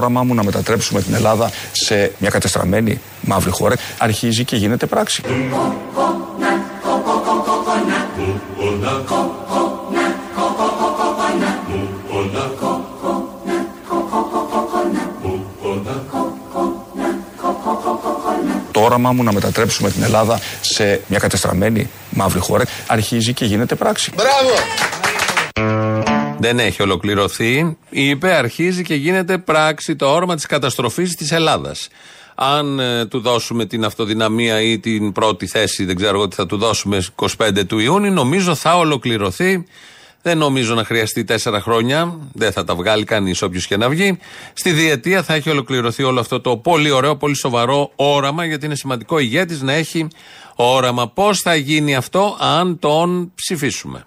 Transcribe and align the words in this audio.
όραμά 0.00 0.22
μου 0.22 0.34
να 0.34 0.44
μετατρέψουμε 0.44 1.02
την 1.02 1.14
Ελλάδα 1.14 1.50
σε 1.72 2.12
μια 2.18 2.30
κατεστραμμένη 2.30 3.00
μαύρη 3.20 3.50
χώρα 3.50 3.76
αρχίζει 3.98 4.44
και 4.44 4.56
γίνεται 4.56 4.86
πράξη. 4.86 5.22
Το 18.72 18.80
όραμά 18.80 19.12
μου 19.12 19.22
να 19.22 19.32
μετατρέψουμε 19.32 19.90
την 19.90 20.02
Ελλάδα 20.02 20.40
σε 20.60 21.00
μια 21.06 21.18
κατεστραμμένη 21.18 21.90
μαύρη 22.10 22.40
χώρα 22.40 22.64
αρχίζει 22.86 23.32
και 23.32 23.44
γίνεται 23.44 23.74
πράξη. 23.74 24.12
Μπράβο! 24.16 24.99
Δεν 26.40 26.58
έχει 26.58 26.82
ολοκληρωθεί. 26.82 27.76
Είπε, 27.90 28.34
αρχίζει 28.34 28.82
και 28.82 28.94
γίνεται 28.94 29.38
πράξη 29.38 29.96
το 29.96 30.06
όραμα 30.06 30.34
της 30.34 30.46
καταστροφής 30.46 31.14
της 31.14 31.32
Ελλάδας. 31.32 31.88
Αν 32.34 32.78
ε, 32.78 33.06
του 33.06 33.20
δώσουμε 33.20 33.64
την 33.64 33.84
αυτοδυναμία 33.84 34.60
ή 34.60 34.78
την 34.78 35.12
πρώτη 35.12 35.46
θέση, 35.46 35.84
δεν 35.84 35.96
ξέρω 35.96 36.16
εγώ 36.16 36.28
τι 36.28 36.36
θα 36.36 36.46
του 36.46 36.56
δώσουμε 36.56 37.04
25 37.14 37.66
του 37.66 37.78
Ιούνιου, 37.78 38.12
νομίζω 38.12 38.54
θα 38.54 38.76
ολοκληρωθεί. 38.76 39.64
Δεν 40.22 40.38
νομίζω 40.38 40.74
να 40.74 40.84
χρειαστεί 40.84 41.24
τέσσερα 41.24 41.60
χρόνια. 41.60 42.18
Δεν 42.32 42.52
θα 42.52 42.64
τα 42.64 42.74
βγάλει 42.74 43.04
κανείς 43.04 43.42
όποιος 43.42 43.66
και 43.66 43.76
να 43.76 43.88
βγει. 43.88 44.18
Στη 44.52 44.70
διετία 44.70 45.22
θα 45.22 45.34
έχει 45.34 45.50
ολοκληρωθεί 45.50 46.02
όλο 46.02 46.20
αυτό 46.20 46.40
το 46.40 46.56
πολύ 46.56 46.90
ωραίο, 46.90 47.16
πολύ 47.16 47.36
σοβαρό 47.36 47.92
όραμα, 47.96 48.44
γιατί 48.44 48.66
είναι 48.66 48.74
σημαντικό 48.74 49.18
ηγέτης 49.18 49.62
να 49.62 49.72
έχει 49.72 50.08
όραμα. 50.54 51.08
Πώς 51.08 51.40
θα 51.40 51.54
γίνει 51.54 51.94
αυτό, 51.94 52.36
αν 52.40 52.78
τον 52.78 53.32
ψηφίσουμε; 53.34 54.04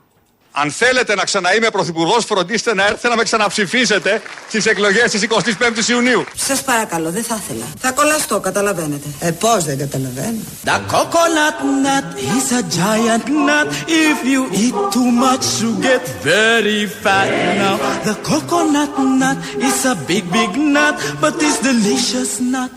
Αν 0.56 0.72
θέλετε 0.72 1.16
να 1.16 1.23
ξαναείμαι 1.23 1.70
πρωθυπουργός, 1.70 2.26
φροντίστε 2.26 2.73
να 2.73 2.84
έρθετε 2.84 3.08
να 3.08 3.16
με 3.16 3.23
ξαναψηφίσετε 3.23 4.22
στις 4.48 4.66
εκλογές 4.66 5.12
της 5.12 5.28
25η 5.30 5.90
Ιουνίου. 5.90 6.23
Σας 6.36 6.62
παρακαλώ, 6.62 7.12
δεν 7.12 7.23
θα 7.23 7.40
ήθελα. 7.44 7.66
Θα 7.80 7.92
κολλαστώ, 7.92 8.40
καταλαβαίνετε. 8.40 9.08
Ε, 9.20 9.31
πώς 9.31 9.64
δεν 9.64 9.78
καταλαβαίνω. 9.78 10.38
The 10.66 10.80
coconut 10.94 11.58
nut 11.84 12.08
is 12.36 12.48
a 12.59 12.62
giant 12.80 13.28
nut. 13.48 13.68
If 13.88 14.18
you 14.34 14.42
eat 14.64 14.76
too 14.96 15.09
much, 15.26 15.46
you 15.62 15.72
get 15.90 16.04
very 16.31 16.81
fat. 17.04 17.28
Now, 17.64 17.76
the 18.08 18.16
coconut 18.30 18.94
nut 19.22 19.38
is 19.68 19.78
a 19.94 19.96
big, 20.09 20.24
big 20.38 20.52
nut, 20.76 20.96
but 21.22 21.34
this 21.42 21.56
delicious 21.70 22.31
nut 22.54 22.72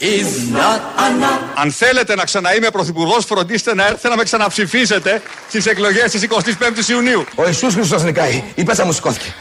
is 0.00 0.52
not 0.52 0.80
a 0.98 1.08
nut. 1.22 1.48
Αν 1.54 1.72
θέλετε 1.72 2.14
να 2.14 2.24
ξαναείμαι 2.24 2.70
πρωθυπουργός, 2.70 3.24
φροντίστε 3.24 3.74
να 3.74 3.86
έρθετε 3.86 4.08
να 4.08 4.16
με 4.16 4.22
ξαναψηφίσετε 4.22 5.22
στις 5.48 5.66
εκλογές 5.66 6.10
της 6.10 6.26
25η 6.28 6.88
Ιουνίου. 6.88 7.24
Ο 7.34 7.46
Ιησούς 7.46 7.74
Χριστός 7.74 8.02
νικάει. 8.02 8.44
Η 8.54 8.62
πέτσα 8.62 8.84
μου 8.84 8.92
σηκώθηκε. 8.92 9.34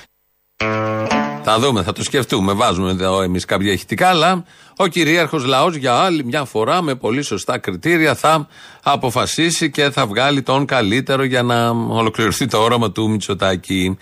Θα 1.49 1.59
δούμε, 1.59 1.83
θα 1.83 1.93
το 1.93 2.03
σκεφτούμε. 2.03 2.53
Βάζουμε 2.53 2.91
εδώ 2.91 3.21
εμείς 3.21 3.45
κάποια 3.45 3.71
ηχητικά, 3.71 4.09
αλλά 4.09 4.43
ο 4.77 4.87
κυρίαρχος 4.87 5.45
λαός 5.45 5.75
για 5.75 5.93
άλλη 5.93 6.23
μια 6.23 6.45
φορά 6.45 6.81
με 6.81 6.95
πολύ 6.95 7.21
σωστά 7.21 7.57
κριτήρια 7.57 8.15
θα 8.15 8.47
αποφασίσει 8.83 9.71
και 9.71 9.89
θα 9.89 10.05
βγάλει 10.07 10.41
τον 10.41 10.65
καλύτερο 10.65 11.23
για 11.23 11.43
να 11.43 11.69
ολοκληρωθεί 11.69 12.45
το 12.45 12.57
όραμα 12.57 12.91
του 12.91 13.09
Μητσοτάκη. 13.09 13.97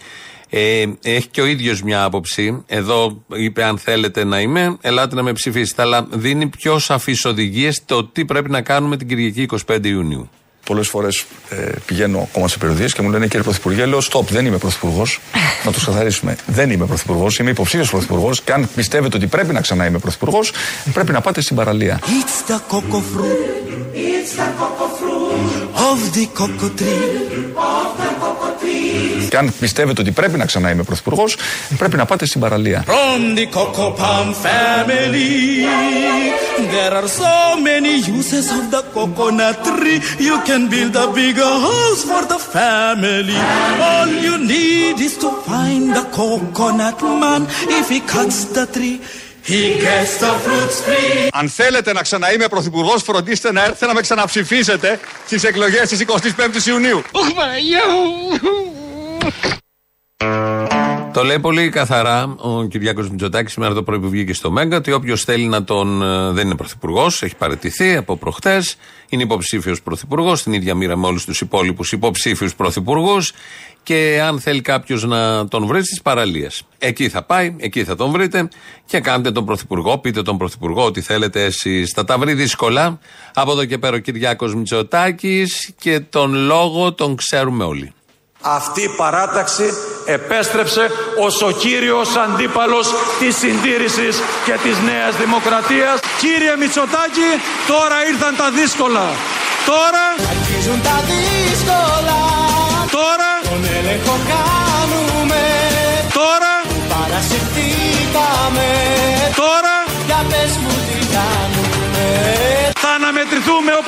Ε, 0.58 0.86
έχει 1.04 1.28
και 1.28 1.42
ο 1.42 1.46
ίδιος 1.46 1.82
μια 1.82 2.04
άποψη. 2.04 2.64
Εδώ 2.68 3.24
είπε: 3.34 3.64
Αν 3.64 3.78
θέλετε 3.78 4.24
να 4.24 4.40
είμαι, 4.40 4.78
ελάτε 4.82 5.16
να 5.16 5.24
με 5.24 5.34
ψηφίσετε. 5.34 5.82
Αλλά 5.82 6.08
δίνει 6.12 6.48
πιο 6.48 6.80
σαφείς 6.80 7.26
οδηγίες 7.26 7.82
το 7.86 8.06
τι 8.06 8.26
πρέπει 8.26 8.50
να 8.50 8.62
κάνουμε 8.62 8.98
την 8.98 9.08
Κυριακή 9.08 9.48
25 9.68 9.86
Ιουνίου. 9.86 10.30
Πολλές 10.66 10.88
φορές 10.88 11.26
ε, 11.50 11.70
πηγαίνω 11.86 12.20
ακόμα 12.20 12.48
σε 12.48 12.58
περιοδίες 12.58 12.94
και 12.94 13.02
μου 13.02 13.10
λένε 13.10 13.28
κύριε 13.28 13.44
Πρωθυπουργέ, 13.44 13.86
λέω: 13.86 14.02
Στοπ, 14.02 14.30
δεν 14.30 14.46
είμαι 14.46 14.58
Πρωθυπουργός. 14.58 15.20
να 15.66 15.72
το 15.72 15.80
καθαρίσουμε. 15.86 16.36
Δεν 16.46 16.70
είμαι 16.70 16.86
Πρωθυπουργός, 16.86 17.38
είμαι 17.38 17.50
υποψήφιος 17.50 17.90
Πρωθυπουργός. 17.90 18.42
Και 18.42 18.54
αν 18.54 18.70
πιστεύετε 18.76 19.18
ότι 19.18 19.28
πρέπει 19.28 19.54
να 19.54 19.62
ξανά 19.62 19.86
είμαι 19.86 20.00
Πρωθυπουργός, 20.00 20.52
πρέπει 20.94 21.12
να 21.12 21.22
πάτε 21.22 21.42
στην 21.42 21.56
παραλία. 21.56 22.00
It's 22.02 22.52
the 22.52 22.60
cocoa 22.72 23.02
fruit. 23.14 23.66
It's 23.94 24.32
the 24.40 24.48
cocoa 24.60 24.90
fruit 25.00 25.36
of 25.92 26.00
the 26.16 26.26
cocoa 26.38 26.70
tree. 26.80 28.45
Και 29.30 29.38
αν 29.38 29.54
πιστεύετε 29.60 30.02
ότι 30.02 30.12
πρέπει 30.12 30.38
να 30.38 30.46
ξανά 30.46 30.70
είμαι 30.72 30.84
Πρωθυπουργό, 30.84 31.24
πρέπει 31.78 31.98
να 31.98 32.06
πάτε 32.06 32.26
στην 32.26 32.42
παραλία. 32.42 32.84
From 32.88 33.36
the 33.38 33.46
cocoa 33.56 33.92
palm 34.02 34.30
family, 34.48 35.66
there 36.74 36.94
are 37.00 37.10
so 37.24 37.36
many 37.70 37.94
uses 38.20 38.46
of 38.58 38.64
the 38.76 38.82
coconut 38.96 39.58
tree. 39.68 40.00
You 40.30 40.36
can 40.48 40.62
build 40.74 40.96
a 41.06 41.08
bigger 41.20 41.54
house 41.68 42.02
for 42.10 42.24
the 42.34 42.40
family. 42.56 43.40
All 43.90 44.10
you 44.28 44.36
need 44.54 44.96
is 45.08 45.16
to 45.24 45.30
find 45.50 45.84
the 45.98 46.06
coconut 46.20 47.00
man. 47.22 47.42
If 47.80 47.86
he 47.94 48.00
cuts 48.14 48.38
the 48.58 48.66
tree, 48.76 48.98
he 49.52 49.62
gets 49.86 50.14
the 50.24 50.32
fruits 50.44 50.78
free. 50.86 51.28
Αν 51.34 51.50
θέλετε 51.50 51.94
να 51.94 52.02
ξαναείμαι 52.02 52.48
Πρωθυπουργό, 52.48 52.98
φροντίστε 52.98 53.52
να 53.52 53.64
έρθετε 53.64 53.86
να 53.86 53.94
με 53.94 54.02
ξαναψηφίσετε 54.02 55.00
στι 55.26 55.48
εκλογέ 55.48 55.82
τη 55.82 56.06
25η 56.08 56.68
Ιουνίου. 56.68 57.02
Το 61.16 61.24
λέει 61.24 61.40
πολύ 61.40 61.70
καθαρά 61.70 62.36
ο 62.38 62.64
Κυριάκος 62.64 63.10
Μητσοτάκης 63.10 63.52
σήμερα 63.52 63.74
το 63.74 63.84
πρωί 63.84 64.00
που 64.00 64.10
βγήκε 64.10 64.34
στο 64.34 64.52
Μέγκα 64.52 64.78
ότι 64.78 64.92
όποιος 64.92 65.24
θέλει 65.24 65.46
να 65.46 65.64
τον. 65.64 66.02
ε, 66.02 66.32
δεν 66.32 66.46
είναι 66.46 66.56
πρωθυπουργός, 66.56 67.22
έχει 67.24 67.36
παραιτηθεί 67.36 67.96
από 67.96 68.18
προχτές, 68.18 68.76
είναι 69.10 69.24
υποψήφιος 69.24 69.82
πρωθυπουργός, 69.82 70.40
στην 70.40 70.54
ίδια 70.54 70.76
μοίρα 70.76 70.98
με 70.98 71.08
όλους 71.08 71.26
τους 71.26 71.42
υπόλοιπους 71.42 71.92
υποψήφιους 71.92 72.56
πρωθυπουργούς 72.56 73.34
και 73.84 74.22
αν 74.24 74.40
θέλει 74.40 74.62
κάποιος 74.62 75.04
να 75.04 75.48
τον 75.48 75.66
βρει 75.66 75.86
στις 75.86 76.02
παραλίες. 76.02 76.64
Εκεί 76.78 77.10
θα 77.10 77.24
πάει, 77.24 77.56
εκεί 77.60 77.84
θα 77.84 77.96
τον 77.96 78.12
βρείτε 78.12 78.48
και 78.86 79.00
κάντε 79.00 79.32
τον 79.32 79.46
πρωθυπουργό, 79.46 79.98
πείτε 79.98 80.22
τον 80.22 80.38
πρωθυπουργό 80.38 80.86
ότι 80.86 81.02
θέλετε 81.02 81.44
εσείς. 81.44 81.92
Θα 81.92 82.04
τα 82.04 82.18
βρει 82.18 82.34
δύσκολα. 82.34 83.00
Από 83.34 83.52
εδώ 83.52 83.66
και 83.66 83.78
πέρα 83.78 83.96
ο 83.96 84.00
Κυριάκος 84.00 84.56
Μητσοτάκης 84.56 85.74
και 85.80 86.00
τον 86.00 86.34
λόγο 86.34 86.94
τον 86.94 87.16
ξέρουμε 87.16 87.64
όλοι. 87.64 87.94
Αυτή 88.48 88.82
η 88.82 88.90
παράταξη 88.90 89.74
επέστρεψε 90.06 90.90
ως 91.26 91.42
ο 91.42 91.52
κύριος 91.52 92.16
αντίπαλος 92.16 92.88
της 93.20 93.36
συντήρησης 93.38 94.22
και 94.46 94.52
της 94.64 94.76
νέας 94.80 95.16
δημοκρατίας. 95.16 96.00
Κύριε 96.20 96.56
Μητσοτάκη, 96.60 97.30
τώρα 97.68 97.98
ήρθαν 98.12 98.36
τα 98.36 98.50
δύσκολα. 98.52 99.06
Τώρα, 99.66 100.06
Αρχίζουν 100.34 100.82
τα 100.82 100.98
δύσκολα. 101.10 102.20
τώρα, 102.98 103.30
Τον 103.50 103.62
έλεγχο 103.78 104.16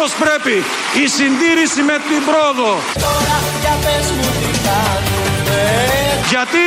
όπως 0.07 0.27
πρέπει. 0.27 0.55
Η 1.03 1.05
συντήρηση 1.17 1.81
με 1.89 1.95
την 2.09 2.21
πρόοδο. 2.27 2.71
Τώρα 3.05 3.37
για 3.63 3.75
πες 3.83 4.07
μου 4.17 4.27
τι 4.41 4.51
κάνουμε. 4.67 5.61
Γιατί 6.33 6.65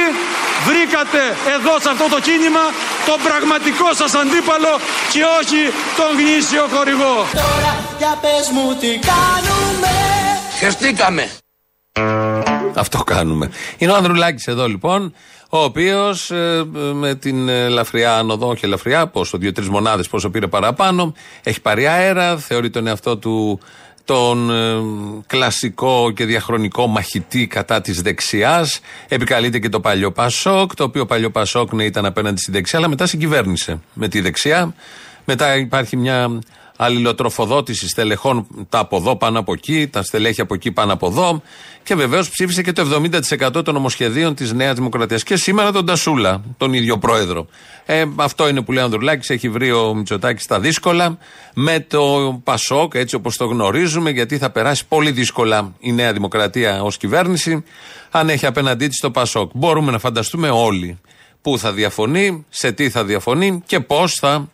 βρήκατε 0.69 1.23
εδώ 1.56 1.75
σε 1.83 1.89
αυτό 1.95 2.06
το 2.15 2.19
κίνημα 2.28 2.65
τον 3.09 3.19
πραγματικό 3.28 3.89
σας 4.01 4.12
αντίπαλο 4.23 4.73
και 5.12 5.23
όχι 5.39 5.61
τον 5.99 6.11
γνήσιο 6.21 6.65
χορηγό. 6.75 7.17
Τώρα 7.45 7.73
για 8.01 8.15
πες 8.23 8.47
μου 8.55 8.67
τι 8.81 8.91
κάνουμε. 9.12 9.93
Χεστήκαμε. 10.61 11.25
Αυτό 12.75 12.99
κάνουμε. 13.15 13.51
Είναι 13.78 13.93
ο 13.93 13.97
Ανδρουλάκης 14.01 14.47
εδώ 14.47 14.67
λοιπόν, 14.69 15.15
ο 15.53 15.59
οποίος 15.59 16.33
με 16.93 17.15
την 17.15 17.49
ελαφριά 17.49 18.16
άνοδο, 18.16 18.49
όχι 18.49 18.65
ελαφριά, 18.65 19.06
πόσο, 19.06 19.38
δύο-τρεις 19.38 19.69
μονάδες 19.69 20.09
πόσο 20.09 20.30
πήρε 20.30 20.47
παραπάνω, 20.47 21.15
έχει 21.42 21.60
πάρει 21.60 21.86
αέρα, 21.86 22.36
θεωρεί 22.36 22.71
τον 22.71 22.86
εαυτό 22.86 23.16
του 23.16 23.60
τον 24.04 24.51
ε, 24.51 24.80
κλασικό 25.27 26.10
και 26.10 26.25
διαχρονικό 26.25 26.86
μαχητή 26.86 27.47
κατά 27.47 27.80
της 27.80 28.03
δεξιάς. 28.03 28.80
Επικαλείται 29.09 29.59
και 29.59 29.69
το 29.69 29.80
παλιό 29.80 30.13
Πασόκ 30.13 30.75
το 30.75 30.84
οποίο 30.84 31.07
παλιό 31.07 31.30
Πασόκ 31.30 31.72
ναι, 31.72 31.84
ήταν 31.84 32.07
απέναντι 32.07 32.41
στη 32.41 32.51
δεξιά 32.51 32.78
αλλά 32.78 32.89
μετά 32.89 33.07
συγκυβέρνησε 33.07 33.80
με 33.92 34.09
τη 34.09 34.21
δεξιά. 34.21 34.75
Μετά 35.25 35.57
υπάρχει 35.57 35.97
μια 35.97 36.39
αλληλοτροφοδότησης 36.82 37.91
στελεχών 37.91 38.47
τα 38.68 38.78
από 38.78 38.97
εδώ 38.97 39.16
πάνω 39.16 39.38
από 39.38 39.53
εκεί, 39.53 39.86
τα 39.86 40.03
στελέχη 40.03 40.41
από 40.41 40.54
εκεί 40.54 40.72
πάνω 40.72 40.92
από 40.92 41.06
εδώ. 41.06 41.42
Και 41.82 41.94
βεβαίως 41.94 42.30
ψήφισε 42.30 42.62
και 42.62 42.72
το 42.72 43.03
70% 43.53 43.65
των 43.65 43.74
νομοσχεδίων 43.74 44.34
της 44.34 44.53
Νέας 44.53 44.74
Δημοκρατίας. 44.74 45.22
Και 45.22 45.36
σήμερα 45.36 45.72
τον 45.72 45.86
Τασούλα, 45.86 46.42
τον 46.56 46.72
ίδιο 46.72 46.98
πρόεδρο. 46.98 47.47
Ε, 47.86 48.04
αυτό 48.16 48.48
είναι 48.48 48.62
που 48.62 48.72
λέει 48.72 48.82
ο 48.82 48.84
Ανδρουλάκης, 48.84 49.30
έχει 49.30 49.48
βρει 49.48 49.72
ο 49.72 49.94
Μητσοτάκης 49.94 50.47
τα 50.47 50.60
δύσκολα 50.60 51.18
με 51.54 51.80
το 51.80 52.41
Πασόκ, 52.44 52.94
έτσι 52.94 53.15
όπως 53.15 53.36
το 53.36 53.44
γνωρίζουμε, 53.44 54.10
γιατί 54.10 54.38
θα 54.38 54.50
περάσει 54.50 54.86
πολύ 54.86 55.10
δύσκολα 55.10 55.74
η 55.80 55.92
Νέα 55.92 56.12
Δημοκρατία 56.12 56.82
ως 56.82 56.97
κυβέρνηση, 56.97 57.65
αν 58.10 58.28
έχει 58.28 58.47
απέναντί 58.47 58.86
της 58.86 59.00
το 59.00 59.10
Πασόκ. 59.10 59.50
Μπορούμε 59.54 59.92
να 59.92 59.98
φανταστούμε 59.98 60.50
όλοι 60.50 60.98
πού 61.42 61.59
θα 61.59 61.72
διαφωνεί, 61.72 62.47
σε 62.48 62.72
τι 62.72 62.91
θα 62.91 63.04
διαφωνεί 63.04 63.62
και 63.66 63.80
πώς 63.80 64.15
θα 64.15 64.48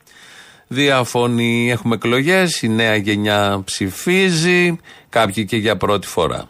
διαφωνεί. 0.69 1.71
Έχουμε 1.71 1.95
εκλογές, 1.95 2.63
η 2.63 2.69
νέα 2.69 2.97
γενιά 2.97 3.63
ψηφίζει, 3.65 4.79
κάποιοι 5.09 5.45
και 5.45 5.57
για 5.57 5.77
πρώτη 5.77 6.07
φορά. 6.07 6.49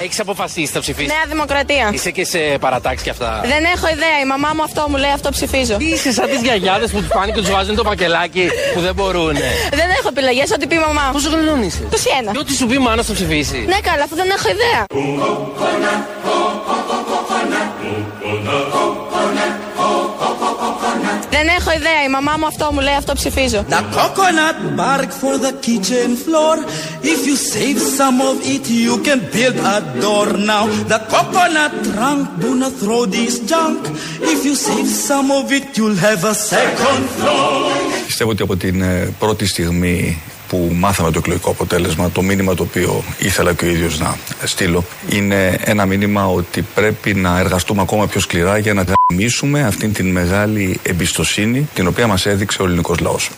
Έχεις 0.00 0.20
αποφασίσει, 0.20 0.72
θα 0.72 0.80
ψηφίσεις; 0.80 1.12
Νέα 1.12 1.24
Δημοκρατία. 1.28 1.90
Είσαι 1.92 2.10
και 2.10 2.24
σε 2.24 2.38
παρατάξεις 2.60 3.02
και 3.02 3.10
αυτά; 3.10 3.40
Δεν 3.44 3.64
έχω 3.74 3.88
ιδέα. 3.88 4.20
Η 4.22 4.26
μαμά 4.26 4.50
μου 4.56 4.62
αυτό 4.62 4.86
μου 4.88 4.96
λέει, 4.96 5.10
αυτό 5.10 5.30
ψηφίζω. 5.30 5.76
Είσαι 5.80 6.12
σαν 6.12 6.28
τις 6.28 6.42
γιαγιάδες 6.42 6.90
που 6.90 6.98
τους 6.98 7.08
πάνε 7.08 7.32
και 7.32 7.40
τους 7.40 7.50
βάζουν 7.50 7.74
το 7.76 7.82
πακελάκι 7.82 8.48
που 8.74 8.80
δεν 8.80 8.94
μπορούν. 8.94 9.32
Δεν 9.70 9.88
έχω 9.98 10.08
επιλογές, 10.08 10.50
ό,τι 10.50 10.66
πει 10.66 10.74
η 10.74 10.78
μαμά. 10.78 11.10
Πόσο 11.12 11.30
χρονών 11.30 11.62
είσαι; 11.62 11.82
21. 12.28 12.32
Και 12.32 12.38
ό,τι 12.38 12.52
σου 12.54 12.66
πει 12.66 12.74
η 12.74 12.78
μάνα 12.78 13.02
θα 13.02 13.12
ψηφίσει. 13.12 13.58
Ναι, 13.58 13.78
καλά, 13.82 14.02
αφού 14.04 14.14
δεν 14.14 14.28
έχω 14.36 14.48
ιδέα. 14.48 14.84
Δεν 21.30 21.46
έχω 21.58 21.70
ιδέα. 21.78 22.00
Η 22.06 22.10
μαμά 22.16 22.34
μου 22.38 22.46
αυτό 22.46 22.70
μου 22.72 22.80
λέει, 22.80 22.94
αυτό 22.94 23.12
ψηφίζω. 23.12 23.64
The 23.70 23.82
coconut 23.98 24.58
bark 24.80 25.10
for 25.22 25.34
the 25.46 25.52
kitchen 25.66 26.08
floor. 26.24 26.54
If 27.12 27.20
you 27.28 27.36
save 27.54 27.78
some 27.98 28.18
of 28.30 28.36
it, 28.54 28.64
you 28.86 28.94
can 29.06 29.20
build 29.34 29.58
a 29.76 29.78
door 30.04 30.28
now. 30.52 30.64
The 30.92 31.00
coconut 31.14 31.72
trunk, 31.88 32.22
do 32.44 32.50
not 32.62 32.74
throw 32.82 33.02
this 33.16 33.34
junk. 33.50 33.80
If 34.32 34.38
you 34.48 34.54
save 34.68 34.88
some 35.08 35.28
of 35.38 35.44
it, 35.58 35.64
you'll 35.76 36.00
have 36.08 36.22
a 36.32 36.34
second 36.52 37.02
floor. 37.18 37.70
Πιστεύω 38.06 38.30
ότι 38.30 38.42
από 38.42 38.56
την 38.56 38.82
ε, 38.82 39.14
πρώτη 39.18 39.46
στιγμή 39.46 40.22
που 40.48 40.70
μάθαμε 40.74 41.10
το 41.10 41.18
εκλογικό 41.18 41.50
αποτέλεσμα, 41.50 42.10
το 42.10 42.22
μήνυμα 42.22 42.54
το 42.54 42.62
οποίο 42.62 43.04
ήθελα 43.18 43.54
και 43.54 43.64
ο 43.64 43.68
ίδιος 43.68 43.98
να 43.98 44.16
στείλω, 44.44 44.84
είναι 45.08 45.58
ένα 45.64 45.86
μήνυμα 45.86 46.26
ότι 46.26 46.62
πρέπει 46.62 47.14
να 47.14 47.38
εργαστούμε 47.38 47.82
ακόμα 47.82 48.06
πιο 48.06 48.20
σκληρά 48.20 48.58
για 48.58 48.74
να 48.74 48.84
δημιουργήσουμε 48.84 49.62
αυτήν 49.62 49.92
την 49.92 50.10
μεγάλη 50.10 50.80
εμπιστοσύνη 50.82 51.68
την 51.74 51.86
οποία 51.86 52.06
μας 52.06 52.26
έδειξε 52.26 52.62
ο 52.62 52.64
ελληνικός 52.64 52.98
λαός. 52.98 53.30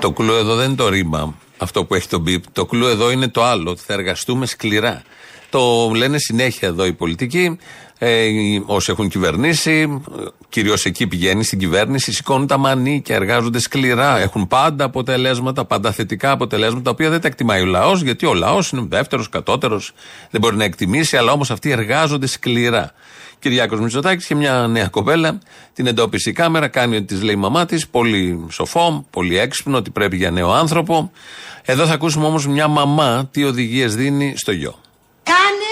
Το 0.00 0.12
κλου 0.12 0.32
εδώ 0.34 0.54
δεν 0.54 0.66
είναι 0.66 0.76
το 0.76 0.88
ρήμα, 0.88 1.34
αυτό 1.58 1.84
που 1.84 1.94
έχει 1.94 2.08
το 2.08 2.18
μπιπ. 2.18 2.42
Το 2.52 2.66
κλου 2.66 2.86
εδώ 2.86 3.10
είναι 3.10 3.28
το 3.28 3.44
άλλο, 3.44 3.70
ότι 3.70 3.82
θα 3.86 3.92
εργαστούμε 3.92 4.46
σκληρά. 4.46 5.02
Το 5.50 5.90
λένε 5.94 6.18
συνέχεια 6.18 6.68
εδώ 6.68 6.86
οι 6.86 6.92
πολιτικοί, 6.92 7.58
ε, 7.98 8.28
όσοι 8.66 8.90
έχουν 8.90 9.08
κυβερνήσει, 9.08 10.02
κυρίως 10.48 10.84
εκεί 10.84 11.06
πηγαίνει 11.06 11.44
στην 11.44 11.58
κυβέρνηση, 11.58 12.12
σηκώνουν 12.12 12.46
τα 12.46 12.56
μανίκια, 12.56 13.14
εργάζονται 13.14 13.58
σκληρά, 13.58 14.18
έχουν 14.18 14.48
πάντα 14.48 14.84
αποτελέσματα, 14.84 15.64
πάντα 15.64 15.92
θετικά 15.92 16.30
αποτελέσματα, 16.30 16.82
τα 16.82 16.90
οποία 16.90 17.10
δεν 17.10 17.20
τα 17.20 17.26
εκτιμάει 17.26 17.62
ο 17.62 17.64
λαός, 17.64 18.02
γιατί 18.02 18.26
ο 18.26 18.34
λαός 18.34 18.70
είναι 18.70 18.86
δεύτερος, 18.88 19.28
κατώτερος, 19.28 19.92
δεν 20.30 20.40
μπορεί 20.40 20.56
να 20.56 20.64
εκτιμήσει, 20.64 21.16
αλλά 21.16 21.32
όμως 21.32 21.50
αυτοί 21.50 21.70
εργάζονται 21.70 22.26
σκληρά. 22.26 22.92
Κυριάκος 23.38 23.80
Μητσοτάκης 23.80 24.26
και 24.26 24.34
μια 24.34 24.66
νέα 24.66 24.88
κοπέλα, 24.88 25.38
την 25.72 25.86
εντόπισε 25.86 26.30
η 26.30 26.32
κάμερα, 26.32 26.68
κάνει 26.68 26.96
ό,τι 26.96 27.04
της 27.04 27.22
λέει 27.22 27.34
η 27.34 27.38
μαμά 27.38 27.66
της, 27.66 27.88
πολύ 27.88 28.46
σοφό, 28.50 29.06
πολύ 29.10 29.38
έξυπνο, 29.38 29.76
ότι 29.76 29.90
πρέπει 29.90 30.16
για 30.16 30.30
νέο 30.30 30.52
άνθρωπο. 30.52 31.10
Εδώ 31.62 31.86
θα 31.86 31.94
ακούσουμε 31.94 32.26
όμως 32.26 32.46
μια 32.46 32.68
μαμά 32.68 33.28
τι 33.30 33.44
οδηγίες 33.44 33.94
δίνει 33.94 34.34
στο 34.36 34.52
γιο. 34.52 34.74
Κάνε 35.22 35.38
ό,τι 35.44 35.48
θες 35.50 35.63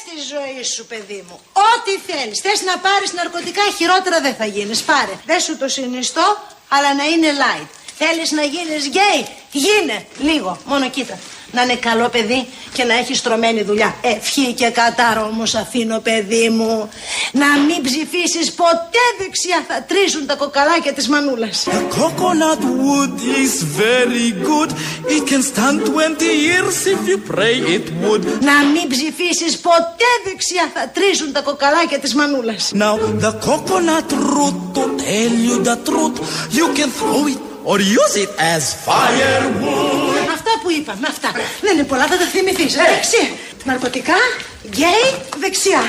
στη 0.00 0.14
ζωή 0.32 0.62
σου, 0.74 0.86
παιδί 0.86 1.24
μου. 1.28 1.40
Ό,τι 1.52 2.12
θέλεις. 2.12 2.38
Θες 2.40 2.62
να 2.62 2.78
πάρεις 2.78 3.12
ναρκωτικά, 3.12 3.62
χειρότερα 3.78 4.20
δεν 4.20 4.34
θα 4.34 4.46
γίνεις. 4.46 4.82
Πάρε. 4.82 5.14
Δεν 5.26 5.40
σου 5.40 5.56
το 5.56 5.68
συνιστώ, 5.68 6.26
αλλά 6.68 6.94
να 6.94 7.04
είναι 7.04 7.28
light. 7.42 7.68
Θέλεις 7.98 8.30
να 8.30 8.42
γίνεις 8.42 8.86
γκέι, 8.86 9.26
γίνε. 9.52 10.06
Λίγο, 10.18 10.58
μόνο 10.64 10.90
κοίτα. 10.90 11.18
Να 11.50 11.62
είναι 11.62 11.76
καλό 11.76 12.08
παιδί 12.08 12.48
και 12.72 12.84
να 12.84 12.94
έχεις 12.94 13.18
στρωμένη 13.18 13.62
δουλειά. 13.62 13.96
Ευχή 14.02 14.52
και 14.52 14.70
κατάρο 14.70 15.22
όμως 15.24 15.54
αφήνω 15.54 15.98
παιδί 15.98 16.48
μου. 16.48 16.90
Να 17.32 17.58
μην 17.58 17.82
ψηφίσεις 17.82 18.52
ποτέ 18.52 18.81
δεξιά 19.18 19.64
θα 19.68 19.84
τρίζουν 19.88 20.26
τα 20.26 20.34
κοκαλάκια 20.34 20.92
της 20.92 21.08
μανούλας. 21.08 21.66
The 21.66 21.82
coconut 22.00 22.62
wood 22.82 23.14
is 23.44 23.54
very 23.84 24.28
good. 24.48 24.70
It 25.16 25.22
can 25.30 25.42
stand 25.52 25.76
20 25.86 26.22
years 26.48 26.76
if 26.94 27.00
you 27.10 27.18
pray 27.32 27.56
it 27.76 27.86
would. 28.02 28.22
Να 28.40 28.56
μην 28.72 28.88
ψηφίσεις 28.88 29.58
ποτέ 29.58 30.10
δεξιά 30.24 30.70
θα 30.74 30.88
τρίζουν 30.88 31.32
τα 31.32 31.40
κοκαλάκια 31.40 31.98
της 31.98 32.14
μανούλας. 32.14 32.72
Now, 32.74 32.94
the 33.26 33.32
coconut 33.46 34.10
root, 34.34 34.56
to 34.76 34.84
tell 35.06 35.34
you 35.48 35.56
the 35.68 35.76
truth, 35.88 36.16
you 36.58 36.66
can 36.78 36.90
throw 37.00 37.26
it 37.32 37.40
or 37.64 37.78
use 37.80 38.14
it 38.24 38.30
as 38.54 38.62
firewood. 38.86 40.30
Αυτά 40.32 40.52
που 40.62 40.70
είπαμε, 40.70 41.06
αυτά. 41.08 41.30
Δεν 41.60 41.74
είναι 41.74 41.84
πολλά, 41.84 42.06
θα 42.06 42.16
τα 42.16 42.24
θυμηθείς. 42.24 42.74
Εντάξει. 42.76 43.32
Ναρκωτικά, 43.64 44.16
γκέι, 44.64 45.04
δεξιά. 45.38 45.82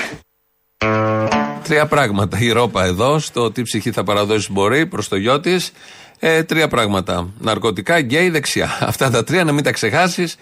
Τρία 1.64 1.86
πράγματα. 1.86 2.40
Η 2.40 2.52
ρόπα 2.52 2.86
εδώ, 2.86 3.20
στο 3.20 3.52
τι 3.52 3.62
ψυχή 3.62 3.92
θα 3.92 4.04
παραδώσει 4.04 4.52
μπορεί 4.52 4.86
προς 4.86 5.08
το 5.08 5.16
γιο 5.16 5.40
της. 5.40 5.72
Ε, 6.20 6.44
τρία 6.44 6.68
πράγματα. 6.68 7.30
Ναρκωτικά, 7.40 8.00
γκέι, 8.00 8.30
δεξιά. 8.30 8.78
Αυτά 8.90 9.10
τα 9.10 9.24
τρία 9.24 9.44
να 9.44 9.52
μην 9.52 9.64
τα 9.64 9.72
ξεχάσεις, 9.72 10.36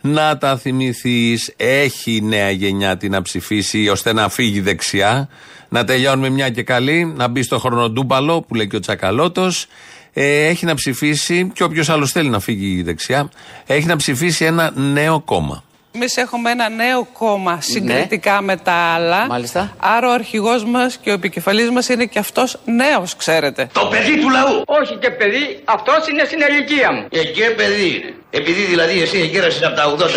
να 0.00 0.38
τα 0.38 0.56
θυμηθείς. 0.56 1.52
Έχει 1.56 2.16
η 2.16 2.20
νέα 2.20 2.50
γενιά 2.50 2.96
τι 2.96 3.08
να 3.08 3.22
ψηφίσει 3.22 3.88
ώστε 3.88 4.12
να 4.12 4.28
φύγει 4.28 4.60
δεξιά. 4.60 5.28
Να 5.68 5.84
τελειώνουμε 5.84 6.28
μια 6.28 6.50
και 6.50 6.62
καλή, 6.62 7.12
να 7.16 7.28
μπει 7.28 7.42
στο 7.42 7.58
χρονοτούμπαλο 7.58 8.42
που 8.42 8.54
λέει 8.54 8.68
και 8.68 8.76
ο 8.76 8.80
Τσακαλώτος. 8.80 9.66
Ε, 10.12 10.46
έχει 10.46 10.64
να 10.64 10.74
ψηφίσει, 10.74 11.50
και 11.54 11.62
όποιος 11.62 11.88
άλλος 11.88 12.10
θέλει 12.10 12.28
να 12.28 12.40
φύγει 12.40 12.82
δεξιά, 12.82 13.30
έχει 13.66 13.86
να 13.86 13.96
ψηφίσει 13.96 14.44
ένα 14.44 14.72
νέο 14.76 15.20
κόμμα. 15.20 15.64
Εμείς 15.96 16.16
έχουμε 16.16 16.50
ένα 16.50 16.68
νέο 16.68 17.08
κόμμα 17.12 17.60
συγκριτικά 17.60 18.42
με 18.42 18.56
τα 18.56 18.72
άλλα. 18.72 19.26
Μάλιστα. 19.26 19.76
Άρα 19.78 20.08
ο 20.08 20.12
αρχηγός 20.12 20.64
μας 20.64 20.96
και 20.96 21.10
ο 21.10 21.12
επικεφαλής 21.12 21.70
μας 21.70 21.88
είναι 21.88 22.04
και 22.04 22.18
αυτός 22.18 22.58
νέος, 22.64 23.16
ξέρετε. 23.16 23.68
Το 23.72 23.86
παιδί 23.86 24.20
του 24.20 24.30
λαού. 24.30 24.62
Όχι 24.66 24.96
και 24.96 25.10
παιδί, 25.10 25.60
αυτός 25.64 26.08
είναι 26.08 26.24
στην 26.24 26.38
ηλικία 26.48 26.92
μου. 26.92 27.06
Ε, 27.10 27.24
και 27.24 27.50
παιδί 27.50 27.86
είναι. 27.86 28.14
Επειδή 28.36 28.62
δηλαδή 28.62 29.02
εσύ 29.02 29.18
εγκέρασες 29.18 29.62
από 29.62 29.76
τα 29.76 29.84
80, 29.98 30.08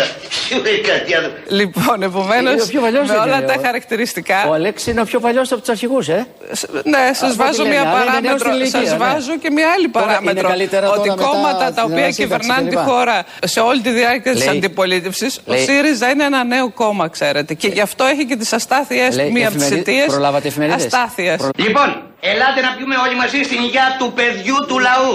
σίγουρα 0.46 0.68
έχει 0.68 0.80
κάτι 0.80 1.14
άλλο. 1.14 1.28
Λοιπόν, 1.48 2.02
επομένως, 2.02 2.52
Είναι 2.52 2.62
ο 2.62 2.66
πιο 2.66 2.80
παλιός 2.80 3.06
με 3.08 3.12
δεν 3.14 3.22
όλα 3.22 3.36
είναι, 3.36 3.46
τα 3.46 3.54
ο- 3.58 3.62
χαρακτηριστικά. 3.62 4.46
Ο 4.48 4.52
Αλέξης 4.52 4.86
είναι 4.92 5.00
ο 5.00 5.04
πιο 5.04 5.20
παλιός 5.20 5.52
από 5.52 5.60
τους 5.60 5.68
αρχηγούς, 5.68 6.08
ε; 6.08 6.26
Σ- 6.52 6.68
Ναι, 6.84 7.10
σας 7.12 7.32
Από 7.34 7.42
βάζω 7.44 7.62
ό,τι 7.62 7.70
μια 7.70 7.78
λένε, 7.82 7.90
αλλά 7.90 8.00
είναι 8.18 8.28
νέος 8.28 8.42
παράμετρο. 8.42 8.48
στην 8.48 8.52
ηλικία, 8.60 8.80
Σας 8.80 8.90
ναι. 8.90 9.04
βάζω 9.04 9.38
και 9.42 9.50
μια 9.50 9.68
άλλη 9.74 9.88
Τώρα 9.88 10.04
είναι 10.04 10.12
παράμετρο. 10.14 10.48
καλύτερα 10.48 10.86
Ότι 10.90 10.96
τώρα 11.08 11.14
μετά 11.14 11.28
κόμματα 11.28 11.58
τα 11.58 11.70
στην 11.70 11.82
οποία 11.82 12.04
ανασύνταξη 12.04 12.22
κυβερνάνε 12.22 12.68
τη 12.70 12.76
κλπ. 12.76 12.84
χώρα 12.88 13.16
σε 13.54 13.60
όλη 13.60 13.80
τη 13.80 13.90
διάρκεια 13.90 14.32
της 14.32 14.44
Λέει- 14.44 14.56
αντιπολίτευσης, 14.56 15.32
ο 15.46 15.52
λέει- 15.52 15.64
ΣΥΡΙΖΑ 15.66 16.08
είναι 16.10 16.24
ένα 16.24 16.44
νέο 16.44 16.66
κόμμα, 16.82 17.08
ξέρετε. 17.08 17.54
Και 17.54 17.68
γι' 17.68 17.80
αυτό 17.88 18.04
έχει 18.04 18.24
και 18.26 18.36
τις 18.36 18.52
αστάθειέ 18.52 19.06
Λέει, 19.10 19.26
του. 19.26 19.32
Μία 19.32 19.46
από 19.48 19.56
τις 19.56 19.64
εφημερίδες- 19.66 19.94
αιτίε. 19.94 20.06
προλάβατε 20.14 20.48
εφημερίδες; 20.48 20.84
Αστάθειες. 20.84 21.38
Λοιπόν, 21.56 21.88
ελάτε 22.20 22.60
να 22.66 22.70
πιούμε 22.76 22.96
όλοι 23.04 23.14
μαζί 23.22 23.38
στην 23.48 23.58
υγεία 23.66 23.96
του 23.98 24.12
παιδιού 24.18 24.56
του 24.68 24.78
λαού. 24.88 25.12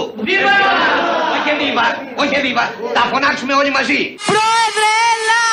Βίβα! 1.44 1.52
Όχι 1.52 1.54
βίβα, 1.62 1.86
όχι 2.22 2.36
βίβα. 2.44 2.64
Τα 2.96 3.02
φωνάξουμε 3.10 3.52
όλοι 3.60 3.70
μαζί. 3.78 4.00
Πρόεδρε, 4.32 4.90
έλα! 5.12 5.44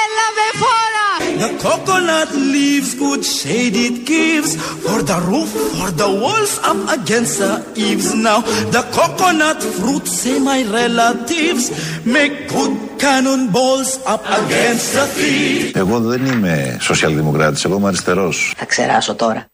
Έλα 0.00 0.26
με 0.36 0.46
φόρα! 0.60 1.08
The 1.42 1.50
coconut 1.66 2.30
leaves 2.54 2.90
good 3.02 3.22
shade 3.38 3.76
it 3.88 3.96
gives 4.12 4.50
for 4.84 4.98
the 5.10 5.18
roof, 5.30 5.50
for 5.78 5.90
the 6.02 6.10
walls 6.22 6.54
up 6.70 6.80
against 6.96 7.34
the 7.42 7.52
eaves. 7.86 8.08
Now 8.28 8.38
the 8.76 8.82
coconut 8.98 9.60
fruit, 9.76 10.04
say 10.20 10.36
my 10.50 10.60
relatives, 10.80 11.64
make 12.16 12.34
good 12.54 12.74
cannonballs 13.02 13.90
up 14.12 14.22
against 14.38 14.88
the 14.96 15.06
thieves. 15.16 15.70
Εγώ 15.74 16.00
δεν 16.00 16.26
είμαι 16.26 16.76
σοσιαλδημοκράτης, 16.80 17.64
εγώ 17.64 17.76
είμαι 17.76 17.88
αριστερός. 17.88 18.54
Θα 18.56 18.64
ξεράσω 18.64 19.14
τώρα. 19.14 19.46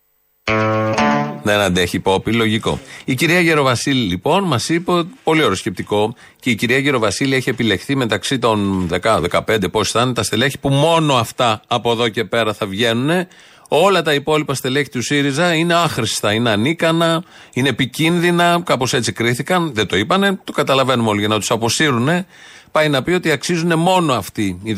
Δεν 1.43 1.61
αντέχει 1.61 1.97
υπόπη, 1.97 2.33
λογικό. 2.33 2.81
Η 3.05 3.15
κυρία 3.15 3.41
Γεροβασίλη, 3.41 4.09
λοιπόν, 4.09 4.45
μας 4.45 4.69
είπε 4.69 4.93
πολύ 5.25 5.43
ωραίο 5.43 5.55
σκεπτικό 5.55 6.15
και 6.41 6.51
η 6.51 6.55
κυρία 6.55 6.79
Γεροβασίλη 6.79 7.35
έχει 7.35 7.49
επιλεχθεί 7.49 7.97
μεταξύ 7.97 8.39
των 8.39 8.89
10-15 9.03 9.71
πόσοι 9.71 9.93
θα 9.93 10.03
είναι 10.03 10.13
τα 10.13 10.23
στελέχη 10.23 10.59
που 10.59 10.69
μόνο 10.69 11.15
αυτά 11.15 11.63
από 11.67 11.93
εδώ 11.93 12.09
και 12.09 12.25
πέρα 12.25 12.53
θα 12.53 12.67
βγαίνουν. 12.67 13.27
Όλα 13.73 14.03
τα 14.03 14.15
υπόλοιπα 14.15 14.55
στελέχη 14.55 14.89
του 14.89 15.03
ΣΥΡΙΖΑ 15.03 15.55
είναι 15.55 15.75
άχρηστα, 15.75 16.33
είναι 16.33 16.51
ανίκανα, 16.51 17.23
είναι 17.53 17.69
επικίνδυνα, 17.69 18.63
κάπως 18.65 18.93
έτσι 18.93 19.13
κρίθηκαν. 19.13 19.71
Δεν 19.75 19.87
το 19.87 19.97
είπανε, 19.97 20.39
το 20.45 20.53
καταλαβαίνουμε 20.53 21.09
όλοι 21.09 21.19
για 21.19 21.29
να 21.29 21.39
τους 21.39 21.51
αποσύρουν. 21.51 22.09
Πάει 22.73 22.89
να 22.89 23.03
πει 23.03 23.11
ότι 23.13 23.31
αξίζουν 23.31 23.79
μόνο 23.79 24.13
αυτοί 24.13 24.61
οι 24.63 24.77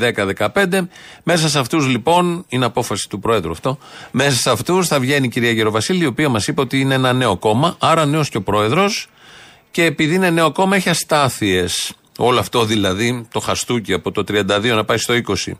10-15. 0.55 0.87
Μέσα 1.23 1.49
σε 1.49 1.59
αυτούς 1.59 1.87
λοιπόν, 1.87 2.45
είναι 2.49 2.65
απόφαση 2.65 3.09
του 3.09 3.19
Πρόεδρου 3.19 3.51
αυτό, 3.51 3.79
μέσα 4.11 4.37
σε 4.37 4.51
αυτούς 4.51 4.89
θα 4.89 5.01
βγαίνει 5.01 5.27
η 5.27 5.29
κυρία 5.29 5.51
Γεροβασίλη, 5.51 6.03
η 6.03 6.07
οποία 6.07 6.29
μας 6.29 6.47
είπε 6.47 6.61
ότι 6.61 6.81
είναι 6.81 6.95
ένα 6.95 7.13
νέο 7.13 7.37
κόμμα, 7.37 7.77
άρα 7.79 8.07
νέος 8.07 8.29
και 8.29 8.37
ο 8.37 8.43
Πρόεδρος. 8.43 9.09
Και 9.71 9.85
επειδή 9.85 10.15
είναι 10.15 10.31
νέο 10.31 10.53
κόμμα, 10.53 10.77
έχει 10.77 10.89
αστάθειες. 10.89 11.95
Όλο 12.19 12.39
αυτό 12.39 12.65
δηλαδή, 12.65 13.27
το 13.33 13.41
χαστούκι 13.41 13.93
από 13.93 14.13
το 14.13 14.25
32 14.29 14.45
να 14.63 14.85
πάει 14.85 14.99
στο 14.99 15.15
20 15.15 15.53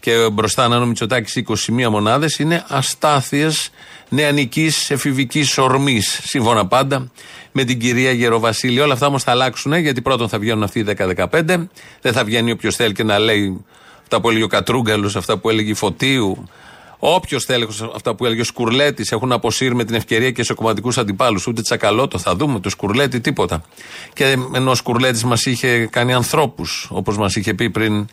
και 0.00 0.28
μπροστά 0.32 0.68
να 0.68 0.74
είναι 0.74 0.84
ο 0.84 0.86
Μητσοτάκης 0.86 1.42
21 1.68 1.88
μονάδες, 1.90 2.38
είναι 2.38 2.64
αστάθειες 2.68 3.70
νεανικής 4.08 4.90
εφηβικής 4.90 5.58
ορμής. 5.58 6.20
Σύμφωνα 6.22 6.66
πάντα 6.66 7.10
με 7.52 7.64
την 7.64 7.78
κυρία 7.78 8.12
Γεροβασίλη. 8.12 8.80
Όλα 8.80 8.92
αυτά 8.92 9.06
όμως 9.06 9.22
θα 9.22 9.30
αλλάξουν, 9.30 9.74
γιατί 9.74 10.02
πρώτον 10.02 10.28
θα 10.28 10.38
βγαίνουν 10.38 10.62
αυτοί 10.62 10.78
οι 10.78 10.82
10-15. 10.82 11.68
Δεν 12.00 12.12
θα 12.12 12.24
βγαίνει 12.24 12.50
όποιος 12.50 12.76
θέλει 12.76 12.92
και 12.92 13.02
να 13.02 13.18
λέει 13.18 13.64
αυτά 14.02 14.20
που 14.20 14.28
έλεγε 14.28 14.44
ο 14.44 14.48
Κατρούγκαλος, 14.48 15.16
αυτά 15.16 15.38
που 15.38 15.50
έλεγε 15.50 15.70
η 15.70 15.74
Φωτίου, 15.74 16.48
Όποιος 16.98 17.44
θέλει 17.44 17.68
αυτά 17.94 18.14
που 18.14 18.26
έλεγε 18.26 18.40
ο 18.40 18.44
Σκουρλέτης 18.44 19.12
έχουν 19.12 19.32
αποσύρει 19.32 19.74
με 19.74 19.84
την 19.84 19.94
ευκαιρία 19.94 20.30
και 20.30 20.42
σε 20.42 20.54
κομματικούς 20.54 20.98
αντιπάλους. 20.98 21.46
Ούτε 21.46 21.62
τσακαλώτο 21.62 22.18
θα 22.18 22.34
δούμε, 22.36 22.60
το 22.60 22.70
Σκουρλέτη 22.70 23.20
τίποτα. 23.20 23.62
Και 24.12 24.36
ενώ 24.54 24.70
ο 24.70 24.74
Σκουρλέτης 24.74 25.24
μας 25.24 25.46
είχε 25.46 25.86
κάνει 25.86 26.12
ανθρώπους, 26.12 26.88
όπως 26.90 27.18
μας 27.18 27.36
είχε 27.36 27.54
πει 27.54 27.70
πριν 27.70 28.06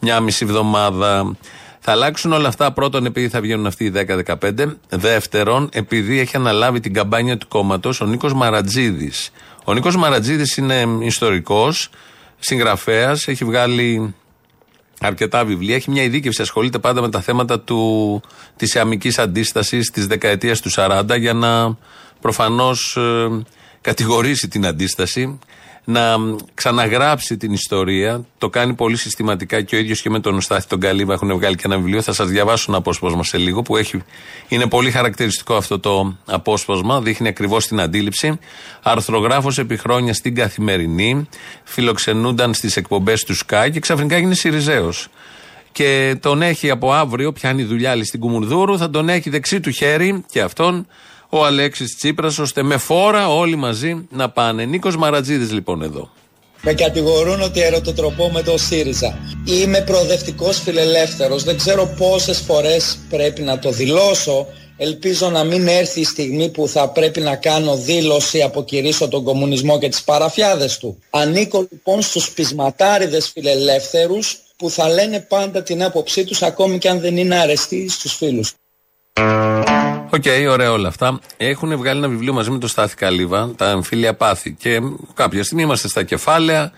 μια 0.00 0.20
μισή 0.20 0.44
εβδομάδα. 0.44 1.36
Θα 1.80 1.92
αλλάξουν 1.92 2.32
όλα 2.32 2.48
αυτά 2.48 2.72
πρώτον 2.72 3.06
επειδή 3.06 3.28
θα 3.28 3.40
βγαίνουν 3.40 3.66
αυτοί 3.66 3.84
οι 3.84 3.90
10-15. 3.90 4.76
Δεύτερον, 4.88 5.68
επειδή 5.72 6.18
έχει 6.18 6.36
αναλάβει 6.36 6.80
την 6.80 6.92
καμπάνια 6.94 7.38
του 7.38 7.48
κόμματος 7.48 8.00
ο 8.00 8.06
Νίκος 8.06 8.32
Μαρατζίδης. 8.32 9.30
Ο 9.64 9.74
Νίκος 9.74 9.96
Μαρατζίδης 9.96 10.56
είναι 10.56 10.86
ιστορικός, 11.00 11.90
συγγραφέας, 12.38 13.28
έχει 13.28 13.44
βγάλει 13.44 14.14
αρκετά 15.00 15.44
βιβλία. 15.44 15.74
Έχει 15.74 15.90
μια 15.90 16.02
ειδίκευση, 16.02 16.42
ασχολείται 16.42 16.78
πάντα 16.78 17.00
με 17.00 17.08
τα 17.08 17.20
θέματα 17.20 17.60
του, 17.60 18.20
της 18.56 18.76
αμικής 18.76 19.18
αντίστασης 19.18 19.90
της 19.90 20.06
δεκαετίας 20.06 20.60
του 20.60 20.70
40 20.74 21.18
για 21.18 21.32
να 21.32 21.76
προφανώς 22.20 22.96
ε, 22.96 23.44
κατηγορήσει 23.80 24.48
την 24.48 24.66
αντίσταση 24.66 25.38
να 25.90 26.16
ξαναγράψει 26.54 27.36
την 27.36 27.52
ιστορία. 27.52 28.24
Το 28.38 28.48
κάνει 28.48 28.74
πολύ 28.74 28.96
συστηματικά 28.96 29.62
και 29.62 29.76
ο 29.76 29.78
ίδιος 29.78 30.02
και 30.02 30.10
με 30.10 30.20
τον 30.20 30.40
Στάθη 30.40 30.66
τον 30.66 30.80
Καλύβα 30.80 31.12
έχουν 31.12 31.34
βγάλει 31.34 31.54
και 31.54 31.62
ένα 31.64 31.76
βιβλίο. 31.76 32.02
Θα 32.02 32.12
σας 32.12 32.28
διαβάσω 32.28 32.64
ένα 32.68 32.78
απόσπασμα 32.78 33.24
σε 33.24 33.38
λίγο 33.38 33.62
που 33.62 33.76
έχει, 33.76 34.02
είναι 34.48 34.66
πολύ 34.66 34.90
χαρακτηριστικό 34.90 35.54
αυτό 35.54 35.78
το 35.78 36.16
απόσπασμα. 36.24 37.00
Δείχνει 37.00 37.28
ακριβώς 37.28 37.66
την 37.66 37.80
αντίληψη. 37.80 38.38
Αρθρογράφος 38.82 39.58
επί 39.58 39.76
χρόνια 39.76 40.14
στην 40.14 40.34
καθημερινή. 40.34 41.28
Φιλοξενούνταν 41.64 42.54
στις 42.54 42.76
εκπομπές 42.76 43.22
του 43.24 43.36
Sky 43.36 43.68
και 43.72 43.80
ξαφνικά 43.80 44.16
έγινε 44.16 44.34
Σιριζέος. 44.34 45.08
Και 45.72 46.16
τον 46.20 46.42
έχει 46.42 46.70
από 46.70 46.92
αύριο, 46.92 47.32
πιάνει 47.32 47.62
δουλειά 47.62 47.90
άλλη 47.90 48.04
στην 48.04 48.20
Κουμουρδούρου, 48.20 48.78
θα 48.78 48.90
τον 48.90 49.08
έχει 49.08 49.30
δεξί 49.30 49.60
του 49.60 49.70
χέρι 49.70 50.24
και 50.30 50.40
αυτόν 50.40 50.86
ο 51.28 51.44
Αλέξης 51.44 51.96
Τσίπρας, 51.96 52.38
ώστε 52.38 52.62
με 52.62 52.76
φόρα 52.76 53.28
όλοι 53.28 53.56
μαζί 53.56 54.06
να 54.10 54.30
πάνε. 54.30 54.64
Νίκος 54.64 54.96
Μαρατζίδης 54.96 55.52
λοιπόν 55.52 55.82
εδώ. 55.82 56.10
Με 56.62 56.72
κατηγορούν 56.72 57.42
ότι 57.42 57.60
ερωτοτροπώ 57.60 58.30
με 58.30 58.42
το 58.42 58.58
ΣΥΡΙΖΑ. 58.58 59.18
Είμαι 59.44 59.80
προοδευτικός 59.80 60.60
φιλελεύθερος. 60.60 61.44
Δεν 61.44 61.56
ξέρω 61.56 61.94
πόσες 61.98 62.38
φορές 62.38 62.98
πρέπει 63.08 63.42
να 63.42 63.58
το 63.58 63.70
δηλώσω. 63.70 64.46
Ελπίζω 64.76 65.30
να 65.30 65.44
μην 65.44 65.68
έρθει 65.68 66.00
η 66.00 66.04
στιγμή 66.04 66.48
που 66.48 66.68
θα 66.68 66.88
πρέπει 66.88 67.20
να 67.20 67.36
κάνω 67.36 67.76
δήλωση, 67.76 68.42
αποκηρύσω 68.42 69.08
τον 69.08 69.24
κομμουνισμό 69.24 69.78
και 69.78 69.88
τις 69.88 70.02
παραφυάδες 70.02 70.78
του. 70.78 70.98
Ανήκω 71.10 71.66
λοιπόν 71.70 72.02
στους 72.02 72.30
πεισματάριδες 72.30 73.30
φιλελεύθερους 73.32 74.38
που 74.56 74.70
θα 74.70 74.88
λένε 74.88 75.20
πάντα 75.20 75.62
την 75.62 75.82
άποψή 75.82 76.24
τους 76.24 76.42
ακόμη 76.42 76.78
και 76.78 76.88
αν 76.88 77.00
δεν 77.00 77.16
είναι 77.16 77.36
αρεστοί 77.36 77.88
στους 77.88 78.14
φίλους. 78.14 78.54
OK, 80.10 80.22
okay, 80.24 80.46
ωραία 80.50 80.72
όλα 80.72 80.88
αυτά. 80.88 81.18
Έχουν 81.36 81.76
βγάλει 81.76 81.98
ένα 81.98 82.08
βιβλίο 82.08 82.32
μαζί 82.32 82.50
με 82.50 82.58
τον 82.58 82.68
Στάθη 82.68 82.96
Καλύβα, 82.96 83.54
τα 83.56 83.70
εμφύλια 83.70 84.14
πάθη. 84.14 84.52
Και 84.52 84.80
κάποια 85.14 85.44
στιγμή 85.44 85.62
είμαστε 85.62 85.88
στα 85.88 86.02
κεφάλαια 86.02 86.72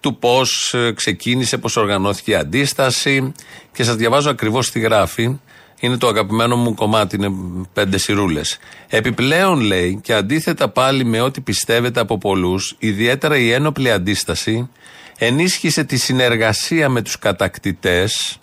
του 0.00 0.18
πώς 0.18 0.74
ε, 0.74 0.92
ξεκίνησε, 0.92 1.58
πώς 1.58 1.76
οργανώθηκε 1.76 2.30
η 2.30 2.34
αντίσταση. 2.34 3.32
Και 3.72 3.84
σας 3.84 3.96
διαβάζω 3.96 4.30
ακριβώς 4.30 4.70
τι 4.70 4.80
γράφει. 4.80 5.38
Είναι 5.80 5.96
το 5.96 6.08
αγαπημένο 6.08 6.56
μου 6.56 6.74
κομμάτι, 6.74 7.16
είναι 7.16 7.30
πέντε 7.72 7.98
σιρούλες. 7.98 8.58
Επιπλέον 8.88 9.60
λέει, 9.60 10.00
και 10.02 10.14
αντίθετα 10.14 10.68
πάλι 10.68 11.04
με 11.04 11.20
ό,τι 11.20 11.40
πιστεύετε 11.40 12.00
από 12.00 12.18
πολλούς, 12.18 12.76
ιδιαίτερα 12.78 13.36
η 13.36 13.50
ένοπλη 13.50 13.90
αντίσταση 13.90 14.68
ενίσχυσε 15.18 15.84
τη 15.84 15.96
συνεργασία 15.96 16.88
με 16.88 17.02
τους 17.02 17.18
κατακτητές 17.18 18.38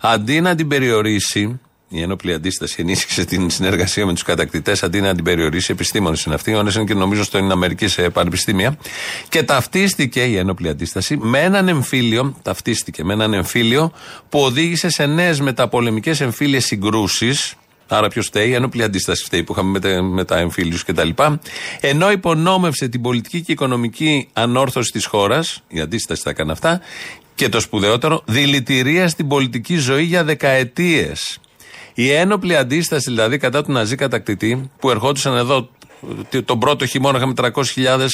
αντί 0.00 0.40
να 0.40 0.54
την 0.54 0.68
περιορίσει 0.68 1.60
η 1.92 2.02
ένοπλη 2.02 2.32
αντίσταση 2.32 2.76
ενίσχυσε 2.78 3.24
την 3.24 3.50
συνεργασία 3.50 4.06
με 4.06 4.12
τους 4.12 4.22
κατακτητές 4.22 4.82
αντί 4.82 5.00
να 5.00 5.14
την 5.14 5.24
περιορίσει. 5.24 5.72
Επιστήμονες 5.72 6.24
είναι 6.24 6.34
αυτοί. 6.34 6.54
Ο 6.54 6.60
είναι 6.60 6.84
και 6.84 6.94
νομίζω 6.94 7.24
στο 7.24 7.38
είναι 7.38 7.52
Αμερική 7.52 7.88
σε 7.88 8.10
πανεπιστήμια. 8.10 8.76
Και 9.28 9.42
ταυτίστηκε 9.42 10.24
η 10.24 10.36
ένοπλη 10.36 10.68
αντίσταση 10.68 11.16
με 11.16 11.38
έναν 11.38 11.68
εμφύλιο, 11.68 12.36
ταυτίστηκε 12.42 13.04
με 13.04 13.12
έναν 13.12 13.32
εμφύλιο 13.32 13.92
που 14.28 14.40
οδήγησε 14.40 14.88
σε 14.88 15.06
νέες 15.06 15.40
μεταπολεμικές 15.40 16.20
εμφύλιες 16.20 16.64
συγκρούσεις. 16.64 17.54
Άρα 17.88 18.08
ποιος 18.08 18.26
φταίει, 18.26 18.48
η 18.48 18.54
ένοπλη 18.54 18.82
αντίσταση 18.82 19.24
φταίει 19.24 19.42
που 19.42 19.52
είχαμε 19.52 19.70
με, 19.70 19.80
τα, 19.80 20.02
με 20.02 20.24
τα 20.24 20.38
εμφύλιους 20.38 20.84
κτλ. 20.84 21.08
Ενώ 21.80 22.10
υπονόμευσε 22.10 22.88
την 22.88 23.02
πολιτική 23.02 23.40
και 23.40 23.52
οικονομική 23.52 24.28
ανόρθωση 24.32 24.92
της 24.92 25.06
χώρας, 25.06 25.62
η 25.68 25.80
αντίσταση 25.80 26.22
θα 26.22 26.30
έκανε 26.30 26.52
αυτά, 26.52 26.80
και 27.34 27.48
το 27.48 27.60
σπουδαιότερο, 27.60 28.22
δηλητηρία 28.26 29.08
στην 29.08 29.28
πολιτική 29.28 29.76
ζωή 29.76 30.02
για 30.02 30.24
δεκαετίες. 30.24 31.40
Η 31.94 32.10
ένοπλη 32.10 32.56
αντίσταση 32.56 33.10
δηλαδή 33.10 33.38
κατά 33.38 33.62
του 33.64 33.72
Ναζί 33.72 33.94
κατακτητή 33.94 34.70
που 34.78 34.90
ερχόντουσαν 34.90 35.36
εδώ 35.36 35.68
τον 36.44 36.58
πρώτο 36.58 36.86
χειμώνα 36.86 37.16
είχαμε 37.16 37.32
300.000 37.36 38.06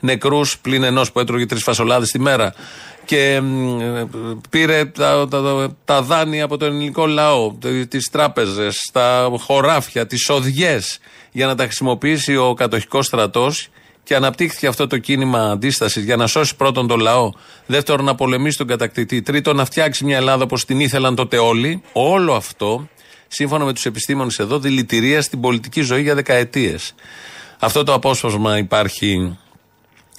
νεκρούς 0.00 0.58
πλην 0.58 0.82
ενός 0.82 1.12
που 1.12 1.20
έτρωγε 1.20 1.46
τρεις 1.46 1.62
φασολάδες 1.62 2.10
τη 2.10 2.18
μέρα 2.18 2.54
και 3.04 3.42
πήρε 4.50 4.84
τα, 4.84 5.28
τα, 5.28 5.70
τα, 5.84 6.02
δάνεια 6.02 6.44
από 6.44 6.56
τον 6.56 6.68
ελληνικό 6.68 7.06
λαό, 7.06 7.54
τις 7.88 8.10
τράπεζες, 8.10 8.90
τα 8.92 9.30
χωράφια, 9.38 10.06
τις 10.06 10.28
οδιές 10.28 10.98
για 11.32 11.46
να 11.46 11.54
τα 11.54 11.64
χρησιμοποιήσει 11.64 12.36
ο 12.36 12.54
κατοχικός 12.54 13.06
στρατός 13.06 13.68
και 14.02 14.14
αναπτύχθηκε 14.14 14.66
αυτό 14.66 14.86
το 14.86 14.98
κίνημα 14.98 15.50
αντίστασης 15.50 16.04
για 16.04 16.16
να 16.16 16.26
σώσει 16.26 16.56
πρώτον 16.56 16.86
τον 16.86 17.00
λαό, 17.00 17.30
δεύτερον 17.66 18.04
να 18.04 18.14
πολεμήσει 18.14 18.58
τον 18.58 18.66
κατακτητή, 18.66 19.22
τρίτον 19.22 19.56
να 19.56 19.64
φτιάξει 19.64 20.04
μια 20.04 20.16
Ελλάδα 20.16 20.44
όπως 20.44 20.64
την 20.64 20.80
ήθελαν 20.80 21.14
τότε 21.14 21.38
όλοι. 21.38 21.82
Όλο 21.92 22.34
αυτό 22.34 22.88
σύμφωνα 23.28 23.64
με 23.64 23.72
τους 23.72 23.86
επιστήμονες 23.86 24.38
εδώ, 24.38 24.58
δηλητηρία 24.58 25.22
στην 25.22 25.40
πολιτική 25.40 25.80
ζωή 25.80 26.02
για 26.02 26.14
δεκαετίες. 26.14 26.94
Αυτό 27.58 27.82
το 27.82 27.92
απόσπασμα 27.92 28.58
υπάρχει 28.58 29.38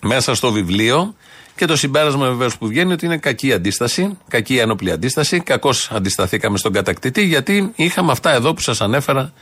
μέσα 0.02 0.36
στο 0.36 0.52
βιβλίο 0.52 1.16
και 1.56 1.66
το 1.66 1.76
συμπέρασμα 1.76 2.28
βεβαίως 2.28 2.58
που 2.58 2.68
βγαίνει 2.68 2.94
ότι 2.94 3.06
είναι 3.06 3.18
κακή 3.18 3.54
αντίσταση, 3.54 4.18
κακή 4.28 4.58
ένοπλη 4.58 4.92
αντίσταση. 4.92 5.40
Κακώς 5.40 5.92
αντισταθήκαμε 5.92 6.58
στον 6.58 6.74
κατακτητή, 6.74 7.24
γιατί 7.24 7.72
είχαμε 7.76 8.12
αυτά 8.12 8.32
εδώ 8.32 8.54
που 8.54 8.62
σας 8.62 8.82
ανέφερα 8.82 9.34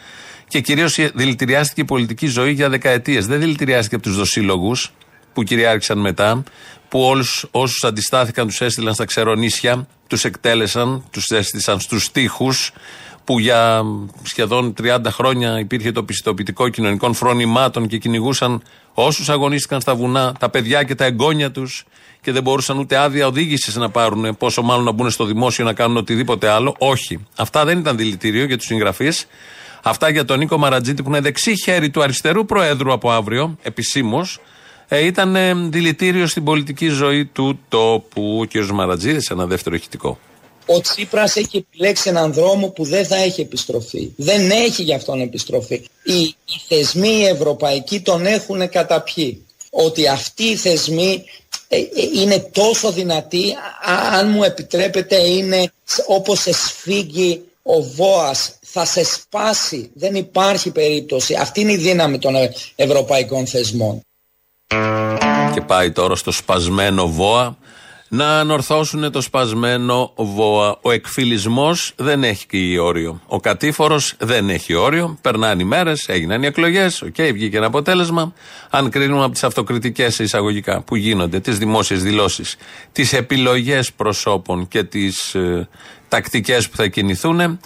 και 0.48 0.62
κυρίως 0.62 0.98
δηλητηριάστηκε 1.14 1.82
η 1.82 1.86
πολιτική 1.86 2.28
ζωή 2.28 2.52
για 2.52 2.70
δεκαετίες. 2.70 3.26
Δεν 3.26 3.40
δηλητηριάστηκε 3.40 3.96
από 3.96 4.04
τους 4.04 4.16
δοσύλλογους 4.16 4.94
που 5.34 5.44
κυριάρχησαν 5.44 6.00
μετά, 6.00 6.44
που 6.90 7.02
όλους 7.02 7.46
όσους 7.52 7.84
αντιστάθηκαν 7.84 8.48
τους 8.48 8.62
έστειλαν 8.62 8.94
στα 8.94 9.06
ξερονίσια, 9.06 9.88
τους 10.08 10.24
εκτέλεσαν, 10.24 11.04
τους 11.12 11.30
έστειλαν 11.30 11.80
στους 11.80 12.12
τοίχου, 12.12 12.54
που 13.26 13.40
για 13.40 13.84
σχεδόν 14.24 14.74
30 14.82 15.00
χρόνια 15.06 15.60
υπήρχε 15.60 15.92
το 15.92 16.04
πιστοποιητικό 16.04 16.70
κοινωνικών 16.70 17.14
φρονημάτων 17.14 17.88
και 17.88 17.98
κυνηγούσαν 17.98 18.62
όσους 18.94 19.30
αγωνίστηκαν 19.30 19.82
στα 19.82 19.96
βουνά, 19.96 20.34
τα 20.40 20.50
παιδιά 20.50 20.84
και 20.84 20.96
τα 20.96 21.06
εγγόνια 21.06 21.52
τους 21.52 21.86
και 22.22 22.32
δεν 22.32 22.44
μπορούσαν 22.44 22.80
ούτε 22.80 22.98
άδεια 22.98 23.28
οδήγησης 23.28 23.76
να 23.76 23.90
πάρουν, 23.90 24.38
πόσο 24.38 24.62
μάλλον 24.62 24.84
να 24.84 24.92
μπουν 24.92 25.10
στο 25.10 25.26
δημόσιο 25.26 25.66
να 25.66 25.74
κάνουν 25.74 25.98
οτιδήποτε 25.98 26.50
άλλο. 26.50 26.76
Όχι. 26.78 27.26
Αυτά 27.36 27.66
δεν 27.66 27.78
ήταν 27.80 27.98
δηλητήριο 27.98 28.46
για 28.46 28.58
τους 28.58 28.66
συγγραφείς. 28.66 29.28
Αυτά 29.84 30.10
για 30.10 30.26
τον 30.26 30.40
Νίκο 30.40 30.58
Μαρατζίτη 30.58 31.04
που 31.04 31.10
είναι 31.10 31.20
δεξί 31.20 31.62
χέρι 31.64 31.90
του 31.90 32.02
αριστερού 32.02 32.46
Προέδρου 32.46 32.92
από 32.92 33.12
αύριο, 33.12 33.58
επισήμως. 33.62 34.40
Ε, 34.88 35.06
ήταν 35.06 35.36
ε, 35.36 35.54
δηλητήριο 35.54 36.28
στην 36.28 36.44
πολιτική 36.44 36.88
ζωή 36.88 37.26
του 37.26 37.60
τόπου. 37.70 38.40
Ο 38.42 38.46
κ. 38.46 38.66
Μαρατζίδη, 38.66 39.28
ένα 39.30 39.46
δεύτερο 39.46 39.76
ηχητικό 39.76 40.20
ο 40.66 40.82
Τσίπρας 40.82 41.36
έχει 41.36 41.58
επιλέξει 41.58 42.10
έναν 42.10 42.34
δρόμο 42.34 42.70
που 42.70 42.84
δεν 42.84 43.06
θα 43.06 43.16
έχει 43.16 43.42
επιστροφή. 43.42 44.12
Δεν 44.16 44.52
έχει 44.52 44.84
γι' 44.84 44.94
αυτόν 44.94 45.22
επιστροφή. 45.22 45.74
Οι, 46.04 46.20
οι 46.22 46.62
θεσμοί 46.68 47.10
οι 47.10 47.26
ευρωπαϊκοί 47.26 48.00
τον 48.00 48.26
έχουν 48.26 48.70
καταπιεί. 48.70 49.46
Ότι 49.70 50.08
αυτοί 50.08 50.44
οι 50.44 50.56
θεσμοί 50.56 51.24
ε, 51.68 51.78
ε, 51.78 51.84
είναι 52.22 52.40
τόσο 52.40 52.92
δυνατοί, 52.92 53.56
αν 54.12 54.30
μου 54.30 54.44
επιτρέπετε 54.44 55.16
είναι 55.16 55.72
όπως 56.08 56.40
σε 56.40 56.54
σφίγγει 56.54 57.42
ο 57.62 57.82
Βόας, 57.82 58.54
θα 58.62 58.86
σε 58.86 59.04
σπάσει. 59.04 59.90
Δεν 59.94 60.16
υπάρχει 60.16 60.72
περίπτωση. 60.72 61.34
Αυτή 61.34 61.62
είναι 61.62 61.72
η 61.72 61.78
δύναμη 61.78 62.20
των 62.20 62.36
ε, 62.36 62.54
ευρωπαϊκών 62.76 63.48
θεσμών. 63.48 64.02
Και 65.54 65.62
πάει 65.68 65.92
τώρα 65.92 66.16
στο 66.16 66.32
σπασμένο 66.32 67.08
Βόα 67.08 67.58
να 68.10 68.40
ανορθώσουν 68.40 69.12
το 69.12 69.22
σπασμένο 69.22 70.12
βόα. 70.16 70.78
Ο 70.82 70.92
εκφυλισμός 70.92 71.94
δεν 71.96 72.24
έχει 72.24 72.78
όριο. 72.78 73.22
Ο 73.28 73.40
κατήφορος 73.40 74.14
δεν 74.20 74.50
έχει 74.50 74.74
όριο. 74.74 75.18
Περνάνε 75.22 75.62
οι 75.62 75.66
μέρες, 75.66 76.08
έγιναν 76.08 76.44
οι 76.44 76.46
εκλογές. 76.46 77.02
OK, 77.02 77.16
okay, 77.18 77.30
βγήκε 77.34 77.58
ένα 77.58 77.66
αποτέλεσμα. 77.66 78.34
Αν 78.70 78.90
κρίνουμε 78.90 79.24
από 79.24 79.32
τις 79.32 79.44
αυτοκριτικές 79.44 80.20
εισαγωγικά 80.20 80.82
που 80.82 80.96
γίνονται, 80.96 81.40
τις 81.40 81.58
δημόσιες 81.58 82.04
δηλώσεις, 82.04 82.56
τις 82.92 83.14
επιλογές 83.14 83.94
προσώπων 83.94 84.68
και 84.68 84.84
τις 84.84 85.36
ε, 85.36 85.68
τακτικές 86.08 86.70
που 86.70 86.76
θα 86.76 86.88
κινηθούν, 86.88 87.60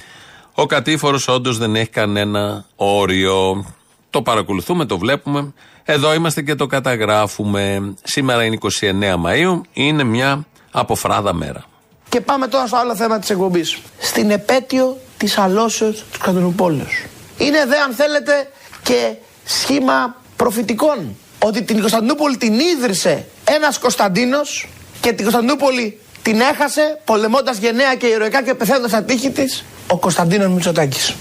ο 0.53 0.65
κατήφορος 0.65 1.27
όντως 1.27 1.57
δεν 1.57 1.75
έχει 1.75 1.89
κανένα 1.89 2.65
όριο. 2.75 3.65
Το 4.09 4.21
παρακολουθούμε, 4.21 4.85
το 4.85 4.97
βλέπουμε. 4.97 5.53
Εδώ 5.83 6.13
είμαστε 6.13 6.41
και 6.41 6.55
το 6.55 6.65
καταγράφουμε. 6.65 7.93
Σήμερα 8.03 8.43
είναι 8.43 8.57
29 8.79 9.15
Μαΐου, 9.25 9.61
είναι 9.73 10.03
μια 10.03 10.45
αποφράδα 10.71 11.33
μέρα. 11.33 11.63
Και 12.09 12.21
πάμε 12.21 12.47
τώρα 12.47 12.67
στο 12.67 12.77
άλλο 12.77 12.95
θέμα 12.95 13.19
της 13.19 13.29
εκπομπής. 13.29 13.77
Στην 13.99 14.31
επέτειο 14.31 14.97
της 15.17 15.37
αλώσεως 15.37 15.95
του 15.95 16.19
Κωνσταντινούπολης. 16.19 17.05
Είναι 17.37 17.65
δε 17.65 17.77
αν 17.77 17.93
θέλετε 17.93 18.49
και 18.83 19.13
σχήμα 19.43 20.15
προφητικών. 20.35 21.15
Ότι 21.43 21.63
την 21.63 21.79
Κωνσταντινούπολη 21.79 22.37
την 22.37 22.53
ίδρυσε 22.59 23.25
ένας 23.43 23.79
Κωνσταντίνος 23.79 24.67
και 25.01 25.09
την 25.09 25.21
Κωνσταντινούπολη 25.23 25.99
την 26.21 26.39
έχασε 26.39 27.01
πολεμώντας 27.05 27.57
γενναία 27.57 27.95
και 27.95 28.07
ηρωικά 28.07 28.43
και 28.43 28.53
πεθαίνοντας 28.53 28.89
στα 28.89 29.03
τείχη 29.03 29.31
της 29.31 29.63
ο 29.87 29.97
Κωνσταντίνος 29.97 30.47
Μητσοτάκης. 30.47 31.15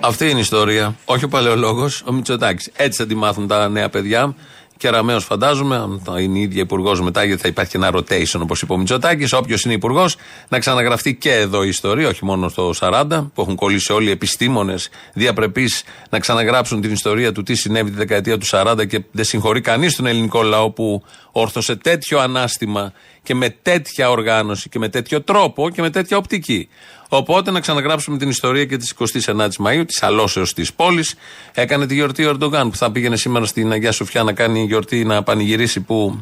Αυτή 0.00 0.28
είναι 0.28 0.38
η 0.38 0.40
ιστορία. 0.40 0.96
Όχι 1.04 1.24
ο 1.24 1.28
παλαιολόγος, 1.28 2.02
ο 2.06 2.12
Μητσοτάκης. 2.12 2.70
Έτσι 2.76 3.02
θα 3.02 3.08
τη 3.08 3.14
μάθουν 3.14 3.46
τα 3.46 3.68
νέα 3.68 3.88
παιδιά. 3.88 4.34
Και 4.76 4.90
Ραμαίο 4.90 5.20
φαντάζομαι, 5.20 5.76
αν 5.76 6.00
θα 6.04 6.20
είναι 6.20 6.38
η 6.38 6.42
ίδια 6.42 6.62
υπουργός 6.62 7.00
μετά, 7.00 7.24
γιατί 7.24 7.42
θα 7.42 7.48
υπάρχει 7.48 7.70
και 7.70 7.76
ένα 7.76 7.90
rotation 7.94 8.40
όπως 8.40 8.62
είπε 8.62 8.72
ο 8.72 8.76
Μητσοτάκης. 8.76 9.32
Όποιος 9.32 9.62
είναι 9.62 9.74
υπουργός, 9.74 10.16
να 10.48 10.58
ξαναγραφτεί 10.58 11.14
και 11.14 11.32
εδώ 11.32 11.64
η 11.64 11.68
ιστορία, 11.68 12.08
όχι 12.08 12.24
μόνο 12.24 12.48
στο 12.48 12.72
40, 12.80 13.30
που 13.34 13.40
έχουν 13.40 13.54
κολλήσει 13.54 13.92
όλοι 13.92 14.08
οι 14.08 14.10
επιστήμονες 14.10 14.88
διαπρεπείς 15.12 15.82
να 16.10 16.18
ξαναγράψουν 16.18 16.80
την 16.80 16.92
ιστορία 16.92 17.32
του 17.32 17.42
τι 17.42 17.54
συνέβη 17.54 17.90
τη 17.90 17.96
δεκαετία 17.96 18.38
του 18.38 18.46
40 18.50 18.86
και 18.88 19.04
δεν 19.10 19.24
συγχωρεί 19.24 19.60
κανείς 19.60 19.96
τον 19.96 20.06
ελληνικό 20.06 20.42
λαό 20.42 20.70
που 20.70 21.02
όρθωσε 21.32 21.76
τέτοιο 21.76 22.18
ανάστημα 22.18 22.92
και 23.22 23.34
με 23.34 23.50
τέτοια 23.50 24.10
οργάνωση 24.10 24.68
και 24.68 24.78
με 24.78 24.88
τέτοιο 24.88 25.22
τρόπο 25.22 25.70
και 25.70 25.82
με 25.82 25.90
τέτοια 25.90 26.16
οπτική. 26.16 26.68
Οπότε 27.08 27.50
να 27.50 27.60
ξαναγράψουμε 27.60 28.18
την 28.18 28.28
ιστορία 28.28 28.64
και 28.64 28.76
τη 28.76 28.92
29η 29.24 29.56
Μαου, 29.58 29.84
της 29.84 30.02
αλώσεως 30.02 30.54
της 30.54 30.72
πόλης. 30.72 31.14
Έκανε 31.54 31.86
τη 31.86 31.94
γιορτή 31.94 32.24
ο 32.24 32.30
Ερντογάν 32.30 32.70
που 32.70 32.76
θα 32.76 32.92
πήγαινε 32.92 33.16
σήμερα 33.16 33.46
στην 33.46 33.72
Αγία 33.72 33.92
Σοφιά 33.92 34.22
να 34.22 34.32
κάνει 34.32 34.64
γιορτή, 34.64 35.04
να 35.04 35.22
πανηγυρίσει 35.22 35.80
που 35.80 36.20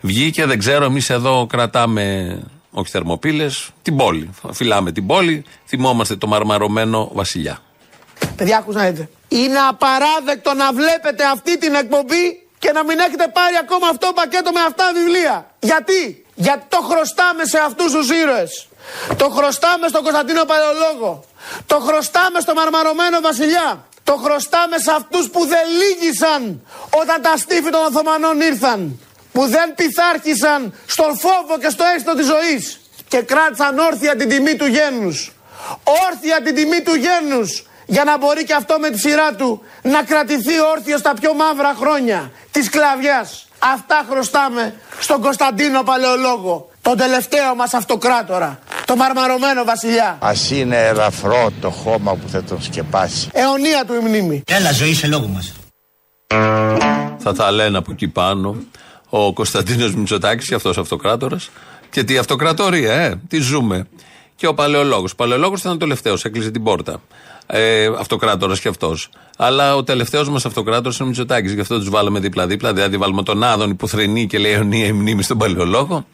βγήκε. 0.00 0.46
Δεν 0.46 0.58
ξέρω, 0.58 0.84
εμείς 0.84 1.10
εδώ 1.10 1.46
κρατάμε 1.46 2.38
όχι 2.70 2.90
θερμοπύλες, 2.90 3.70
την 3.82 3.96
πόλη. 3.96 4.30
Φυλάμε 4.52 4.92
την 4.92 5.06
πόλη, 5.06 5.44
θυμόμαστε 5.66 6.16
το 6.16 6.26
μαρμαρωμένο 6.26 7.10
βασιλιά. 7.12 7.58
Παιδιά, 8.36 8.58
άκου 8.58 8.72
να 8.72 8.84
δείτε. 8.84 9.08
Είναι 9.28 9.58
απαράδεκτο 9.68 10.54
να 10.54 10.72
βλέπετε 10.72 11.24
αυτή 11.24 11.58
την 11.58 11.74
εκπομπή 11.74 12.42
και 12.58 12.72
να 12.72 12.84
μην 12.84 12.98
έχετε 12.98 13.28
πάρει 13.32 13.54
ακόμα 13.60 13.86
αυτό 13.88 14.06
το 14.06 14.12
πακέτο 14.12 14.52
με 14.52 14.60
αυτά 14.60 14.84
βιβλία. 14.94 15.50
Γιατί; 15.58 16.24
Γιατί 16.34 16.64
το 16.68 16.80
χρωστάμε 16.90 17.44
σε 17.44 17.58
αυτούς 17.58 17.92
τους 17.92 18.10
ήρωες. 18.10 18.67
Το 19.16 19.28
χρωστάμε 19.28 19.88
στον 19.88 20.02
Κωνσταντίνο 20.02 20.44
Παλαιολόγο. 20.44 21.24
Το 21.66 21.78
χρωστάμε 21.78 22.40
στο 22.40 22.54
μαρμαρωμένο 22.54 23.20
βασιλιά. 23.20 23.86
Το 24.04 24.14
χρωστάμε 24.24 24.78
σε 24.78 24.90
αυτούς 24.90 25.30
που 25.30 25.46
δεν 25.46 25.64
λύγησαν 25.80 26.60
όταν 27.00 27.22
τα 27.22 27.36
στήφη 27.36 27.70
των 27.70 27.82
Οθωμανών 27.88 28.40
ήρθαν. 28.40 29.00
Που 29.32 29.46
δεν 29.46 29.74
πειθάρχησαν 29.74 30.74
στον 30.86 31.18
φόβο 31.18 31.58
και 31.58 31.68
στο 31.68 31.84
έστω 31.96 32.14
της 32.14 32.26
ζωής. 32.26 32.80
Και 33.08 33.20
κράτησαν 33.22 33.78
όρθια 33.78 34.16
την 34.16 34.28
τιμή 34.28 34.56
του 34.56 34.66
γένους. 34.66 35.32
Όρθια 36.08 36.42
την 36.42 36.54
τιμή 36.54 36.80
του 36.82 36.94
γένους. 36.94 37.62
Για 37.86 38.04
να 38.04 38.18
μπορεί 38.18 38.44
και 38.44 38.54
αυτό 38.54 38.78
με 38.78 38.90
τη 38.90 38.98
σειρά 38.98 39.34
του 39.34 39.62
να 39.82 40.02
κρατηθεί 40.02 40.60
όρθιο 40.60 40.98
στα 40.98 41.14
πιο 41.20 41.34
μαύρα 41.34 41.74
χρόνια 41.78 42.30
της 42.50 42.64
σκλαβιάς. 42.66 43.48
Αυτά 43.58 44.06
χρωστάμε 44.10 44.74
στον 45.00 45.20
Κωνσταντίνο 45.20 45.82
Παλαιολόγο, 45.82 46.70
τον 46.82 46.96
τελευταίο 46.96 47.54
μας 47.54 47.74
αυτοκράτορα, 47.74 48.58
το 48.88 48.96
μαρμαρωμένο 48.96 49.64
βασιλιά. 49.64 50.18
Ας 50.20 50.50
είναι 50.50 50.76
ελαφρό 50.76 51.50
το 51.60 51.70
χώμα 51.70 52.14
που 52.14 52.28
θα 52.28 52.42
τον 52.42 52.62
σκεπάσει. 52.62 53.28
Αιωνία 53.32 53.84
του 53.86 53.94
η 53.94 54.08
μνήμη. 54.08 54.42
Έλα 54.46 54.72
ζωή 54.72 54.94
σε 54.94 55.06
λόγο 55.06 55.26
μας. 55.26 55.52
Θα 57.18 57.32
τα 57.32 57.50
λένε 57.50 57.78
από 57.78 57.92
εκεί 57.92 58.08
πάνω 58.08 58.56
ο 59.08 59.32
Κωνσταντίνος 59.32 59.94
Μητσοτάκης 59.94 60.48
και 60.48 60.54
αυτός 60.54 60.78
αυτοκράτορας 60.78 61.50
και 61.90 62.04
τι 62.04 62.18
αυτοκρατορία, 62.18 62.92
ε, 62.92 63.20
τι 63.28 63.38
ζούμε. 63.38 63.86
Και 64.36 64.46
ο 64.46 64.54
Παλαιολόγος. 64.54 65.12
Ο 65.12 65.16
Παλαιολόγος 65.16 65.60
ήταν 65.60 65.72
ο 65.72 65.76
τελευταίος, 65.76 66.24
έκλεισε 66.24 66.50
την 66.50 66.62
πόρτα. 66.62 67.02
Ε, 67.46 67.86
αυτοκράτορας 67.98 68.60
κι 68.60 68.68
αυτός. 68.68 69.08
Αλλά 69.36 69.76
ο 69.76 69.84
τελευταίος 69.84 70.28
μας 70.28 70.46
αυτοκράτορας 70.46 70.96
είναι 70.96 71.04
ο 71.04 71.08
Μητσοτάκης. 71.08 71.52
Γι' 71.52 71.60
αυτό 71.60 71.78
τους 71.78 71.90
βάλαμε 71.90 72.18
δίπλα-δίπλα. 72.18 72.72
Δηλαδή, 72.72 72.96
βάλουμε 72.96 73.22
τον 73.22 73.42
Άδων 73.42 73.76
που 73.76 73.88
θρενεί 73.88 74.26
και 74.26 74.38
λέει 74.38 74.52
αιωνία 74.52 74.86
η 74.86 74.92
μνήμη 74.92 75.22
στον 75.22 75.38
παλαιολόγο. 75.38 76.06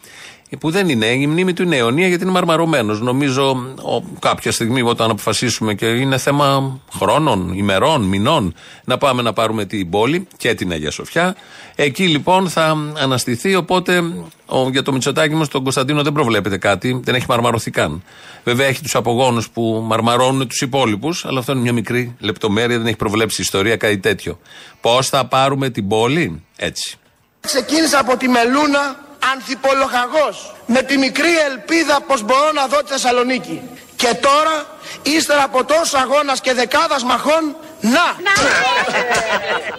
Που 0.60 0.70
δεν 0.70 0.88
είναι. 0.88 1.06
Η 1.06 1.26
μνήμη 1.26 1.52
του 1.52 1.62
είναι 1.62 1.76
αιωνία 1.76 2.08
γιατί 2.08 2.22
είναι 2.22 2.32
μαρμαρωμένος. 2.32 3.00
Νομίζω 3.00 3.50
ο, 3.82 4.02
κάποια 4.18 4.52
στιγμή 4.52 4.82
όταν 4.82 5.10
αποφασίσουμε 5.10 5.74
και 5.74 5.86
είναι 5.86 6.18
θέμα 6.18 6.80
χρόνων, 6.96 7.52
ημερών, 7.54 8.02
μηνών 8.02 8.54
να 8.84 8.98
πάμε 8.98 9.22
να 9.22 9.32
πάρουμε 9.32 9.64
την 9.64 9.90
πόλη 9.90 10.26
και 10.36 10.54
την 10.54 10.72
Αγία 10.72 10.90
Σοφιά. 10.90 11.36
Εκεί 11.74 12.06
λοιπόν 12.06 12.48
θα 12.48 12.76
αναστηθεί. 12.98 13.54
Οπότε 13.54 14.02
ο, 14.46 14.68
για 14.70 14.82
το 14.82 14.92
Μητσοτάκη 14.92 15.34
μας, 15.34 15.48
τον 15.48 15.62
Κωνσταντίνο 15.62 16.02
δεν 16.02 16.12
προβλέπεται 16.12 16.58
κάτι. 16.58 17.00
Δεν 17.04 17.14
έχει 17.14 17.26
μαρμαρωθεί 17.28 17.70
καν. 17.70 18.02
Βέβαια 18.44 18.66
έχει 18.66 18.82
τους 18.82 18.94
απογόνους 18.94 19.50
που 19.50 19.84
μαρμαρώνουν 19.86 20.48
τους 20.48 20.60
υπόλοιπους, 20.60 21.24
αλλά 21.24 21.38
αυτό 21.38 21.52
είναι 21.52 21.60
μια 21.60 21.72
μικρή 21.72 22.16
λεπτομέρεια. 22.18 22.76
Δεν 22.78 22.86
έχει 22.86 22.96
προβλέψει 22.96 23.40
η 23.40 23.44
ιστορία 23.44 23.76
κάτι 23.76 23.98
τέτοιο. 23.98 24.38
Πώς 24.80 25.08
θα 25.08 25.26
πάρουμε 25.26 25.70
την 25.70 25.88
πόλη, 25.88 26.42
έτσι. 26.56 26.96
Ξεκίνησα 27.40 27.98
από 27.98 28.16
τη 28.16 28.28
Μελούνα 28.28 28.96
ανθιπολογαγός 29.32 30.54
με 30.66 30.82
τη 30.82 30.96
μικρή 30.96 31.38
ελπίδα 31.50 32.00
πως 32.06 32.22
μπορώ 32.22 32.52
να 32.52 32.66
δω 32.66 32.82
τη 32.82 32.90
Θεσσαλονίκη. 32.90 33.62
Και 33.96 34.14
τώρα, 34.14 34.66
ύστερα 35.02 35.42
από 35.42 35.64
τόσο 35.64 35.98
αγώνας 35.98 36.40
και 36.40 36.52
δεκάδας 36.52 37.04
μαχών, 37.04 37.56
να! 37.80 38.16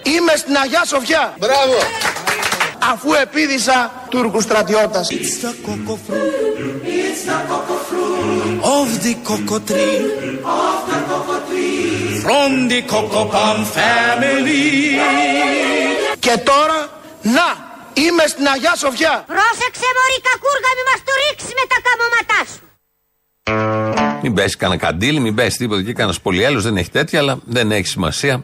Είμαι 0.04 0.34
στην 0.36 0.58
Αγιά 0.58 0.86
Σοφιά. 0.86 1.34
Μπράβο! 1.38 1.78
Αφού 2.92 3.14
επίδησα 3.14 3.92
Τούρκους 4.10 4.44
στρατιώτας. 4.44 5.08
It's 5.12 5.14
the 5.14 5.52
cocoa 5.66 5.98
fruit. 6.08 6.84
It's 6.84 7.24
the 7.30 7.38
cocoa 7.50 7.78
fruit 7.90 8.64
of 8.80 9.04
the 9.04 9.14
cocoa 9.28 9.60
tree. 9.70 10.00
Of 10.44 10.78
the 10.90 11.00
cocoa 11.10 11.40
tree. 11.48 12.20
From 12.26 12.52
the 12.72 12.82
cocoa 12.92 13.26
palm 13.34 13.62
family. 13.78 15.00
Και 16.20 16.38
τώρα, 16.38 16.90
να! 17.22 17.65
Είμαι 18.04 18.24
στην 18.28 18.48
Αγιά 18.48 18.76
Σοφιά. 18.76 19.24
Πρόσεξε 19.28 19.88
μωρή 19.98 20.18
κακούργα 20.28 20.72
μη 20.78 20.84
μας 20.90 21.02
το 21.08 21.14
ρίξεις 21.22 21.54
με 21.60 21.66
τα 21.72 21.78
καμώματά 21.86 22.42
σου. 22.52 22.64
Μην 24.22 24.34
πέσει 24.34 24.58
κανένα 24.58 24.80
καντήλι, 24.80 25.20
μην 25.20 25.36
πέσει 25.36 25.58
τίποτα 25.58 25.80
εκεί, 25.80 25.94
κανένας 25.94 26.22
πολυέλος, 26.22 26.64
δεν 26.64 26.78
έχει 26.78 26.90
τέτοια, 26.90 27.20
αλλά 27.20 27.38
δεν 27.46 27.72
έχει 27.72 27.88
σημασία. 27.88 28.44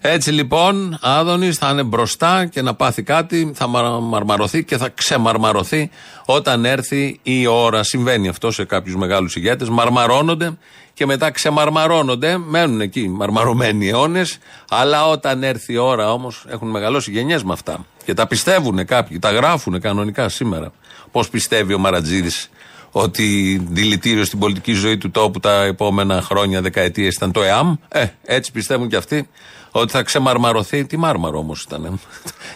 Έτσι 0.00 0.30
λοιπόν, 0.30 0.98
Άδωνη 1.00 1.52
θα 1.52 1.70
είναι 1.70 1.82
μπροστά 1.82 2.46
και 2.46 2.62
να 2.62 2.74
πάθει 2.74 3.02
κάτι, 3.02 3.52
θα 3.54 3.66
μαρμαρωθεί 4.00 4.64
και 4.64 4.76
θα 4.76 4.88
ξεμαρμαρωθεί 4.88 5.90
όταν 6.24 6.64
έρθει 6.64 7.20
η 7.22 7.46
ώρα. 7.46 7.82
Συμβαίνει 7.82 8.28
αυτό 8.28 8.50
σε 8.50 8.64
κάποιους 8.64 8.96
μεγάλους 8.96 9.36
ηγέτες. 9.36 9.68
Μαρμαρώνονται 9.68 10.58
και 10.94 11.06
μετά 11.06 11.30
ξεμαρμαρώνονται, 11.30 12.36
μένουν 12.38 12.80
εκεί 12.80 13.08
μαρμαρωμένοι 13.08 13.88
αιώνες. 13.88 14.38
Αλλά 14.70 15.08
όταν 15.08 15.42
έρθει 15.42 15.72
η 15.72 15.76
ώρα 15.76 16.12
όμως, 16.12 16.44
έχουν 16.48 16.70
μεγαλώσει 16.70 17.10
γενιές 17.10 17.42
με 17.42 17.52
αυτά. 17.52 17.86
Και 18.04 18.14
τα 18.14 18.26
πιστεύουν 18.26 18.84
κάποιοι, 18.84 19.18
τα 19.18 19.30
γράφουν 19.30 19.80
κανονικά 19.80 20.28
σήμερα. 20.28 20.72
Πώς 21.10 21.28
πιστεύει 21.28 21.74
ο 21.74 21.78
Μαρατζίδης 21.78 22.50
ότι 22.90 23.56
δηλητήριο 23.70 24.24
στην 24.24 24.38
πολιτική 24.38 24.72
ζωή 24.72 24.98
του 24.98 25.10
τόπου 25.10 25.40
τα 25.40 25.62
επόμενα 25.62 26.22
χρόνια, 26.22 26.62
δεκαετίες 26.62 27.14
ήταν 27.14 27.32
το 27.32 27.42
ΕΑΜ; 27.42 27.76
Ε, 27.88 28.06
έτσι 28.24 28.52
πιστεύουν 28.52 28.88
και 28.88 28.96
αυτοί 28.96 29.28
ότι 29.70 29.92
θα 29.92 30.02
ξεμαρμαρωθεί. 30.02 30.84
Τι 30.84 30.96
μάρμαρο 30.96 31.38
όμως 31.38 31.62
ήταν. 31.62 32.00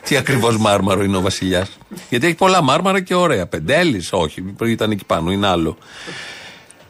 Τι 0.04 0.16
ακριβώς 0.16 0.56
μάρμαρο 0.56 1.02
είναι 1.02 1.16
ο 1.16 1.20
Βασιλιάς. 1.20 1.68
Γιατί 2.09 2.26
έχει 2.26 2.35
πολλά 2.35 2.62
μάρμαρα 2.62 3.00
και 3.00 3.14
ωραία. 3.14 3.46
Πεντέλης, 3.46 4.12
όχι, 4.12 4.54
ήταν 4.64 4.90
εκεί 4.90 5.04
πάνω, 5.04 5.32
είναι 5.32 5.46
άλλο. 5.46 5.76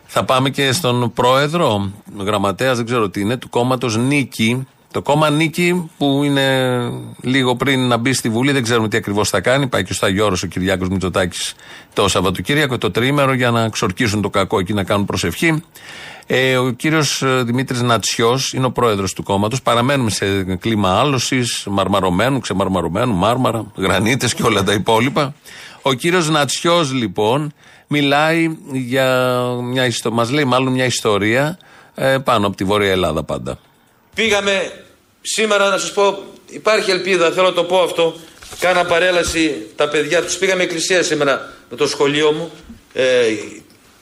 Θα 0.06 0.24
πάμε 0.24 0.50
και 0.50 0.72
στον 0.72 1.12
πρόεδρο, 1.12 1.90
γραμματέας, 2.18 2.76
δεν 2.76 2.84
ξέρω 2.84 3.08
τι 3.08 3.20
είναι, 3.20 3.36
του 3.36 3.48
κόμματος 3.48 3.96
Νίκη. 3.96 4.66
Το 4.96 5.02
κόμμα 5.02 5.30
Νίκη 5.30 5.90
που 5.98 6.22
είναι 6.24 6.90
λίγο 7.22 7.56
πριν 7.56 7.88
να 7.88 7.96
μπει 7.96 8.12
στη 8.12 8.28
Βουλή, 8.28 8.52
δεν 8.52 8.62
ξέρουμε 8.62 8.88
τι 8.88 8.96
ακριβώς 8.96 9.28
θα 9.28 9.40
κάνει. 9.40 9.66
Πάει 9.66 9.84
και 9.84 9.92
στο 9.92 10.06
Αγιώρο 10.06 10.36
ο 10.44 10.46
Κυριάκος 10.46 10.88
Μητσοτάκης 10.88 11.54
το 11.92 12.08
Σαββατοκύριακο, 12.08 12.78
το 12.78 12.90
τρίμερο, 12.90 13.32
για 13.32 13.50
να 13.50 13.68
ξορκίσουν 13.68 14.22
το 14.22 14.30
κακό 14.30 14.58
εκεί 14.58 14.72
να 14.72 14.84
κάνουν 14.84 15.04
προσευχή. 15.04 15.62
Ε, 16.26 16.56
ο 16.56 16.70
κύριος 16.70 17.22
Δημήτρης 17.44 17.82
Νατσιός 17.82 18.52
είναι 18.52 18.66
ο 18.66 18.70
πρόεδρος 18.70 19.12
του 19.12 19.22
κόμματος. 19.22 19.62
Παραμένουμε 19.62 20.10
σε 20.10 20.42
κλίμα 20.42 21.00
άλωσης, 21.00 21.66
μαρμαρωμένου, 21.70 22.40
ξεμαρμαρωμένου, 22.40 23.14
μάρμαρα, 23.14 23.66
γρανίτες 23.76 24.34
και 24.34 24.42
όλα 24.42 24.62
τα 24.62 24.72
υπόλοιπα. 24.72 25.34
Ο 25.82 25.92
κύριος 25.92 26.28
Νατσιός 26.28 26.92
λοιπόν 26.92 27.52
μιλάει 27.86 28.56
για 28.72 29.38
μια 29.62 29.86
ιστορία, 29.86 30.16
μας 30.16 30.30
λέει 30.30 30.44
μάλλον 30.44 30.72
μια 30.72 30.84
ιστορία 30.84 31.58
ε, 31.94 32.18
πάνω 32.18 32.46
από 32.46 32.56
τη 32.56 32.64
Βόρεια 32.64 32.90
Ελλάδα 32.90 33.22
πάντα. 33.22 33.58
Πήγαμε 34.14 34.84
σήμερα 35.34 35.68
να 35.68 35.78
σας 35.78 35.92
πω, 35.92 36.24
υπάρχει 36.46 36.90
ελπίδα, 36.90 37.30
θέλω 37.30 37.46
να 37.46 37.52
το 37.52 37.64
πω 37.64 37.82
αυτό. 37.82 38.16
Κάνα 38.58 38.84
παρέλαση 38.84 39.66
τα 39.76 39.88
παιδιά 39.88 40.22
τους. 40.22 40.36
Πήγαμε 40.36 40.62
εκκλησία 40.62 41.02
σήμερα 41.02 41.52
με 41.70 41.76
το 41.76 41.86
σχολείο 41.86 42.32
μου. 42.32 42.52
Ε, 42.92 43.04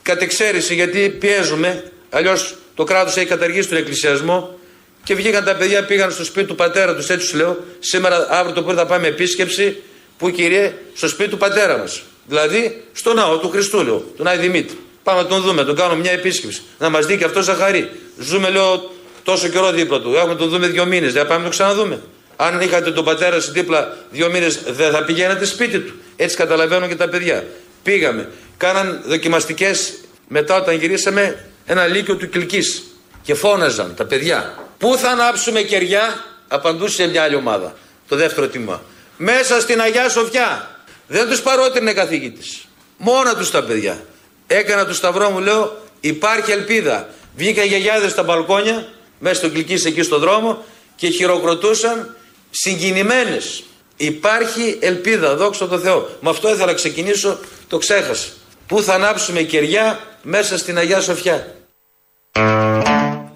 κατ' 0.02 0.22
εξαίρεση 0.22 0.74
γιατί 0.74 1.08
πιέζουμε. 1.08 1.92
Αλλιώς 2.10 2.54
το 2.74 2.84
κράτος 2.84 3.16
έχει 3.16 3.26
καταργήσει 3.26 3.68
τον 3.68 3.78
εκκλησιασμό. 3.78 4.58
Και 5.04 5.14
βγήκαν 5.14 5.44
τα 5.44 5.54
παιδιά, 5.56 5.84
πήγαν 5.84 6.10
στο 6.10 6.24
σπίτι 6.24 6.46
του 6.46 6.54
πατέρα 6.54 6.94
τους, 6.94 7.08
έτσι 7.08 7.26
σου 7.26 7.36
λέω. 7.36 7.64
Σήμερα, 7.78 8.26
αύριο 8.30 8.54
το 8.54 8.62
πρωί 8.62 8.76
θα 8.76 8.86
πάμε 8.86 9.06
επίσκεψη. 9.06 9.82
Πού 10.18 10.30
κύριε, 10.30 10.74
στο 10.94 11.08
σπίτι 11.08 11.30
του 11.30 11.36
πατέρα 11.36 11.78
μας. 11.78 12.02
Δηλαδή 12.26 12.84
στο 12.92 13.14
ναό 13.14 13.38
του 13.38 13.48
Χριστού, 13.48 13.82
λέω, 13.82 14.04
τον 14.16 14.26
Άι 14.26 14.36
Δημήτρη. 14.38 14.76
Πάμε 15.02 15.22
να 15.22 15.26
τον 15.26 15.40
δούμε, 15.40 15.60
να 15.60 15.66
τον 15.66 15.76
κάνουμε 15.76 16.00
μια 16.00 16.12
επίσκεψη. 16.12 16.62
Να 16.78 16.88
μας 16.88 17.06
δει 17.06 17.16
και 17.16 17.24
αυτός 17.24 17.44
ζαχαρή. 17.44 17.90
Ζούμε, 18.18 18.50
λέω, 18.50 18.92
τόσο 19.24 19.48
καιρό 19.48 19.70
δίπλα 19.70 20.00
του. 20.00 20.14
Έχουμε 20.14 20.34
τον 20.34 20.48
δούμε 20.48 20.66
δύο 20.66 20.84
μήνες. 20.84 21.12
Δεν 21.12 21.26
πάμε 21.26 21.38
να 21.38 21.44
το 21.44 21.50
ξαναδούμε. 21.50 22.00
Αν 22.36 22.60
είχατε 22.60 22.90
τον 22.90 23.04
πατέρα 23.04 23.40
σας 23.40 23.52
δίπλα 23.52 23.96
δύο 24.10 24.30
μήνες, 24.30 24.60
δεν 24.66 24.92
θα 24.92 25.04
πηγαίνατε 25.04 25.44
σπίτι 25.44 25.78
του. 25.78 25.92
Έτσι 26.16 26.36
καταλαβαίνω 26.36 26.86
και 26.86 26.96
τα 26.96 27.08
παιδιά. 27.08 27.44
Πήγαμε. 27.82 28.30
Κάναν 28.56 29.02
δοκιμαστικές 29.06 29.94
μετά 30.28 30.56
όταν 30.56 30.74
γυρίσαμε 30.74 31.44
ένα 31.66 31.86
λύκειο 31.86 32.16
του 32.16 32.28
Κυλκής 32.28 32.82
και 33.22 33.34
φώναζαν 33.34 33.94
τα 33.94 34.04
παιδιά. 34.04 34.54
Πού 34.78 34.96
θα 34.96 35.10
ανάψουμε 35.10 35.60
κεριά, 35.62 36.24
απαντούσε 36.48 37.06
μια 37.06 37.22
άλλη 37.22 37.34
ομάδα. 37.34 37.74
Το 38.08 38.16
δεύτερο 38.16 38.48
τιμά. 38.48 38.82
Μέσα 39.16 39.60
στην 39.60 39.80
Αγιά 39.80 40.08
Σοφιά. 40.08 40.68
Δεν 41.06 41.28
τους 41.28 41.40
παρότρινε 41.40 41.92
καθηγήτης. 41.92 42.64
Μόνα 42.96 43.36
τους 43.36 43.50
τα 43.50 43.64
παιδιά. 43.64 44.04
Έκανα 44.46 44.86
το 44.86 44.94
σταυρό 44.94 45.30
μου, 45.30 45.38
λέω, 45.38 45.82
υπάρχει 46.00 46.50
ελπίδα. 46.50 47.08
Βγήκαν 47.36 47.66
γιαγιάδες 47.66 48.10
στα 48.10 48.22
μπαλκόνια, 48.22 48.86
μέσα 49.24 49.36
στο 49.36 49.48
Κυλκής 49.48 49.84
εκεί 49.84 50.02
στο 50.02 50.18
δρόμο 50.18 50.64
και 50.96 51.08
χειροκροτούσαν 51.08 52.16
συγκινημένες. 52.50 53.62
Υπάρχει 53.96 54.78
ελπίδα, 54.80 55.36
δόξα 55.36 55.68
τω 55.68 55.78
Θεώ. 55.78 56.08
Με 56.20 56.30
αυτό 56.30 56.48
ήθελα 56.48 56.66
να 56.66 56.72
ξεκινήσω, 56.72 57.38
το 57.68 57.78
ξέχασα. 57.78 58.28
Πού 58.66 58.82
θα 58.82 58.94
ανάψουμε 58.94 59.42
κεριά 59.42 59.98
μέσα 60.22 60.58
στην 60.58 60.78
Αγιά 60.78 61.00
Σοφιά. 61.00 61.54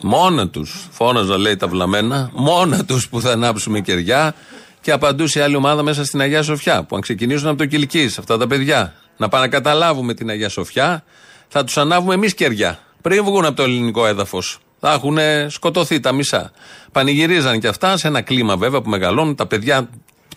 Μόνα 0.00 0.48
τους. 0.48 0.88
Φώναζα, 0.90 1.38
λέει 1.38 1.56
τα 1.56 1.66
βλαμμένα. 1.66 2.30
Μόνα 2.32 2.84
τους 2.84 3.08
που 3.08 3.20
θα 3.20 3.30
ανάψουμε 3.30 3.80
κεριά. 3.80 4.34
Και 4.80 4.92
απαντούσε 4.92 5.38
η 5.38 5.42
άλλη 5.42 5.56
ομάδα 5.56 5.82
μέσα 5.82 6.04
στην 6.04 6.20
Αγία 6.20 6.42
Σοφιά. 6.42 6.82
Που 6.82 6.96
αν 6.96 7.02
ξεκινήσουν 7.02 7.48
από 7.48 7.58
το 7.58 7.66
Κυλκής, 7.66 8.18
αυτά 8.18 8.38
τα 8.38 8.46
παιδιά, 8.46 8.94
να 9.16 9.28
πάνε 9.28 9.44
να 9.44 9.50
καταλάβουμε 9.50 10.14
την 10.14 10.30
Αγία 10.30 10.48
Σοφιά, 10.48 11.04
θα 11.48 11.64
τους 11.64 11.76
ανάβουμε 11.76 12.14
εμείς 12.14 12.34
κεριά. 12.34 12.78
Πριν 13.02 13.24
βγουν 13.24 13.44
από 13.44 13.56
το 13.56 13.62
ελληνικό 13.62 14.06
έδαφος. 14.06 14.58
Θα 14.80 14.92
έχουν 14.92 15.18
σκοτωθεί 15.48 16.00
τα 16.00 16.12
μισά. 16.12 16.52
Πανηγυρίζαν 16.92 17.60
και 17.60 17.68
αυτά 17.68 17.96
σε 17.96 18.08
ένα 18.08 18.20
κλίμα 18.20 18.56
βέβαια 18.56 18.80
που 18.80 18.90
μεγαλώνουν. 18.90 19.34
Τα 19.34 19.46
παιδιά 19.46 19.88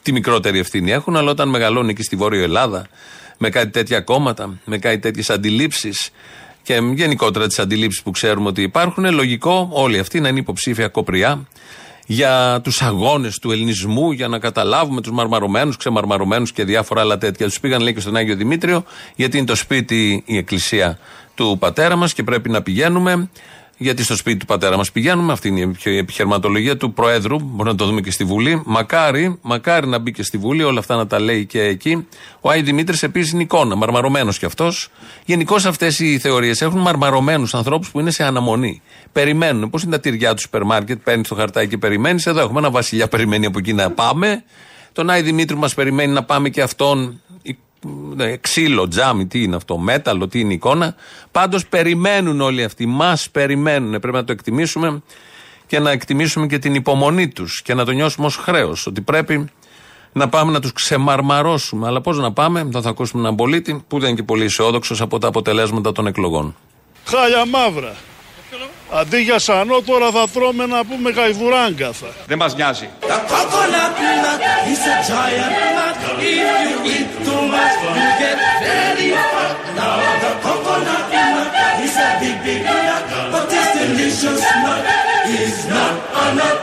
τη 0.02 0.12
μικρότερη 0.12 0.60
ευθύνη 0.60 0.92
έχουν, 0.92 1.18
αλλά 1.18 1.32
όταν 1.32 1.50
μεγαλώνουν 1.50 1.90
εκεί 1.90 2.04
στη 2.04 2.16
Βόρεια 2.16 2.44
Ελλάδα, 2.44 2.86
με 3.38 3.50
κάτι 3.50 3.70
τέτοια 3.70 4.02
κόμματα, 4.02 4.60
με 4.66 4.78
κάτι 4.78 5.00
τέτοιες 5.00 5.30
αντιλήψεις 5.30 6.10
και 6.64 6.80
γενικότερα 6.94 7.48
τις 7.48 7.60
αντιλήψεις 7.60 8.02
που 8.02 8.12
ξέρουμε 8.12 8.48
ότι 8.48 8.62
υπάρχουν, 8.62 9.14
λογικό 9.14 9.70
όλοι 9.72 10.00
αυτοί 10.00 10.20
να 10.20 10.28
είναι 10.28 10.40
υποψήφια 10.40 10.88
κοπριά 10.88 11.48
για 12.06 12.60
τους 12.64 12.82
αγώνες 12.82 13.40
του 13.40 13.52
ελληνισμού, 13.52 14.12
για 14.12 14.28
να 14.28 14.40
καταλάβουμε 14.40 15.02
τους 15.02 15.12
μαρμαρωμένους, 15.12 15.78
ξεμαρμαρωμένους 15.78 16.52
και 16.52 16.64
διάφορα 16.64 17.02
άλλα 17.02 17.18
τέτοια. 17.18 17.46
Τους 17.46 17.60
πήγαν 17.60 17.82
λέει 17.82 17.94
και 17.94 18.00
στον 18.00 18.16
Άγιο 18.16 18.36
Δημήτριο, 18.36 18.84
γιατί 19.16 19.38
είναι 19.38 19.46
το 19.46 19.56
σπίτι 19.56 20.24
η 20.26 20.38
εκκλησία 20.38 21.00
του 21.36 21.58
πατέρα 21.60 21.96
μας 21.96 22.14
και 22.14 22.24
πρέπει 22.24 22.50
να 22.50 22.62
πηγαίνουμε. 22.62 23.30
Γιατί 23.82 24.04
στο 24.04 24.16
σπίτι 24.16 24.38
του 24.38 24.46
πατέρα 24.46 24.78
μας 24.78 24.92
πηγαίνουμε, 24.92 25.32
αυτή 25.34 25.48
είναι 25.48 25.76
η 25.84 25.98
επιχειρηματολογία 25.98 26.78
του 26.78 26.94
Προέδρου. 26.94 27.40
Μπορεί 27.40 27.70
να 27.70 27.76
το 27.76 27.86
δούμε 27.86 28.02
και 28.02 28.12
στη 28.12 28.24
Βουλή. 28.24 28.62
Μακάρι, 28.66 29.38
μακάρι 29.42 29.88
να 29.88 30.00
μπει 30.00 30.12
και 30.12 30.24
στη 30.24 30.38
Βουλή, 30.38 30.64
όλα 30.64 30.80
αυτά 30.80 30.96
να 30.96 31.08
τα 31.08 31.20
λέει 31.20 31.46
και 31.46 31.62
εκεί. 31.62 32.08
Ο 32.42 32.50
Άι 32.50 32.62
Δημήτρης 32.62 33.04
επίσης 33.04 33.32
είναι 33.32 33.42
εικόνα, 33.42 33.76
μαρμαρωμένος 33.76 34.40
κι 34.40 34.46
αυτός. 34.46 34.90
Γενικώς 35.26 35.66
αυτές 35.66 36.00
οι 36.00 36.20
θεωρίες 36.20 36.62
έχουν 36.62 36.80
μαρμαρωμένους 36.80 37.54
ανθρώπους 37.54 37.92
που 37.92 38.00
είναι 38.00 38.12
σε 38.12 38.24
αναμονή. 38.24 38.82
Περιμένουν. 39.12 39.70
Πώς 39.70 39.84
είναι 39.84 39.92
τα 39.92 40.00
τυριά 40.00 40.34
του 40.34 40.42
σούπερ 40.42 40.64
μάρκετ, 40.64 41.00
παίρνεις 41.04 41.28
το 41.28 41.36
χαρτάκι 41.36 41.68
και 41.68 41.78
περιμένεις. 41.78 42.26
Εδώ 42.26 42.40
έχουμε 42.40 42.60
ένα 42.60 42.70
βασιλιά 42.70 43.08
περιμένει 43.08 43.46
από 43.46 43.60
εκεί 43.60 43.74
να 43.74 43.92
πάμε. 43.92 44.44
Τον 44.94 45.10
Άι 45.10 45.22
Δημήτρη 45.22 45.56
μας 45.56 45.74
περιμένει 45.74 46.14
να 46.14 46.24
πάμε 46.24 46.50
και 46.50 46.62
αυτόν 46.62 47.22
ναι, 48.16 48.38
ξύλο, 48.38 48.88
τζάμι, 48.88 49.26
τι 49.28 49.44
είναι 49.44 49.56
αυτό, 49.56 49.78
μέταλλο, 49.78 50.28
τι 50.28 50.40
είναι 50.40 50.52
η 50.52 50.56
εικόνα. 50.56 50.96
Πάντως 51.32 51.68
περιμένουν 51.68 52.42
όλοι 52.42 52.64
αυτοί, 52.64 52.86
μας 52.86 53.30
περιμένουν. 53.30 54.00
Πρέπει 54.00 54.16
να 54.16 54.24
το 54.24 54.32
εκτιμήσουμε 54.32 55.02
και 55.68 55.80
να 55.80 55.92
εκτιμήσουμε 55.92 56.48
και 56.48 56.60
την 56.60 56.76
υπομονή 56.76 57.28
τους 57.28 57.62
και 57.62 57.74
να 57.74 57.86
το 57.86 57.92
νιώσουμε 57.92 58.26
ως 58.26 58.36
χρέος. 58.36 58.86
Ότι 58.86 59.02
πρέπει 59.02 59.50
να 60.12 60.30
πάμε 60.30 60.52
να 60.52 60.60
τους 60.60 60.74
ξεμαρμαρώσουμε. 60.74 61.88
Αλλά 61.88 62.02
πώς 62.02 62.18
να 62.18 62.32
πάμε, 62.32 62.70
θα, 62.72 62.82
θα 62.82 62.90
ακούσουμε 62.90 63.22
έναν 63.22 63.36
πολίτη 63.36 63.84
που 63.88 64.00
δεν 64.00 64.08
είναι 64.08 64.18
και 64.18 64.24
πολύ 64.24 64.44
αισιόδοξος 64.44 65.02
από 65.02 65.18
τα 65.18 65.28
αποτελέσματα 65.28 65.92
των 65.92 66.08
εκλογών. 66.08 66.56
Χάλια 67.06 67.46
μαύρα. 67.46 67.96
Αντί 68.94 69.18
για 69.22 69.40
σανό 69.40 69.82
τώρα 69.82 70.12
θα 70.12 70.28
τρώμε 70.34 70.66
να 70.66 70.86
πούμε 70.86 71.10
γαϊδουράγκαθα. 71.10 72.08
Δεν 72.28 72.38
μας 72.38 72.56
νοιάζει. 72.56 72.90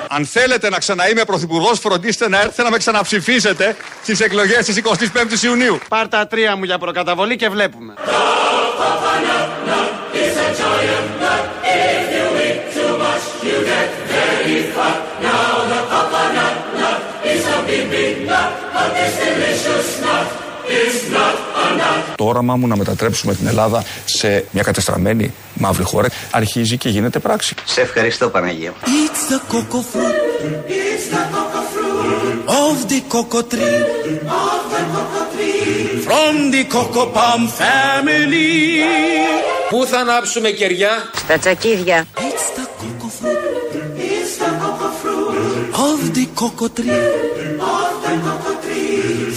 Αν 0.08 0.26
θέλετε 0.26 0.68
να 0.68 0.78
ξαναείμαι 0.78 1.24
πρωθυπουργός, 1.24 1.78
φροντίστε 1.78 2.28
να 2.28 2.40
έρθετε 2.40 2.62
να 2.62 2.70
με 2.70 2.78
ξαναψηφίσετε 2.78 3.76
στις 4.02 4.20
εκλογές 4.20 4.64
της 4.64 4.76
25η 4.76 5.42
Ιουνίου. 5.42 5.78
Πάρ 5.88 6.08
τα 6.08 6.26
τρία 6.26 6.56
μου 6.56 6.64
για 6.64 6.78
προκαταβολή 6.78 7.36
και 7.36 7.48
βλέπουμε. 7.48 7.94
Το 22.16 22.24
όραμά 22.24 22.56
μου 22.56 22.66
να 22.66 22.76
μετατρέψουμε 22.76 23.34
την 23.34 23.46
Ελλάδα 23.46 23.84
σε 24.04 24.44
μια 24.50 24.62
κατεστραμμένη 24.62 25.32
μαύρη 25.54 25.84
χώρα 25.84 26.08
αρχίζει 26.30 26.76
και 26.76 26.88
γίνεται 26.88 27.18
πράξη. 27.18 27.54
Σε 27.64 27.80
ευχαριστώ 27.80 28.28
Παναγία. 28.28 28.72
It's 28.84 29.32
the 29.32 29.38
cocoa 29.52 29.82
fruit. 29.92 30.14
It's 30.68 31.06
the 31.14 31.22
cocoa 31.34 31.62
fruit 31.72 31.88
of 32.64 32.88
the 32.90 33.00
cocoa 33.12 33.42
tree. 33.52 33.80
Of 34.44 34.62
the 34.74 34.82
cocoa 34.94 35.24
tree. 35.34 36.00
From 36.06 36.34
the 36.54 36.62
cocoa 36.74 37.06
palm 37.16 37.42
family. 37.60 38.50
Πού 39.70 39.86
θα 39.86 39.98
ανάψουμε 39.98 40.50
κεριά? 40.50 40.90
Στα 41.16 41.38
τσακίδια. 41.38 42.06
It's 42.16 42.48
the 42.58 42.64
cocoa 42.80 43.10
fruit. 43.18 43.38
It's 43.96 44.34
the 44.42 44.50
cocoa 44.62 44.90
fruit 45.00 45.28
of 45.86 46.00
the 46.16 46.24
cocoa 46.40 46.68
tree. 46.78 47.00
Of 47.76 47.92
the 48.04 48.14
cocoa 48.24 48.27
tree. 48.27 48.27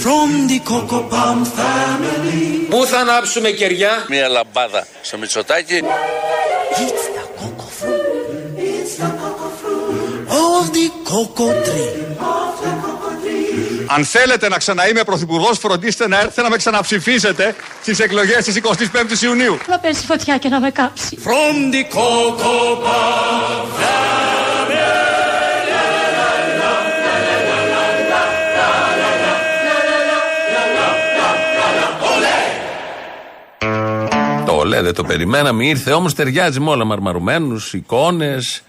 From 0.02 0.48
the 0.48 0.58
cocoa 0.70 1.02
palm 1.12 1.44
family. 1.44 2.66
Πού 2.70 2.86
θα 2.86 2.98
ανάψουμε 2.98 3.50
κεριά; 3.50 4.04
Μια 4.08 4.28
λαμπάδα 4.28 4.86
στο 5.02 5.18
Μητσοτάκι. 5.18 5.82
It's 5.82 7.06
the 7.16 7.24
cocoa 7.40 7.68
fruit. 7.80 8.58
It's 8.58 8.96
the 8.96 9.08
cocoa 9.20 9.50
fruit 9.60 10.02
of 10.28 10.72
the 10.72 10.86
cocoa 11.10 11.52
tree. 11.66 11.92
Of 12.18 12.54
the 12.64 12.72
cocoa 12.84 13.14
tree. 13.24 13.86
Αν 13.86 14.04
θέλετε 14.04 14.48
να 14.48 14.58
ξαναείμαι 14.58 15.04
πρωθυπουργός, 15.04 15.58
φροντίστε 15.58 16.08
να 16.08 16.18
έρθετε 16.18 16.42
να 16.42 16.48
με 16.48 16.56
ξαναψηφίσετε 16.56 17.54
στις 17.82 17.98
εκλογές 17.98 18.44
της 18.44 18.56
25η 18.56 19.22
Ιουνίου. 19.22 19.58
Να 19.68 19.78
πέσει 19.78 20.06
φωτιά 20.06 20.38
και 20.38 20.48
να 20.48 20.60
με 20.60 20.70
κάψει. 20.70 21.18
From 21.24 21.74
the 21.74 21.96
cocoa 21.96 22.76
palm 22.84 23.52
Το 23.72 24.41
ολέ 34.72 34.82
δεν 34.82 34.94
το 34.94 35.04
περιμέναμε, 35.04 35.66
ήρθε 35.66 35.92
όμως 35.92 36.14
ταιριάζει 36.14 36.60
με 36.60 36.70
όλα. 36.70 36.84
Μαρμαρωμένου, 36.84 37.64
εικόνες 37.72 38.62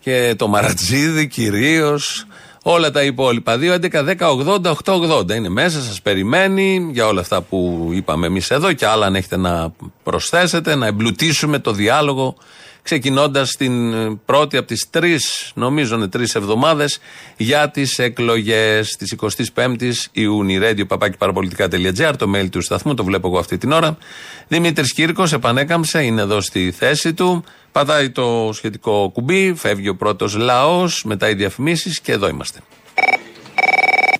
και 0.00 0.34
το 0.36 0.48
μαρατζίδι 0.48 1.26
κυρίως. 1.26 2.26
Όλα 2.62 2.90
τα 2.90 3.02
υπόλοιπα. 3.02 3.56
2, 3.56 3.74
11, 3.74 4.02
10, 4.02 4.28
80, 4.28 4.70
8, 4.70 4.94
80. 4.94 5.34
Είναι 5.34 5.48
μέσα, 5.48 5.82
σας 5.82 6.02
περιμένει 6.02 6.88
για 6.92 7.06
όλα 7.06 7.20
αυτά 7.20 7.40
που 7.40 7.90
είπαμε 7.92 8.26
εμείς 8.26 8.50
εδώ 8.50 8.72
και 8.72 8.86
άλλα 8.86 9.06
αν 9.06 9.14
έχετε 9.14 9.36
να 9.36 9.72
προσθέσετε, 10.02 10.74
να 10.74 10.86
εμπλουτίσουμε 10.86 11.58
το 11.58 11.72
διάλογο. 11.72 12.36
Ξεκινώντας 12.90 13.56
την 13.56 13.92
ε, 13.92 14.18
πρώτη 14.24 14.56
από 14.56 14.66
τις 14.66 14.90
τρεις, 14.90 15.52
νομίζω 15.54 15.96
είναι 15.96 16.08
τρεις 16.08 16.34
εβδομάδες, 16.34 16.98
για 17.36 17.70
τις 17.70 17.98
εκλογές 17.98 18.96
τη 18.96 19.16
25η 19.54 19.92
Ιούνιου. 20.12 20.62
Radio 20.62 20.86
παπάκι 20.86 21.16
παραπολιτικά.gr, 21.16 22.12
το 22.18 22.32
mail 22.34 22.48
του 22.50 22.60
σταθμού, 22.60 22.94
το 22.94 23.04
βλέπω 23.04 23.28
εγώ 23.28 23.38
αυτή 23.38 23.58
την 23.58 23.72
ώρα. 23.72 23.98
Δημήτρης 24.48 24.92
Κύρκος 24.92 25.32
επανέκαμψε, 25.32 26.02
είναι 26.02 26.20
εδώ 26.20 26.40
στη 26.40 26.70
θέση 26.70 27.14
του. 27.14 27.44
Πατάει 27.72 28.10
το 28.10 28.50
σχετικό 28.52 29.10
κουμπί, 29.12 29.54
φεύγει 29.54 29.88
ο 29.88 29.96
πρώτος 29.96 30.36
λαός, 30.36 31.04
μετά 31.04 31.28
οι 31.28 31.34
διαφημίσει 31.34 32.00
και 32.02 32.12
εδώ 32.12 32.28
είμαστε. 32.28 32.60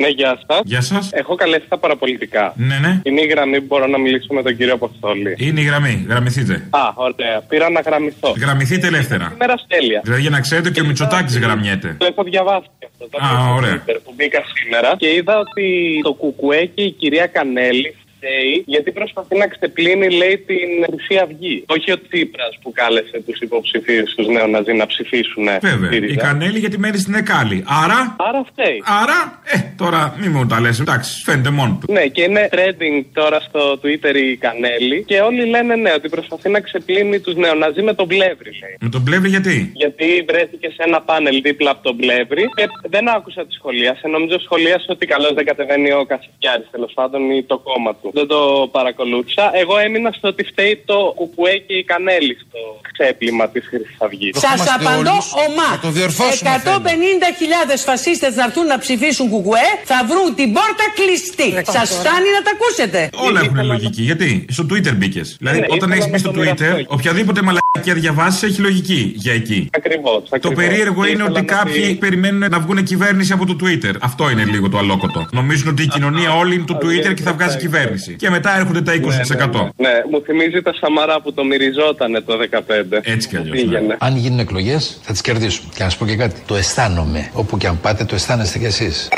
Ναι, 0.00 0.08
γεια 0.08 0.38
σας. 0.46 0.60
Γεια 0.64 0.80
σας. 0.80 1.08
Έχω 1.12 1.34
καλέσει 1.34 1.66
τα 1.68 1.78
παραπολιτικά. 1.78 2.52
Ναι, 2.56 2.78
ναι. 2.78 3.00
Είναι 3.02 3.20
η 3.20 3.26
γραμμή 3.26 3.60
που 3.60 3.66
μπορώ 3.66 3.86
να 3.86 3.98
μιλήσω 3.98 4.32
με 4.34 4.42
τον 4.42 4.56
κύριο 4.56 4.74
Αποστόλη. 4.74 5.34
Είναι 5.38 5.60
η 5.60 5.64
γραμμή. 5.64 6.06
Γραμμηθείτε. 6.08 6.54
Α, 6.70 6.80
ωραία. 6.94 7.40
Πήρα 7.48 7.70
να 7.70 7.80
γραμμηθώ. 7.80 8.34
Γραμμηθείτε 8.40 8.86
ελεύθερα. 8.86 9.28
Σήμερα 9.30 9.56
στέλεια. 9.56 10.00
Δηλαδή 10.04 10.20
για 10.20 10.30
να 10.30 10.40
ξέρετε 10.40 10.70
και 10.70 10.80
ο 10.80 10.84
Μητσοτάκης 10.84 11.38
γραμμιέται. 11.38 11.94
Το 11.98 12.06
έχω 12.06 12.22
διαβάσει 12.22 12.68
αυτό. 12.84 13.24
Α, 13.24 13.54
ωραία. 13.54 13.82
Που 14.04 14.12
μπήκα 14.16 14.40
σήμερα 14.54 14.94
και 14.96 15.14
είδα 15.14 15.38
ότι 15.38 15.66
το 16.02 16.12
κουκουέ 16.12 16.64
και 16.64 16.82
η 16.82 16.90
κυρία 16.90 17.26
Κανέλη 17.26 17.96
φταίει 18.20 18.62
γιατί 18.66 18.90
προσπαθεί 18.92 19.36
να 19.36 19.46
ξεπλύνει, 19.46 20.08
λέει, 20.20 20.36
την 20.50 20.68
Χρυσή 20.86 21.16
Αυγή. 21.24 21.64
Όχι 21.66 21.92
ο 21.92 21.98
Τσίπρας 22.06 22.58
που 22.62 22.72
κάλεσε 22.72 23.22
τους 23.26 23.38
υποψηφίους 23.40 24.14
τους 24.14 24.26
νεοναζί 24.26 24.72
να 24.72 24.86
ψηφίσουν. 24.86 25.44
Βέβαια. 25.60 25.90
ΣΥΡΙΖΑ. 25.92 26.12
Η 26.12 26.16
Κανέλη 26.16 26.58
γιατί 26.58 26.78
μένει 26.78 26.98
στην 26.98 27.14
Εκάλη. 27.14 27.64
Άρα; 27.84 28.16
Άρα 28.28 28.40
φταίει. 28.50 28.78
Άρα; 29.02 29.18
Ε, 29.54 29.58
τώρα 29.76 30.00
μη 30.20 30.28
μου 30.28 30.46
τα 30.46 30.60
λες. 30.60 30.80
Εντάξει, 30.80 31.22
φαίνεται 31.24 31.50
μόνο 31.50 31.78
του. 31.80 31.92
Ναι, 31.92 32.04
και 32.06 32.22
είναι 32.22 32.48
trending 32.52 33.04
τώρα 33.12 33.40
στο 33.40 33.60
Twitter 33.82 34.14
η 34.14 34.36
Κανέλη 34.36 35.04
και 35.04 35.20
όλοι 35.20 35.44
λένε 35.46 35.74
ναι, 35.74 35.92
ότι 35.92 36.08
προσπαθεί 36.08 36.48
να 36.48 36.60
ξεπλύνει 36.60 37.20
τους 37.20 37.34
νεοναζί 37.34 37.82
με 37.82 37.94
τον 37.94 38.06
Πλεύρη, 38.08 38.52
λέει. 38.62 38.76
Με 38.80 38.88
τον 38.88 39.04
πλεύρη 39.04 39.28
γιατί; 39.28 39.72
Γιατί 39.74 40.24
βρέθηκε 40.28 40.68
σε 40.68 40.82
ένα 40.86 41.00
πάνελ 41.00 41.40
δίπλα 41.42 41.70
από 41.70 41.82
τον 41.82 41.96
Πλεύρη 41.96 42.44
και 42.54 42.64
δεν 42.88 43.08
άκουσα 43.08 43.46
τη 43.46 43.52
σχολίαση. 43.52 44.08
Νομίζω 44.08 44.38
σχολίασε 44.38 44.86
ότι 44.88 45.06
καλώς 45.06 45.32
δεν 45.34 45.44
κατεβαίνει 45.44 45.92
ο 45.92 46.04
Κασιδιάρη, 46.06 46.64
τέλος 46.70 46.92
πάντων, 46.94 47.30
ή 47.30 47.42
το 47.42 47.58
κόμμα 47.58 47.94
του. 47.94 48.09
Δεν 48.12 48.26
το 48.26 48.68
παρακολούθησα. 48.76 49.44
Εγώ 49.62 49.78
έμεινα 49.78 50.10
στο 50.16 50.28
ότι 50.28 50.42
φταίει 50.44 50.82
το 50.84 51.12
κουκουέ 51.14 51.56
και 51.66 51.74
η 51.74 51.84
Κανέλη 51.84 52.36
στο 52.44 52.58
ξέπλυμα 52.92 53.48
της 53.48 53.66
Χρυσής 53.68 53.96
Αυγής. 53.98 54.38
Σας 54.38 54.60
απαντώ 54.76 55.16
ομά. 55.46 55.68
150.000 55.82 57.84
φασίστες 57.84 58.34
να 58.34 58.44
έρθουν 58.44 58.66
να 58.66 58.78
ψηφίσουν 58.78 59.28
κουκουέ, 59.28 59.66
θα 59.84 59.98
βρουν 60.10 60.34
την 60.34 60.52
πόρτα 60.52 60.86
κλειστή. 60.98 61.50
Σας 61.76 61.88
φτάνει 61.98 62.28
να 62.36 62.40
τα 62.46 62.50
ακούσετε. 62.56 63.10
Όλα 63.26 63.40
έχουν 63.44 63.64
λογική. 63.66 64.02
Γιατί 64.02 64.44
στο 64.50 64.66
Twitter 64.70 64.94
μπήκες. 64.96 65.36
Δηλαδή, 65.38 65.58
Ναι, 65.58 65.66
όταν 65.68 65.90
ήθελα 65.90 65.94
έχεις 65.94 66.04
να 66.04 66.10
μπει 66.10 66.18
στο 66.18 66.30
το 66.30 66.38
μοιραστώ 66.40 66.64
Twitter, 66.64 66.74
εκεί. 66.78 66.86
οποιαδήποτε 66.88 67.40
μαλακία 67.42 67.94
διαβάσεις 68.02 68.42
έχει 68.42 68.60
λογική 68.60 69.12
για 69.16 69.32
εκεί. 69.32 69.68
Ακριβώς. 69.72 70.22
Το 70.40 70.50
περίεργο 70.50 71.04
είναι 71.06 71.22
ότι 71.22 71.42
κάποιοι 71.42 71.94
περιμένουν 71.94 72.50
να 72.50 72.60
βγουν 72.60 72.82
κυβέρνηση 72.82 73.32
από 73.32 73.46
το 73.46 73.56
Twitter. 73.62 73.92
Αυτό 74.00 74.30
είναι 74.30 74.44
λίγο 74.44 74.68
το 74.68 74.78
αλόκοτο. 74.78 75.28
Νομίζουν 75.32 75.68
ότι 75.68 75.82
η 75.82 75.86
κοινωνία 75.86 76.36
όλη 76.36 76.54
είναι 76.54 76.64
το 76.64 76.78
Twitter 76.82 77.14
και 77.14 77.22
θα 77.22 77.32
βγάζει 77.32 77.56
κυβέρνηση. 77.56 77.99
Και 78.16 78.30
μετά 78.30 78.58
έρχονται 78.58 78.82
τα 78.82 78.92
20%. 78.92 79.68
Ναι, 79.76 79.90
μου 80.10 80.22
θυμίζει 80.24 80.62
τα 80.62 80.74
Σαμαρά 80.80 81.20
που 81.20 81.32
το 81.32 81.44
μυριζότανε 81.44 82.20
το 82.20 82.38
2015. 82.50 83.00
Έτσι 83.02 83.28
κι 83.28 83.36
αλλιώς. 83.36 83.56
Πήγαινε. 83.56 83.96
Αν 83.98 84.16
γίνουν 84.16 84.38
εκλογές, 84.38 84.98
θα 85.02 85.12
τις 85.12 85.20
κερδίσουμε. 85.20 85.72
Και 85.74 85.82
να 85.82 85.88
σου 85.88 85.98
πω 85.98 86.06
και 86.06 86.16
κάτι. 86.16 86.40
Το 86.46 86.56
αισθάνομαι. 86.56 87.30
Όπου 87.32 87.56
και 87.58 87.66
αν 87.66 87.80
πάτε, 87.80 88.04
το 88.04 88.14
αισθάνεστε 88.14 88.58
κι 88.58 88.64
εσείς. 88.64 89.08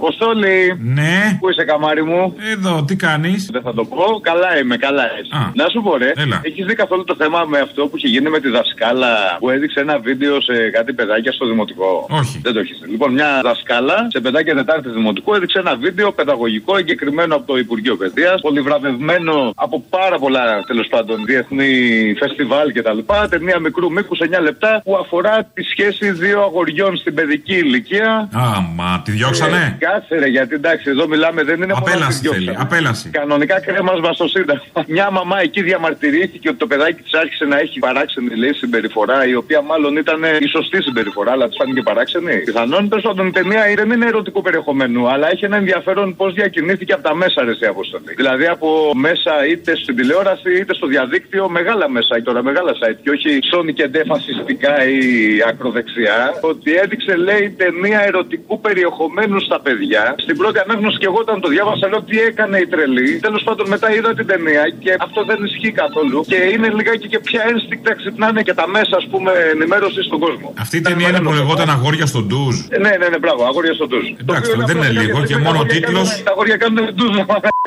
Αποστόλη. 0.00 0.56
Ναι. 0.98 1.14
Πού 1.40 1.48
είσαι, 1.50 1.64
καμάρι 1.70 2.04
μου; 2.10 2.22
Εδώ, 2.54 2.74
τι 2.86 2.94
κάνεις; 3.06 3.40
Δεν 3.52 3.62
θα 3.62 3.72
το 3.78 3.84
πω. 3.84 4.04
Καλά 4.30 4.50
είμαι, 4.58 4.76
καλά 4.76 5.04
είσαι. 5.18 5.52
Να 5.60 5.68
σου 5.72 5.80
πω, 5.82 5.96
ρε. 5.96 6.10
Έλα. 6.16 6.40
Έχεις 6.48 6.64
δει 6.66 6.74
καθόλου 6.74 7.04
το 7.04 7.14
θέμα 7.18 7.44
με 7.52 7.58
αυτό 7.66 7.80
που 7.86 7.96
είχε 7.96 8.08
γίνει 8.14 8.28
με 8.30 8.40
τη 8.40 8.48
δασκάλα 8.48 9.12
που 9.40 9.50
έδειξε 9.50 9.80
ένα 9.80 9.98
βίντεο 9.98 10.40
σε 10.40 10.54
κάτι 10.76 10.92
παιδάκια 10.92 11.32
στο 11.32 11.46
δημοτικό; 11.46 12.06
Όχι. 12.20 12.40
Δεν 12.42 12.52
το 12.52 12.58
έχεις 12.60 12.78
δει. 12.82 12.90
Λοιπόν, 12.90 13.12
μια 13.12 13.40
δασκάλα 13.42 14.06
σε 14.10 14.20
παιδάκια 14.20 14.54
Τετάρτη 14.54 14.88
Δημοτικού 14.88 15.34
έδειξε 15.34 15.58
ένα 15.58 15.76
βίντεο 15.76 16.12
παιδαγωγικό 16.12 16.76
εγκεκριμένο 16.76 17.34
από 17.36 17.46
το 17.46 17.58
Υπουργείο 17.58 17.96
Παιδείας, 17.96 18.40
πολυβραβευμένο 18.40 19.52
από 19.56 19.84
πάρα 19.90 20.18
πολλά 20.18 20.62
τέλος 20.66 20.86
πάντων 20.86 21.24
διεθνή 21.24 21.72
φεστιβάλ 22.18 22.72
κτλ. 22.72 22.98
Ταινία 23.30 23.58
μικρού 23.58 23.92
μήκου 23.92 24.16
9 24.16 24.42
λεπτά 24.42 24.80
που 24.84 24.96
αφορά 24.96 25.44
τη 25.54 25.62
σχέση 25.62 26.10
δύο 26.10 26.42
αγοριών 26.42 26.96
στην 26.96 27.14
παιδική 27.14 27.54
ηλικία. 27.54 28.28
Άμα, 28.32 29.02
τη 29.04 29.10
διώξανε; 29.10 29.76
Ε, 29.88 29.98
Κάτσε 29.98 30.14
ρε, 30.18 30.26
γιατί 30.26 30.54
εντάξει, 30.54 30.90
εδώ 30.90 31.08
μιλάμε, 31.08 31.42
δεν 31.42 31.56
είναι 31.62 31.72
μόνο 31.72 31.84
να 31.86 31.90
Απέλαση 31.92 32.20
τη 32.20 32.22
διώξανε. 32.22 32.44
θέλει. 32.46 32.56
Απέλαση. 32.60 33.08
Κανονικά 33.08 33.60
κρέμασμα 33.60 34.12
στο 34.12 34.28
Σύνταγμα. 34.28 34.62
Μια 34.96 35.10
μαμά 35.10 35.40
εκεί 35.40 35.62
διαμαρτυρήθηκε 35.62 36.48
ότι 36.48 36.58
το 36.58 36.66
παιδάκι 36.66 37.02
της 37.02 37.14
άρχισε 37.14 37.44
να 37.44 37.58
έχει 37.58 37.78
παράξενη 37.78 38.34
λέει 38.36 38.52
συμπεριφορά, 38.52 39.26
η 39.26 39.34
οποία 39.34 39.60
μάλλον 39.62 39.96
ήταν 39.96 40.22
η 40.40 40.46
σωστή 40.46 40.82
συμπεριφορά, 40.82 41.32
αλλά 41.32 41.48
της 41.48 41.56
φάνηκε 41.58 41.82
παράξενη. 41.82 42.36
Πιθανόν 42.36 42.88
τέλος 42.88 43.04
πάντων 43.04 43.26
η 43.26 43.30
ταινία 43.30 43.62
δεν 43.76 43.90
είναι 43.90 44.06
ερωτικού 44.06 44.42
περιεχομένου, 44.42 45.08
αλλά 45.08 45.30
έχει 45.30 45.44
ένα 45.44 45.56
ενδιαφέρον 45.56 46.16
πώς 46.16 46.34
διακινήθηκε 46.34 46.92
από 46.92 47.02
τα 47.02 47.14
μέσα 47.14 47.44
ρε 47.44 47.54
σε 47.54 47.66
αποστολή. 47.66 48.14
Δηλαδή 48.16 48.46
από 48.46 48.92
μέσα 48.94 49.32
είτε 49.50 49.76
στην 49.76 49.96
τηλεόραση 49.96 50.50
είτε 50.60 50.74
στο 50.74 50.86
διαδίκτυο, 50.86 51.48
μεγάλα 51.48 51.88
μέσα 51.90 52.22
τώρα, 52.22 52.42
μεγάλα 52.42 52.72
site 52.72 52.98
και 53.02 53.10
όχι 53.10 53.38
Sony 53.52 53.72
και 53.74 53.86
ντε 53.88 54.04
φασιστικά 54.04 54.88
ή 54.88 55.02
ακροδεξιά. 55.48 56.38
Ότι 56.40 56.74
έδειξε 56.74 57.16
λέει 57.16 57.50
ταινία 57.50 58.00
ερωτικού 58.06 58.60
περιεχομένου 58.60 59.40
στα 59.40 59.60
παιδιά. 59.60 59.77
Στην 60.24 60.36
πρώτη 60.40 60.58
ανάγνωση 60.64 60.96
και 61.02 61.08
εγώ 61.10 61.18
όταν 61.26 61.36
το 61.44 61.48
διάβασα 61.54 61.88
λέω 61.88 62.02
τι 62.08 62.16
έκανε 62.30 62.56
η 62.64 62.66
τρελή. 62.72 63.10
Τέλος 63.26 63.42
πάντων 63.46 63.68
μετά 63.74 63.88
είδα 63.94 64.10
την 64.18 64.26
ταινία 64.26 64.64
και 64.82 64.90
αυτό 65.06 65.20
δεν 65.30 65.38
ισχύει 65.48 65.72
καθόλου. 65.82 66.18
Και 66.30 66.38
είναι 66.52 66.68
λιγάκι 66.78 67.06
και 67.12 67.18
ποια 67.18 67.42
ένστικτα 67.50 67.90
ξυπνάνε 67.98 68.40
και 68.46 68.54
τα 68.60 68.66
μέσα 68.76 68.94
ας 68.96 69.06
πούμε 69.10 69.30
ενημέρωσης 69.54 70.04
στον 70.04 70.18
κόσμο. 70.24 70.48
Αυτή 70.64 70.76
η 70.76 70.80
ταινία 70.80 71.08
είναι 71.08 71.20
που 71.20 71.32
λεγόταν 71.32 71.70
Αγόρια 71.70 72.06
στον 72.06 72.24
ντουζ. 72.26 72.56
Ε, 72.68 72.78
Ναι, 72.78 72.92
ναι, 73.00 73.06
ναι, 73.12 73.18
μπράβο, 73.18 73.44
αγόρια 73.44 73.74
στον 73.78 73.88
ντουζ. 73.88 74.06
Εντάξει, 74.22 74.50
τώρα 74.50 74.64
δεν 74.64 74.76
είναι 74.76 74.90
λίγο 75.00 75.18
και 75.24 75.36
μόνο 75.36 75.58
ο 75.58 75.66
τίτλος. 75.72 76.22
Τα 76.22 76.30
αγόρια 76.30 76.56
κάνουν 76.56 76.94
ντουζ, 76.94 77.16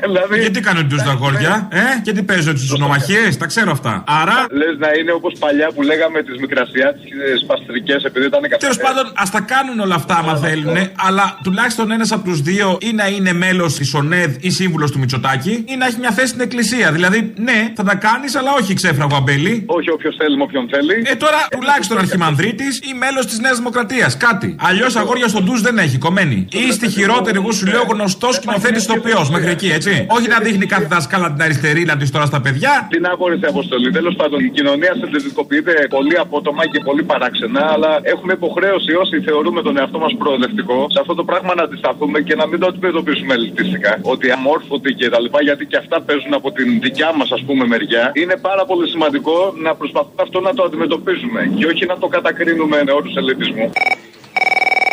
δηλαδή. 0.05 0.39
Γιατί 0.39 0.59
κάνουν 0.59 0.87
ντουζ 0.87 1.01
τα 1.01 1.11
αγόρια, 1.11 1.67
ε, 1.71 1.79
και 2.03 2.11
τι 2.11 2.23
παίζουν 2.23 2.53
τις 2.53 2.71
νομαχίε, 2.77 3.35
τα 3.35 3.45
ξέρω 3.45 3.71
αυτά. 3.71 4.03
Άρα. 4.21 4.45
Λες 4.51 4.75
να 4.77 4.89
είναι 4.99 5.11
όπως 5.11 5.33
παλιά 5.39 5.67
που 5.75 5.81
λέγαμε 5.81 6.23
τις 6.23 6.37
μικρασιάτικες 6.39 7.43
παστρικέ 7.47 7.95
επειδή 8.09 8.25
ήταν 8.25 8.41
καθόλου. 8.41 8.59
Τέλος 8.59 8.77
πάντων, 8.77 9.05
ας 9.15 9.29
τα 9.29 9.39
κάνουν 9.53 9.79
όλα 9.79 9.95
αυτά 9.95 10.15
άμα 10.17 10.35
θέλουν, 10.35 10.77
αλλά 11.07 11.25
τουλάχιστον 11.43 11.91
ένας 11.91 12.11
από 12.11 12.23
τους 12.23 12.41
δύο 12.41 12.77
ή 12.81 12.91
να 12.93 13.07
είναι 13.07 13.33
μέλος 13.33 13.73
της 13.73 13.93
ΟΝΕΔ 13.93 14.35
ή 14.39 14.49
σύμβουλος 14.49 14.91
του 14.91 14.99
Μητσοτάκη 14.99 15.63
ή 15.67 15.75
να 15.75 15.85
έχει 15.85 15.99
μια 15.99 16.11
θέση 16.11 16.27
στην 16.27 16.41
εκκλησία. 16.41 16.91
Δηλαδή, 16.91 17.33
ναι, 17.37 17.59
θα 17.75 17.83
τα 17.83 17.95
κάνεις, 17.95 18.35
αλλά 18.35 18.51
όχι 18.59 18.73
ξέφραγο 18.73 19.15
αμπέλι. 19.15 19.63
Όχι 19.65 19.89
όποιος 19.89 20.15
θέλει 20.19 20.37
με 20.37 20.43
όποιον 20.43 20.67
θέλει. 20.71 20.95
Ε, 21.05 21.15
τώρα 21.15 21.39
τουλάχιστον 21.51 21.97
αρχιμανδρίτης 21.97 22.77
ή 22.77 22.93
μέλος 23.03 23.25
της 23.25 23.39
Νέας 23.39 23.57
Δημοκρατίας. 23.57 24.17
Κάτι. 24.17 24.55
Αλλιώς 24.59 24.95
αγόρια 24.95 25.27
στον 25.27 25.43
ντουζ 25.43 25.61
δεν 25.61 25.77
έχει, 25.77 25.97
κομμένη. 25.97 26.47
Ή 26.51 26.71
στη 26.71 26.89
χειρότερη, 26.89 27.37
εγώ 27.37 27.51
σου 27.51 27.65
λέω 27.65 27.83
γνωστός 27.89 28.35
σκηνοθέτης 28.35 28.83
ηθοποιό 28.83 29.27
μέχρι 29.31 29.49
εκεί, 29.49 29.69
έτσι. 29.77 29.90
Όχι 30.17 30.27
να 30.27 30.39
δείχνει 30.39 30.65
κάθε 30.65 30.85
δασκάλα 30.85 31.27
την 31.33 31.41
αριστερή 31.41 31.83
να 31.85 31.95
της 31.97 32.11
τώρα 32.11 32.25
στα 32.25 32.41
παιδιά. 32.41 32.87
Τι 32.89 32.99
να 32.99 33.17
πω, 33.17 33.27
ρε, 33.27 33.37
σε 33.37 33.47
αποστολή. 33.47 33.91
Τέλος 33.91 34.15
πάντων, 34.15 34.39
η 34.45 34.49
κοινωνία 34.49 34.93
συντηρητικοποιείται 34.99 35.73
πολύ 35.89 36.17
απότομα 36.17 36.63
και 36.71 36.79
πολύ 36.79 37.03
παράξενα, 37.03 37.61
αλλά 37.73 37.99
έχουμε 38.01 38.33
υποχρέωση 38.33 38.91
όσοι 39.03 39.15
θεωρούμε 39.27 39.61
τον 39.61 39.77
εαυτό 39.77 39.99
μας 39.99 40.13
προοδευτικό 40.17 40.87
σε 40.89 40.99
αυτό 40.99 41.13
το 41.15 41.23
πράγμα 41.23 41.51
να 41.55 41.63
αντισταθούμε 41.63 42.19
και 42.21 42.35
να 42.35 42.47
μην 42.47 42.59
το 42.59 42.67
αντιμετωπίσουμε 42.67 43.33
ελιτιστικά. 43.33 43.97
Ότι 44.01 44.31
αμόρφωτοι 44.31 44.93
και 44.93 45.09
τα 45.09 45.19
λοιπά, 45.19 45.41
γιατί 45.41 45.65
και 45.65 45.77
αυτά 45.77 46.01
παίζουν 46.01 46.33
από 46.33 46.51
την 46.51 46.79
δικιά 46.81 47.09
μας, 47.17 47.31
ας 47.31 47.41
πούμε, 47.45 47.65
μεριά. 47.67 48.11
Είναι 48.13 48.35
πάρα 48.41 48.65
πολύ 48.65 48.89
σημαντικό 48.89 49.53
να 49.65 49.75
προσπαθούμε 49.75 50.21
αυτό 50.25 50.39
να 50.39 50.53
το 50.53 50.63
αντιμετωπίζουμε 50.63 51.51
και 51.57 51.65
όχι 51.65 51.85
να 51.85 51.97
το 51.97 52.07
κατακρίνουμε 52.07 52.77
με 52.85 52.91
όρους 52.91 53.15
ελιτισμού. 53.15 53.71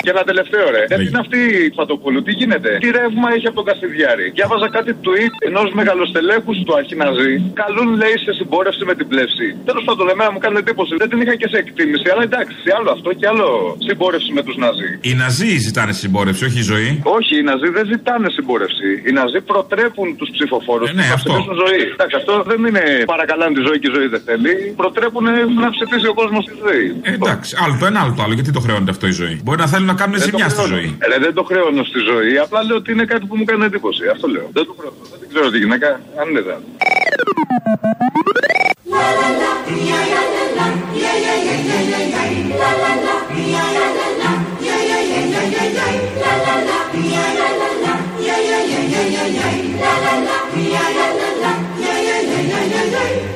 Και 0.04 0.10
ένα 0.14 0.22
τελευταίο 0.30 0.66
ρε. 0.74 0.82
Γιατί 0.90 1.04
είναι 1.10 1.22
αυτή 1.26 1.40
η 1.66 1.70
Φατοπούλου, 1.78 2.20
τι 2.26 2.32
γίνεται; 2.40 2.70
Τι 2.82 2.88
ρεύμα 2.98 3.28
έχει 3.36 3.46
από 3.50 3.56
τον 3.60 3.66
Κασιδιάρη; 3.70 4.26
Διάβαζα 4.38 4.68
κάτι 4.76 4.92
tweet 5.04 5.34
ενός 5.48 5.68
μεγαλοστελέχους 5.78 6.56
του 6.66 6.72
Αρχιναζή. 6.80 7.32
Καλούν 7.62 7.88
λέει 8.02 8.16
σε 8.24 8.32
συμπόρευση 8.38 8.82
με 8.90 8.94
την 8.98 9.06
πλεύση. 9.12 9.46
Τέλος 9.68 9.84
πάντων, 9.88 10.04
εμένα 10.12 10.30
μου 10.32 10.40
κάνει 10.44 10.56
εντύπωση. 10.64 10.92
Δεν 11.02 11.08
την 11.10 11.18
είχα 11.22 11.34
και 11.40 11.48
σε 11.52 11.58
εκτίμηση. 11.64 12.06
Αλλά 12.12 12.22
εντάξει, 12.30 12.56
άλλο 12.78 12.88
αυτό 12.96 13.08
και 13.18 13.26
άλλο 13.32 13.48
συμπόρευση 13.86 14.30
με 14.38 14.42
τους 14.46 14.56
Ναζί. 14.62 14.90
Οι 15.08 15.12
Ναζί 15.22 15.52
ζητάνε 15.66 15.92
συμπόρευση, 16.02 16.42
όχι 16.48 16.58
η 16.64 16.66
ζωή. 16.72 16.90
Όχι, 17.16 17.32
οι 17.38 17.44
Ναζί 17.50 17.68
δεν 17.76 17.84
ζητάνε 17.92 18.28
συμπόρευση. 18.36 18.88
Οι 19.06 19.10
Ναζί 19.18 19.40
προτρέπουν 19.50 20.08
τους 20.18 20.28
ψηφοφόρους 20.34 20.88
ναι, 20.92 21.02
να 21.02 21.14
αυτό. 21.18 21.32
ψηφίσουν 21.32 21.54
ζωή. 21.64 21.82
Εντάξει, 21.96 22.16
αυτό 22.20 22.32
δεν 22.50 22.58
είναι 22.66 22.82
παρακαλάνε 23.14 23.52
τη 23.58 23.62
ζωή 23.68 23.78
και 23.82 23.88
η 23.90 23.94
ζωή 23.96 24.06
δεν 24.14 24.22
θέλει. 24.28 24.54
Προτρέπουν 24.82 25.24
να 25.64 25.68
ψηφίσει 25.76 26.06
ο 26.12 26.14
κόσμος 26.20 26.42
τη 26.48 26.54
ζωή. 26.64 26.84
Ε, 27.02 27.12
εντάξει, 27.18 27.50
άλλο 27.62 27.74
το 27.80 27.86
ένα, 27.90 27.98
άλλο 28.02 28.12
το 28.16 28.22
άλλο. 28.24 28.34
Γιατί 28.38 28.50
το 28.56 28.60
χρεώνεται 28.64 28.90
αυτό 28.96 29.06
η 29.06 29.14
ζωή; 29.22 29.34
Μπορεί 29.44 29.58
να 29.64 29.68
θέλουν 29.72 29.87
να 29.92 29.94
κάνουν 30.00 30.14
Δεν 30.18 30.30
το 30.30 30.36
ζημιά 30.36 30.48
στη 30.48 30.58
χρεώνω. 30.60 30.74
ζωή. 30.76 30.88
Ε, 31.02 31.06
Ρε, 31.10 31.18
δεν 31.24 31.32
το 31.38 31.42
χρεώνω 31.48 31.82
στη 31.90 31.98
ζωή. 32.10 32.32
Απλά 32.44 32.60
λέω 32.66 32.76
ότι 32.76 32.88
είναι 32.94 33.04
κάτι 33.12 33.24
που 33.28 33.36
μου 33.38 33.44
κάνει 33.50 33.64
εντύπωση. 33.70 34.02
Αυτό 34.14 34.26
λέω. 34.34 34.46
Δεν 34.56 34.64
το 34.68 34.74
χρεώνω. 34.78 35.02
Δεν 35.20 35.28
ξέρω 35.32 35.46
τη 35.50 35.58
γυναίκα. 35.62 35.88
Αν 36.20 36.26
είναι 36.30 36.40
δα. 36.48 36.56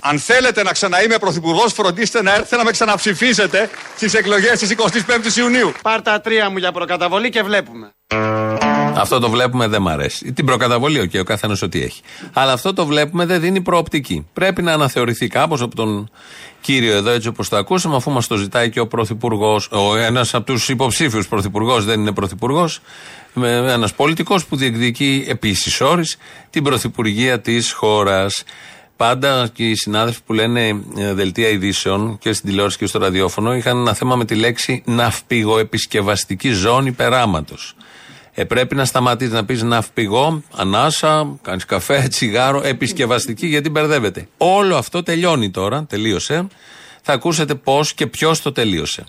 Αν 0.04 0.18
θέλετε 0.18 0.62
να 0.62 0.72
ξαναείμαι 0.72 1.18
πρωθυπουργός, 1.18 1.72
φροντίστε 1.72 2.22
να 2.22 2.34
έρθετε 2.34 2.56
να 2.56 2.64
με 2.64 2.70
ξαναψηφίσετε 2.70 3.70
στις 3.96 4.14
εκλογές 4.14 4.58
της 4.58 4.74
25ης 4.76 5.36
Ιουνίου. 5.38 5.72
Πάρ 5.82 6.02
τα 6.02 6.20
τρία 6.20 6.50
μου 6.50 6.58
για 6.58 6.72
προκαταβολή 6.72 7.28
και 7.30 7.42
βλέπουμε. 7.42 7.92
Αυτό 8.96 9.18
το 9.18 9.30
βλέπουμε 9.30 9.66
δεν 9.66 9.82
μ' 9.82 9.88
αρέσει. 9.88 10.32
Την 10.32 10.46
προκαταβολή, 10.46 11.00
οκ, 11.00 11.10
ο 11.20 11.22
καθένας 11.22 11.62
ό,τι 11.62 11.82
έχει. 11.82 12.00
Αλλά 12.32 12.52
αυτό 12.52 12.72
το 12.72 12.86
βλέπουμε 12.86 13.26
δεν 13.26 13.40
δίνει 13.40 13.60
προοπτική. 13.60 14.26
Πρέπει 14.32 14.62
να 14.62 14.72
αναθεωρηθεί 14.72 15.26
κάπως 15.26 15.60
από 15.62 15.74
τον 15.76 16.10
κύριο 16.60 16.96
εδώ, 16.96 17.10
έτσι 17.10 17.28
όπως 17.28 17.48
το 17.48 17.56
ακούσαμε, 17.56 17.96
αφού 17.96 18.10
μας 18.10 18.26
το 18.26 18.36
ζητάει 18.36 18.70
και 18.70 18.80
ο 18.80 18.86
πρωθυπουργός, 18.86 19.68
ένας 19.98 20.34
από 20.34 20.44
τους 20.44 20.68
υποψήφιους 20.68 21.28
πρωθυπουργός, 21.28 21.84
δεν 21.84 22.00
είναι 22.00 22.12
πρωθυπουργός, 22.12 22.80
ένας 23.42 23.94
πολιτικός 23.94 24.44
που 24.44 24.56
διεκδικεί 24.56 25.24
επίσης 25.28 25.80
όρει 25.80 26.04
την 26.50 26.62
πρωθυπουργία 26.62 27.40
της 27.40 27.72
χώρας. 27.72 28.44
Πάντα 29.02 29.48
και 29.52 29.68
οι 29.68 29.74
συνάδελφοι 29.74 30.20
που 30.26 30.32
λένε 30.32 30.68
ε, 30.96 31.12
δελτία 31.12 31.48
ειδήσεων 31.48 32.18
και 32.18 32.32
στην 32.32 32.48
τηλεόραση 32.48 32.78
και 32.78 32.86
στο 32.86 32.98
ραδιόφωνο 32.98 33.54
είχαν 33.54 33.76
ένα 33.76 33.94
θέμα 33.94 34.16
με 34.16 34.24
τη 34.24 34.34
λέξη 34.34 34.82
ναυπηγοεπισκευαστική 34.86 36.50
ζώνη 36.50 36.92
περάματος. 36.92 37.74
Ε, 38.32 38.44
πρέπει 38.44 38.74
να 38.74 38.84
σταματήσεις 38.84 39.32
να 39.32 39.44
πεις 39.44 39.62
ναυπηγό, 39.62 40.42
ανάσα, 40.56 41.38
κάνεις 41.42 41.64
καφέ, 41.64 42.06
τσιγάρο, 42.10 42.60
επισκευαστική, 42.64 43.46
γιατί 43.46 43.70
μπερδεύεται. 43.70 44.28
Όλο 44.36 44.76
αυτό 44.76 45.02
τελειώνει 45.02 45.50
τώρα, 45.50 45.84
τελείωσε. 45.84 46.46
Θα 47.02 47.12
ακούσετε 47.12 47.54
πώς 47.54 47.94
και 47.94 48.06
ποιος 48.06 48.42
το 48.42 48.52
τελείωσε. 48.52 49.04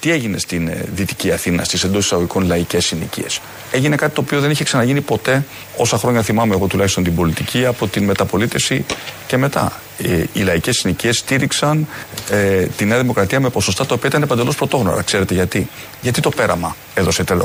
Τι 0.00 0.10
έγινε 0.10 0.38
στην 0.38 0.68
ε, 0.68 0.84
Δυτική 0.94 1.32
Αθήνα, 1.32 1.64
στις 1.64 1.84
εντός 1.84 2.04
εισαγωγικών 2.04 2.46
λαϊκές 2.46 2.84
συνοικίες; 2.86 3.40
Έγινε 3.72 3.96
κάτι 3.96 4.14
το 4.14 4.20
οποίο 4.20 4.40
δεν 4.40 4.50
είχε 4.50 4.64
ξαναγίνει 4.64 5.00
ποτέ, 5.00 5.44
όσα 5.76 5.98
χρόνια 5.98 6.22
θυμάμαι 6.22 6.54
εγώ 6.54 6.66
τουλάχιστον 6.66 7.04
την 7.04 7.14
πολιτική, 7.14 7.66
από 7.66 7.86
την 7.86 8.04
μεταπολίτευση 8.04 8.84
και 9.26 9.36
μετά. 9.36 9.80
Ε, 9.98 10.24
οι 10.32 10.40
λαϊκές 10.40 10.76
συνοικίες 10.76 11.18
στήριξαν 11.18 11.86
ε, 12.30 12.62
τη 12.62 12.84
Νέα 12.84 12.98
Δημοκρατία 12.98 13.40
με 13.40 13.48
ποσοστά 13.48 13.86
τα 13.86 13.94
οποία 13.94 14.08
ήταν 14.08 14.28
παντελώς 14.28 14.56
πρωτόγνωρα. 14.56 15.02
Ξέρετε 15.02 15.34
γιατί; 15.34 15.68
Γιατί 16.00 16.20
το 16.20 16.30
πέραμα 16.30 16.76
έδωσε 16.94 17.24
38% 17.28 17.36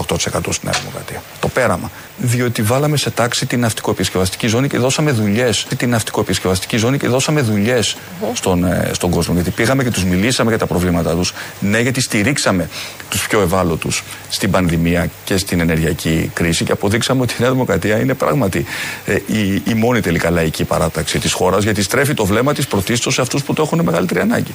στη 0.50 0.65
Νέα 0.65 0.74
Δημοκρατία. 0.80 1.24
Το 1.56 1.62
πέραμα. 1.62 1.91
Διότι 2.18 2.62
βάλαμε 2.62 2.98
σε 2.98 3.10
τάξη 3.10 3.46
την 3.46 3.60
ναυτικοεπισκευαστική 3.60 4.48
ζώνη 4.48 4.68
και 4.68 4.78
δώσαμε 4.78 5.12
δουλειές. 5.12 5.68
Την 5.78 5.89
ναυτικοεπισκευαστική 5.89 6.78
ζώνη 6.78 6.98
και 6.98 7.08
δώσαμε 7.08 7.41
δουλειές 7.41 7.98
στον, 8.34 8.63
ε, 8.63 8.89
στον 8.94 9.10
κόσμο. 9.10 9.34
Γιατί 9.34 9.50
πήγαμε 9.50 9.84
και 9.84 9.91
τους 9.91 10.04
μιλήσαμε 10.06 10.50
για 10.50 10.60
τα 10.60 10.65
προβλήματά 10.68 11.15
τους. 11.15 11.34
Ναι, 11.60 11.80
γιατί 11.80 12.02
στηρίξαμε 12.02 12.70
τους 13.10 13.28
πιο 13.28 13.41
ευάλωτους 13.41 14.04
στην 14.30 14.52
πανδημία 14.52 15.10
και 15.24 15.38
στην 15.38 15.60
ενεργειακή 15.60 16.32
κρίση 16.34 16.63
και 16.63 16.72
αποδείξαμε 16.72 17.22
ότι 17.22 17.34
η 17.34 17.38
Νέα 17.39 17.52
Δημοκρατία 17.52 18.00
είναι 18.00 18.13
πράγματι 18.13 18.65
ε, 19.06 19.13
η, 19.13 19.62
η 19.68 19.74
μόνη 19.74 20.02
τελικά 20.02 20.30
λαϊκή 20.30 20.63
παράταξη 20.63 21.20
της 21.20 21.34
χώρας 21.34 21.63
γιατί 21.63 21.82
στρέφει 21.82 22.13
το 22.13 22.26
βλέμμα 22.26 22.54
της 22.54 22.68
πρωτίστως 22.68 23.13
σε 23.13 23.22
αυτούς 23.22 23.44
που 23.44 23.54
το 23.54 23.62
έχουν 23.62 23.82
μεγαλύτερη 23.82 24.20
ανάγκη. 24.20 24.54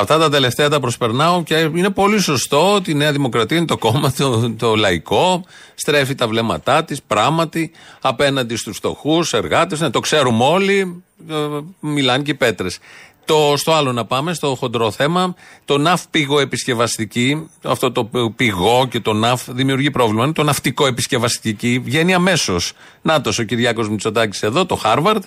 Αυτά 0.00 0.18
τα 0.18 0.30
τελευταία 0.30 0.68
τα 0.68 0.80
προσπερνάω 0.80 1.42
και 1.42 1.54
είναι 1.54 1.90
πολύ 1.90 2.20
σωστό 2.20 2.74
ότι 2.74 2.90
η 2.90 2.94
Νέα 2.94 3.12
Δημοκρατία 3.12 3.56
είναι 3.56 3.66
το 3.66 3.78
κόμμα 3.78 4.12
το, 4.12 4.50
το 4.50 4.74
λαϊκό, 4.74 5.44
στρέφει 5.74 6.14
τα 6.14 6.28
βλέμματά 6.28 6.84
της 6.84 7.02
πράγματι 7.02 7.70
απέναντι 8.00 8.56
στους 8.56 8.76
φτωχούς 8.76 9.32
εργάτες. 9.32 9.80
Ναι, 9.80 9.90
το 9.90 10.00
ξέρουμε 10.00 10.44
όλοι, 10.44 11.04
ε, 11.30 11.34
μιλάνε 11.80 12.22
και 12.22 12.30
οι 12.30 12.34
πέτρες. 12.34 12.78
Το, 13.24 13.54
στο 13.56 13.72
άλλο 13.72 13.92
να 13.92 14.04
πάμε, 14.04 14.34
στο 14.34 14.54
χοντρό 14.54 14.90
θέμα, 14.90 15.34
το 15.64 15.78
ναυ 15.78 15.96
πηγό 16.10 16.40
επισκευαστική, 16.40 17.48
αυτό 17.62 17.92
το 17.92 18.10
πηγό 18.36 18.86
και 18.90 19.00
το 19.00 19.12
ναυ 19.12 19.36
δημιουργεί 19.48 19.90
πρόβλημα. 19.90 20.24
Είναι 20.24 20.32
το 20.32 20.42
ναυτικό 20.42 20.86
επισκευαστική, 20.86 21.78
βγαίνει 21.84 22.14
αμέσως. 22.14 22.72
Νάτο 23.02 23.30
ο 23.40 23.42
Κυριάκος 23.42 23.88
Μητσοτάκης 23.88 24.42
εδώ, 24.42 24.66
το 24.66 24.74
Χάρβαρντ, 24.74 25.22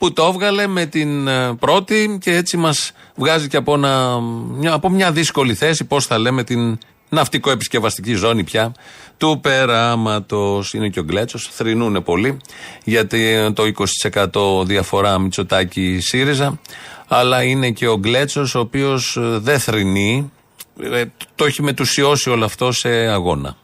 που 0.00 0.12
το 0.12 0.24
έβγαλε 0.24 0.66
με 0.66 0.86
την 0.86 1.28
ε, 1.28 1.54
πρώτη 1.54 2.18
και 2.20 2.34
έτσι 2.34 2.56
μας 2.56 2.92
βγάζει 3.14 3.48
και 3.48 3.56
από, 3.56 3.74
ένα, 3.74 4.20
μια, 4.58 4.72
από 4.72 4.88
μια 4.88 5.12
δύσκολη 5.12 5.54
θέση, 5.54 5.84
πώς 5.84 6.06
θα 6.06 6.18
λέμε, 6.18 6.44
την 6.44 6.78
ναυτικό 7.08 7.50
επισκευαστική 7.50 8.14
ζώνη 8.14 8.44
πια 8.44 8.72
του 9.16 9.38
περάματος. 9.42 10.74
Είναι 10.74 10.88
και 10.88 11.00
ο 11.00 11.02
Γκλέτσος, 11.02 11.48
θρυνούν 11.52 12.02
πολύ 12.02 12.36
γιατί 12.84 13.52
το 13.54 13.62
20% 14.60 14.66
διαφορά 14.66 15.18
Μητσοτάκη 15.18 15.98
ΣΥΡΙΖΑ 16.00 16.60
αλλά 17.08 17.42
είναι 17.42 17.70
και 17.70 17.88
ο 17.88 17.96
Γκλέτσος, 17.98 18.54
ο 18.54 18.60
οποίος 18.60 19.16
ε, 19.16 19.38
δεν 19.38 19.58
θρυνεί. 19.58 20.32
Ε, 20.82 21.04
το 21.34 21.44
έχει 21.44 21.62
μετουσιώσει 21.62 22.30
όλο 22.30 22.44
αυτό 22.44 22.72
σε 22.72 22.88
αγώνα. 22.88 23.56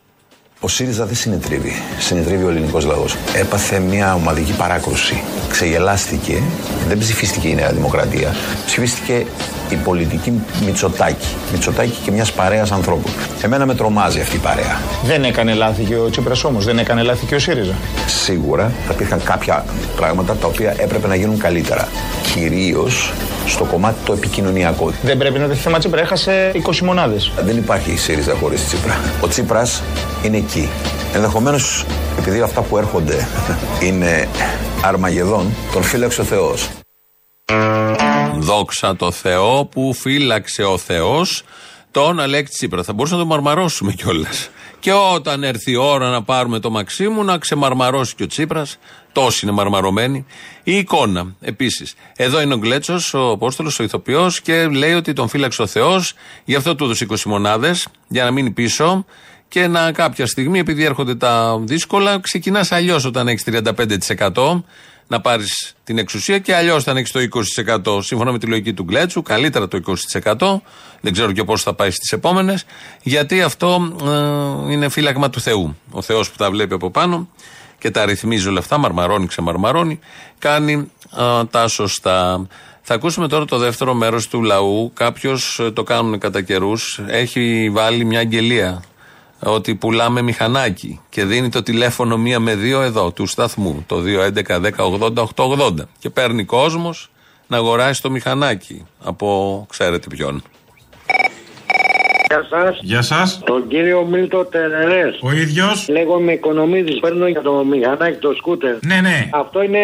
Ο 0.60 0.68
ΣΥΡΙΖΑ 0.68 1.06
δεν 1.06 1.14
συνετρίβει. 1.14 1.72
Συνετρίβει 1.98 2.44
ο 2.44 2.48
ελληνικός 2.48 2.84
λαός. 2.84 3.16
Έπαθε 3.34 3.78
μια 3.78 4.14
ομαδική 4.14 4.52
παράκρουση. 4.52 5.22
Ξεγελάστηκε. 5.50 6.42
Δεν 6.88 6.98
ψηφίστηκε 6.98 7.48
η 7.48 7.54
Νέα 7.54 7.72
Δημοκρατία. 7.72 8.34
Ψηφίστηκε 8.66 9.26
η 9.68 9.76
πολιτική 9.76 10.32
Μητσοτάκη. 10.64 11.26
Μητσοτάκη 11.52 11.98
και 12.04 12.10
μιας 12.10 12.32
παρέας 12.32 12.72
ανθρώπων. 12.72 13.12
Εμένα 13.42 13.66
με 13.66 13.74
τρομάζει 13.74 14.20
αυτή 14.20 14.36
η 14.36 14.38
παρέα. 14.38 14.80
Δεν 15.04 15.24
έκανε 15.24 15.54
λάθη 15.54 15.82
και 15.82 15.96
ο 15.96 16.10
Τσίπρας 16.10 16.44
όμως. 16.44 16.64
Δεν 16.64 16.78
έκανε 16.78 17.02
λάθη 17.02 17.26
και 17.26 17.34
ο 17.34 17.38
ΣΥΡΙΖΑ. 17.38 17.74
Σίγουρα 18.06 18.72
θα 18.86 18.92
υπήρχαν 18.92 19.22
κάποια 19.24 19.64
πράγματα 19.96 20.34
τα 20.34 20.46
οποία 20.46 20.74
έπρεπε 20.78 21.06
να 21.06 21.14
γίνουν 21.14 21.38
καλύτερα. 21.38 21.88
Κυρίως 22.34 23.12
στο 23.46 23.64
κομμάτι 23.64 23.96
το 24.04 24.12
επικοινωνιακό. 24.12 24.92
Δεν 25.02 25.18
πρέπει 25.18 25.38
να 25.38 25.46
δει 25.46 25.54
θέμα 25.54 25.78
Τσίπρα. 25.78 26.00
Έχασε 26.00 26.52
20 26.54 26.78
μονάδες. 26.78 27.32
Δεν 27.44 27.56
υπάρχει 27.56 27.90
η 27.92 27.96
ΣΥΡΙΖΑ 27.96 28.34
χωρίς 28.40 28.66
Τσίπρα. 28.66 29.00
Ο 29.20 29.28
Τσίπρας 29.28 29.82
είναι 30.24 30.36
εκεί. 30.36 30.68
Ενδεχομένως, 31.14 31.84
επειδή 32.18 32.40
αυτά 32.40 32.60
που 32.60 32.78
έρχονται 32.78 33.26
είναι 33.86 34.28
αρμαγεδόν, 34.84 35.46
τον 35.72 35.82
φύλαξε 35.82 36.20
ο 36.20 36.24
Θεός. 36.24 36.68
Δόξα 38.46 38.96
τω 38.96 39.10
Θεώ 39.10 39.64
που 39.64 39.94
φύλαξε 39.94 40.62
ο 40.62 40.78
Θεός 40.78 41.42
τον 41.90 42.20
Αλέξη 42.20 42.52
Τσίπρα. 42.52 42.82
Θα 42.82 42.92
μπορούσαμε 42.92 43.22
να 43.22 43.28
το 43.28 43.34
μαρμαρώσουμε 43.34 43.92
κιόλας. 43.92 44.48
Και 44.80 44.92
όταν 44.92 45.44
έρθει 45.44 45.70
η 45.70 45.76
ώρα 45.76 46.10
να 46.10 46.22
πάρουμε 46.22 46.58
το 46.58 46.70
Μαξίμου 46.70 47.24
να 47.24 47.38
ξεμαρμαρώσει 47.38 48.14
και 48.14 48.22
ο 48.22 48.26
Τσίπρας, 48.26 48.78
τόσοι 49.12 49.46
είναι 49.46 49.54
μαρμαρωμένοι. 49.54 50.26
Η 50.62 50.76
εικόνα 50.76 51.34
επίσης. 51.40 51.94
Εδώ 52.16 52.40
είναι 52.40 52.54
ο 52.54 52.56
Γκλέτσος, 52.56 53.14
ο 53.14 53.30
Απόστολος, 53.30 53.78
ο 53.78 53.82
ηθοποιό 53.82 54.30
και 54.42 54.66
λέει 54.66 54.92
ότι 54.92 55.12
τον 55.12 55.28
φύλαξε 55.28 55.62
ο 55.62 55.66
Θεός, 55.66 56.14
γι' 56.44 56.54
αυτό 56.54 56.74
του 56.74 56.84
έδωσε 56.84 57.04
20 57.04 57.22
μονάδες, 57.24 57.88
για 58.08 58.24
να 58.24 58.30
μείνει 58.30 58.50
πίσω 58.50 59.04
και 59.48 59.66
να 59.66 59.92
κάποια 59.92 60.26
στιγμή, 60.26 60.58
επειδή 60.58 60.84
έρχονται 60.84 61.14
τα 61.14 61.58
δύσκολα, 61.64 62.20
ξεκινάς 62.20 62.72
αλλιώς 62.72 63.04
όταν 63.04 63.28
έχεις 63.28 63.44
35% 63.44 64.64
να 65.08 65.20
πάρεις 65.20 65.74
την 65.84 65.98
εξουσία 65.98 66.38
και 66.38 66.54
αλλιώς 66.54 66.82
όταν 66.82 66.96
έχει 66.96 67.12
το 67.12 67.42
20% 67.86 68.02
σύμφωνα 68.02 68.32
με 68.32 68.38
τη 68.38 68.46
λογική 68.46 68.72
του 68.72 68.82
Γκλέτσου, 68.82 69.22
καλύτερα 69.22 69.68
το 69.68 69.80
20%. 70.22 70.60
Δεν 71.00 71.12
ξέρω 71.12 71.32
και 71.32 71.44
πώς 71.44 71.62
θα 71.62 71.74
πάει 71.74 71.90
στις 71.90 72.12
επόμενες, 72.12 72.64
γιατί 73.02 73.42
αυτό 73.42 73.96
ε, 74.68 74.72
είναι 74.72 74.88
φύλαγμα 74.88 75.30
του 75.30 75.40
Θεού. 75.40 75.76
Ο 75.90 76.02
Θεός 76.02 76.30
που 76.30 76.36
τα 76.36 76.50
βλέπει 76.50 76.74
από 76.74 76.90
πάνω 76.90 77.28
και 77.78 77.90
τα 77.90 78.04
ρυθμίζει 78.04 78.48
όλα 78.48 78.58
αυτά, 78.58 78.78
μαρμαρώνει, 78.78 79.26
ξεμαρμαρώνει, 79.26 79.98
κάνει 80.38 80.90
ε, 81.16 81.44
τα 81.44 81.68
σωστά. 81.68 82.46
Θα 82.82 82.94
ακούσουμε 82.94 83.28
τώρα 83.28 83.44
το 83.44 83.58
δεύτερο 83.58 83.94
μέρος 83.94 84.28
του 84.28 84.42
λαού. 84.42 84.90
Κάποιος 84.94 85.58
ε, 85.58 85.70
το 85.70 85.82
κάνουν 85.82 86.18
κατά 86.18 86.42
καιρούς. 86.42 87.00
Έχει 87.06 87.70
βάλει 87.72 88.04
μια 88.04 88.18
αγγελία 88.18 88.82
ότι 89.38 89.74
πουλάμε 89.74 90.22
μηχανάκι 90.22 91.00
και 91.08 91.24
δίνει 91.24 91.48
το 91.48 91.62
τηλέφωνο 91.62 92.16
μία 92.16 92.40
με 92.40 92.54
δύο 92.54 92.82
εδώ 92.82 93.12
του 93.12 93.26
σταθμού, 93.26 93.84
το 93.86 94.02
211-10-80-880 95.36 95.74
και 95.98 96.10
παίρνει 96.10 96.44
κόσμος 96.44 97.10
να 97.46 97.56
αγοράσει 97.56 98.02
το 98.02 98.10
μηχανάκι 98.10 98.84
από 99.02 99.66
ξέρετε 99.70 100.06
ποιον. 100.08 100.42
Γεια 102.28 102.46
σας. 102.50 102.78
Γεια 102.82 103.02
σας. 103.02 103.40
Τον 103.44 103.68
κύριο 103.68 104.06
Μίλτο 104.10 104.44
Τερερές. 104.44 105.18
Ο 105.20 105.32
ίδιος. 105.32 105.88
Λέγομαι 105.88 106.32
Οικονομίδης. 106.32 107.00
Παίρνω 107.00 107.26
για 107.26 107.40
το 107.42 107.64
μηχανάκι 107.70 108.18
το 108.18 108.32
σκούτερ. 108.36 108.74
Ναι, 108.86 109.00
ναι. 109.00 109.28
Αυτό 109.32 109.62
είναι 109.62 109.78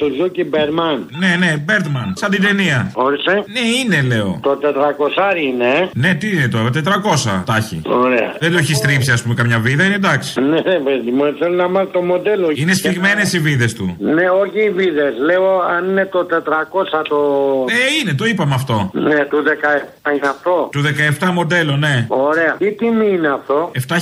Suzuki 0.00 0.46
Μπερμάν. 0.46 1.08
Ναι, 1.18 1.36
ναι, 1.38 1.56
Μπέρτμαν. 1.64 2.12
Σαν 2.16 2.30
την 2.30 2.42
ταινία. 2.42 2.92
Όρισε. 2.94 3.44
Ναι, 3.54 3.60
είναι, 3.78 4.02
λέω. 4.14 4.38
Το 4.42 4.58
400 4.62 5.36
είναι. 5.36 5.88
Ναι, 5.94 6.14
τι 6.14 6.30
είναι 6.30 6.48
τώρα, 6.48 6.70
400 6.70 7.42
τάχει. 7.46 7.82
Ωραία. 7.86 8.34
Δεν 8.38 8.52
το 8.52 8.58
έχει 8.58 8.74
στρίψει, 8.74 9.10
ας 9.10 9.22
πούμε, 9.22 9.34
καμιά 9.34 9.58
βίδα, 9.58 9.84
είναι 9.84 9.94
εντάξει. 9.94 10.40
Ναι, 10.40 10.60
παιδί 10.62 11.10
μου, 11.10 11.34
θέλω 11.38 11.54
να 11.54 11.68
μάθω 11.68 11.86
το 11.86 12.00
μοντέλο. 12.02 12.48
Είναι 12.54 12.72
σφιγμένες 12.72 13.32
οι 13.32 13.38
βίδες 13.38 13.74
του. 13.74 13.96
Ναι, 13.98 14.24
όχι 14.42 14.60
οι 14.64 14.70
βίδες. 14.70 15.14
Λέω 15.24 15.60
αν 15.76 15.88
είναι 15.88 16.04
το 16.04 16.26
400 16.30 17.02
το. 17.08 17.16
Ε, 17.68 18.00
είναι, 18.00 18.14
το 18.14 18.24
είπαμε 18.24 18.54
αυτό. 18.54 18.90
Ναι, 18.92 19.24
του 19.24 19.42
17 20.06 20.12
είναι 20.14 20.28
αυτό. 20.28 20.68
Του 20.72 20.82
17 21.20 21.30
μοντέλο, 21.32 21.76
ναι. 21.84 21.94
Ωραία. 22.08 22.52
Τι 22.58 22.68
τιμή 22.80 23.10
είναι 23.16 23.28
αυτό; 23.38 23.70
7.000. 23.88 23.96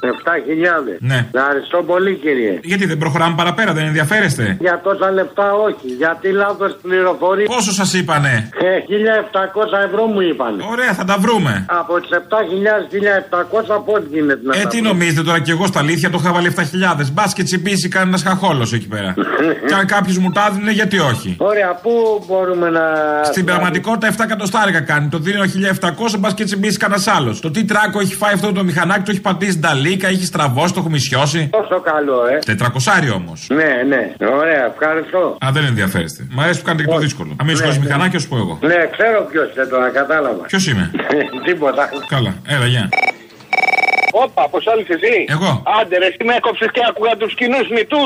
7.000. 0.00 0.96
Ναι. 1.10 1.26
Ευχαριστώ 1.34 1.78
πολύ, 1.90 2.12
κύριε. 2.24 2.52
Γιατί 2.70 2.84
δεν 2.86 2.98
προχωράμε 2.98 3.34
παραπέρα, 3.36 3.72
δεν 3.72 3.84
ενδιαφέρεστε; 3.86 4.56
Για 4.60 4.80
τόσα 4.84 5.10
λεφτά 5.10 5.52
όχι. 5.52 5.86
Γιατί 6.02 6.28
λάθος 6.42 6.72
πληροφορία. 6.82 7.46
Πόσο 7.46 7.72
σας 7.72 7.90
είπανε; 7.94 8.32
Ε, 8.60 8.78
1.700 8.88 9.78
ευρώ 9.88 10.04
μου 10.12 10.20
είπανε. 10.20 10.60
Ωραία, 10.70 10.92
θα 10.98 11.04
τα 11.04 11.16
βρούμε. 11.24 11.52
Από 11.68 12.00
τις 12.00 12.10
7.000-1.700 12.10 13.82
πώ 13.84 13.94
γίνεται 14.10 14.40
να 14.44 14.56
Ε, 14.56 14.62
τα 14.62 14.68
τι 14.68 14.76
βρούμε; 14.76 14.88
νομίζετε 14.92 15.22
τώρα 15.22 15.40
κι 15.40 15.50
εγώ 15.50 15.66
στα 15.66 15.78
αλήθεια 15.78 16.10
το 16.10 16.18
είχα 16.20 16.32
βάλει 16.32 16.46
7.000. 16.56 17.10
Μπας 17.12 17.32
και 17.32 17.42
τσιμπήσει 17.42 17.88
κανένα 17.88 18.18
χαχόλος 18.18 18.72
εκεί 18.72 18.88
πέρα. 18.88 19.14
και 19.68 19.74
αν 19.74 19.86
κάποιος 19.86 20.18
μου 20.18 20.30
τα 20.30 20.48
έδινε, 20.50 20.70
γιατί 20.70 20.98
όχι; 20.98 21.36
Ωραία, 21.38 21.70
πού 21.82 22.24
μπορούμε 22.26 22.70
να. 22.70 22.82
Στην 23.24 23.44
πραγματικότητα 23.44 24.14
7 24.16 24.24
εκατοστάρικα 24.24 24.80
κάνει. 24.80 25.08
Το 25.08 25.18
δίνω 25.18 25.44
1700, 25.44 26.18
μπας 26.18 26.34
και 26.34 26.44
τσιμπήσει 26.44 26.78
κανένα 26.78 27.01
άλλος. 27.08 27.40
Το 27.40 27.50
τι 27.50 27.64
τράκο 27.64 28.00
έχει 28.00 28.14
φάει 28.14 28.32
αυτό 28.34 28.52
το 28.52 28.64
μηχανάκι, 28.64 29.02
το 29.02 29.10
έχει 29.10 29.20
πατήσει 29.20 29.58
νταλίκα, 29.58 30.08
έχει 30.08 30.24
στραβώσει, 30.24 30.72
το 30.74 30.80
έχω 30.80 30.88
μισιώσει. 30.88 31.48
Τόσο 31.52 31.80
καλό, 31.80 32.18
ε. 32.26 32.38
400 32.46 33.14
όμως. 33.14 33.46
Ναι, 33.48 33.70
ναι. 33.88 34.02
Ωραία, 34.40 34.64
ευχαριστώ. 34.72 35.36
Α, 35.44 35.48
δεν 35.52 35.64
ενδιαφέρεστε. 35.64 36.26
Μ' 36.30 36.40
αρέσει 36.40 36.58
που 36.58 36.64
κάνετε 36.66 36.84
και 36.84 36.92
το 36.92 36.98
δύσκολο. 36.98 37.28
Αν 37.30 37.46
μην 37.46 37.54
Ναι, 37.54 37.60
σηκώσει 37.60 37.78
ναι. 37.78 37.84
μηχανάκι, 37.84 38.16
ας 38.16 38.26
πω 38.28 38.36
εγώ. 38.36 38.58
Ναι, 38.62 38.80
ξέρω 38.96 39.18
ποιος 39.30 39.48
είναι 39.56 39.64
τώρα, 39.64 39.88
κατάλαβα. 39.90 40.42
Ποιος 40.46 40.66
είμαι; 40.66 40.90
Τίποτα. 41.46 41.88
Καλά, 42.08 42.34
έλα, 42.46 42.66
γεια. 42.66 42.88
Όπα, 44.12 44.48
πώς 44.48 44.66
άλλη 44.72 44.86
εσύ; 44.88 45.14
Εγώ. 45.28 45.62
Άντε, 45.80 45.98
ρε, 45.98 46.06
εσύ 46.06 46.22
με 46.28 46.34
έκοψες 46.34 46.68
και 46.72 46.80
άκουγα 46.88 47.16
τους 47.16 47.34
κοινούς 47.34 47.66
μυτού. 47.74 48.02